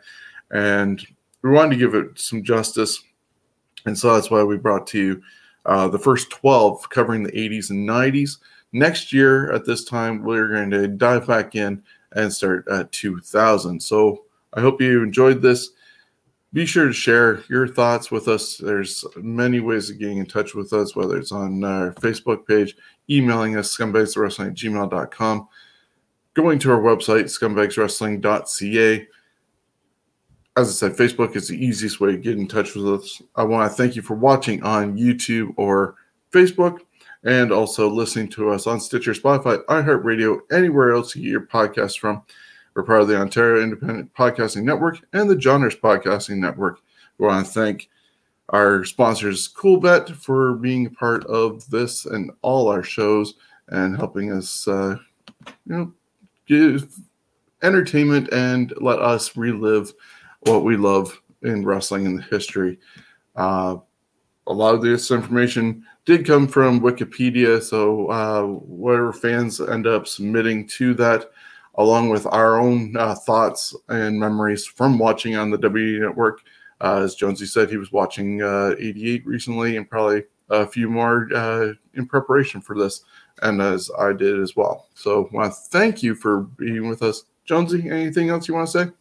and 0.52 1.06
we 1.42 1.52
wanted 1.52 1.72
to 1.72 1.80
give 1.80 1.96
it 1.96 2.20
some 2.20 2.44
justice, 2.44 3.02
and 3.86 3.98
so 3.98 4.14
that's 4.14 4.30
why 4.30 4.44
we 4.44 4.58
brought 4.58 4.88
to 4.88 5.00
you 5.00 5.22
uh, 5.66 5.88
the 5.88 6.00
first 6.00 6.30
12 6.30 6.90
covering 6.90 7.24
the 7.24 7.32
80s 7.32 7.70
and 7.70 7.88
90s 7.88 8.38
next 8.72 9.14
year 9.14 9.52
at 9.52 9.66
this 9.66 9.84
time 9.84 10.24
we're 10.24 10.50
going 10.50 10.70
to 10.70 10.88
dive 10.88 11.28
back 11.28 11.56
in 11.56 11.82
and 12.14 12.32
start 12.32 12.68
at 12.68 12.92
2000 12.92 13.82
so 13.82 14.24
i 14.54 14.62
hope 14.62 14.82
you 14.82 15.04
enjoyed 15.04 15.42
this. 15.42 15.72
Be 16.54 16.66
sure 16.66 16.88
to 16.88 16.94
share 16.94 17.44
your 17.50 17.68
thoughts 17.68 18.12
with 18.12 18.30
us. 18.30 18.56
There's 18.56 19.04
many 19.18 19.60
ways 19.60 19.90
of 19.90 20.00
getting 20.00 20.20
in 20.20 20.26
touch 20.26 20.56
with 20.56 20.72
us 20.72 20.96
whether 20.96 21.18
it's 21.18 21.34
on 21.34 21.64
our 21.64 21.92
facebook 21.96 22.48
page 22.48 22.76
emailing 23.10 23.58
us 23.58 23.76
scumbagswrestling 23.76 24.48
at 24.48 24.54
gmail.com 24.54 25.48
going 26.34 26.60
to 26.60 26.72
our 26.72 26.80
website 26.80 27.26
scumbagswrestling.ca 27.26 29.08
as 30.58 30.70
I 30.70 30.72
said, 30.72 30.98
Facebook 30.98 31.36
is 31.36 31.50
the 31.50 31.64
easiest 31.64 32.00
way 32.00 32.12
to 32.12 32.18
get 32.18 32.38
in 32.38 32.48
touch 32.48 32.76
with 32.76 32.88
us. 32.88 33.22
I 33.36 33.44
want 33.44 33.70
to 33.70 33.76
thank 33.76 33.96
you 33.96 34.02
for 34.02 34.16
watching 34.16 34.64
on 34.64 34.98
YouTube 34.98 35.54
or 35.58 35.96
Facebook 36.32 36.80
and 37.24 37.52
also 37.52 37.90
listening 37.90 38.30
to 38.30 38.52
us 38.52 38.66
on 38.66 38.80
Stitcher, 38.80 39.14
Spotify, 39.14 39.64
iHeartRadio, 39.66 40.40
anywhere 40.52 40.92
else 40.92 41.16
you 41.16 41.24
get 41.24 41.32
your 41.32 41.42
podcasts 41.42 42.00
from. 42.00 42.22
We're 42.74 42.84
part 42.84 43.02
of 43.02 43.08
the 43.08 43.18
Ontario 43.20 43.64
Independent 43.64 44.14
Podcasting 44.14 44.64
Network 44.64 45.00
and 45.14 45.30
the 45.30 45.36
Johners 45.36 45.76
Podcasting 45.76 46.38
Network. 46.38 46.80
We 47.18 47.28
want 47.28 47.46
to 47.46 47.52
thank 47.52 47.90
our 48.50 48.84
sponsors, 48.86 49.50
Coolbet, 49.54 50.12
for 50.16 50.54
being 50.54 50.86
a 50.86 50.90
part 50.90 51.26
of 51.26 51.70
this 51.70 52.06
and 52.06 52.32
all 52.42 52.70
our 52.70 52.84
shows 52.84 53.36
and 53.70 53.98
helping 53.98 54.32
us, 54.32 54.68
uh, 54.68 54.98
you 55.48 55.76
know, 55.76 55.94
give 56.48 56.96
entertainment 57.64 58.30
and 58.32 58.74
let 58.80 59.00
us 59.00 59.36
relive 59.36 59.94
what 60.46 60.64
we 60.64 60.78
love 60.78 61.22
in 61.42 61.66
wrestling 61.66 62.06
and 62.06 62.20
the 62.20 62.24
history. 62.24 62.80
Uh, 63.36 63.78
a 64.48 64.54
lot 64.54 64.76
of 64.76 64.82
this 64.82 65.12
information 65.12 65.86
did 66.06 66.26
come 66.26 66.48
from 66.48 66.80
Wikipedia. 66.80 67.62
So 67.62 68.08
uh, 68.08 68.44
whatever 68.44 69.12
fans 69.12 69.60
end 69.60 69.88
up 69.88 70.08
submitting 70.08 70.68
to 70.70 70.94
that, 70.96 71.32
along 71.76 72.10
with 72.10 72.26
our 72.28 72.60
own 72.60 72.96
uh, 72.96 73.16
thoughts 73.16 73.76
and 73.90 74.20
memories 74.20 74.66
from 74.66 75.00
watching 75.00 75.36
on 75.36 75.50
the 75.50 75.58
W 75.58 76.00
Network. 76.00 76.42
Uh, 76.82 77.02
as 77.04 77.16
Jonesy 77.16 77.46
said, 77.46 77.70
he 77.70 77.78
was 77.78 77.92
watching 77.92 78.42
uh, 78.42 78.76
88 78.78 79.26
recently 79.26 79.78
and 79.78 79.90
probably 79.90 80.24
a 80.50 80.68
few 80.68 80.90
more 80.90 81.28
uh, 81.34 81.74
in 81.96 82.06
preparation 82.06 82.62
for 82.62 82.78
this, 82.78 83.04
and 83.42 83.62
as 83.62 83.90
I 83.98 84.14
did 84.14 84.40
as 84.40 84.56
well. 84.56 84.90
So 84.94 85.30
thank 85.72 86.04
you 86.04 86.14
for 86.14 86.42
being 86.42 86.88
with 86.88 87.02
us 87.02 87.24
Jonesy, 87.46 87.90
anything 87.90 88.30
else 88.30 88.48
you 88.48 88.56
want 88.56 88.70
to 88.70 88.86
say? 88.86 88.92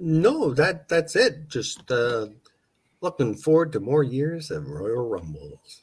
No, 0.00 0.52
that 0.54 0.88
that's 0.88 1.16
it. 1.16 1.48
Just 1.48 1.90
uh, 1.90 2.28
looking 3.00 3.34
forward 3.34 3.72
to 3.72 3.80
more 3.80 4.02
years 4.02 4.50
of 4.50 4.68
Royal 4.68 5.08
Rumbles. 5.08 5.82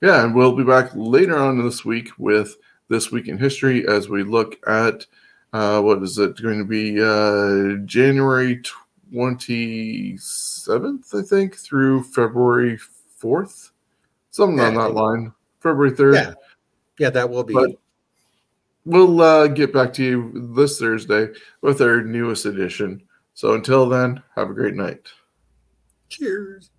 Yeah, 0.00 0.24
and 0.24 0.34
we'll 0.34 0.54
be 0.54 0.64
back 0.64 0.90
later 0.94 1.36
on 1.36 1.62
this 1.62 1.84
week 1.84 2.10
with 2.18 2.56
this 2.88 3.10
week 3.10 3.28
in 3.28 3.36
history 3.36 3.86
as 3.86 4.08
we 4.08 4.22
look 4.22 4.56
at 4.66 5.06
uh, 5.52 5.80
what 5.80 6.02
is 6.02 6.18
it 6.18 6.40
going 6.40 6.58
to 6.58 6.64
be 6.64 7.02
uh, 7.02 7.84
January 7.84 8.62
twenty 9.12 10.16
seventh, 10.18 11.14
I 11.14 11.22
think, 11.22 11.56
through 11.56 12.04
February 12.04 12.78
fourth, 13.16 13.72
something 14.30 14.60
on 14.60 14.74
that 14.74 14.94
line. 14.94 15.32
February 15.60 15.96
third. 15.96 16.14
Yeah, 16.14 16.34
yeah, 16.98 17.10
that 17.10 17.28
will 17.28 17.44
be. 17.44 17.54
But 17.54 17.70
we'll 18.84 19.20
uh, 19.20 19.48
get 19.48 19.72
back 19.72 19.92
to 19.94 20.04
you 20.04 20.52
this 20.54 20.78
Thursday 20.78 21.28
with 21.60 21.80
our 21.80 22.02
newest 22.02 22.46
edition. 22.46 23.02
So 23.38 23.54
until 23.54 23.88
then, 23.88 24.20
have 24.34 24.50
a 24.50 24.52
great 24.52 24.74
night. 24.74 25.12
Cheers. 26.08 26.70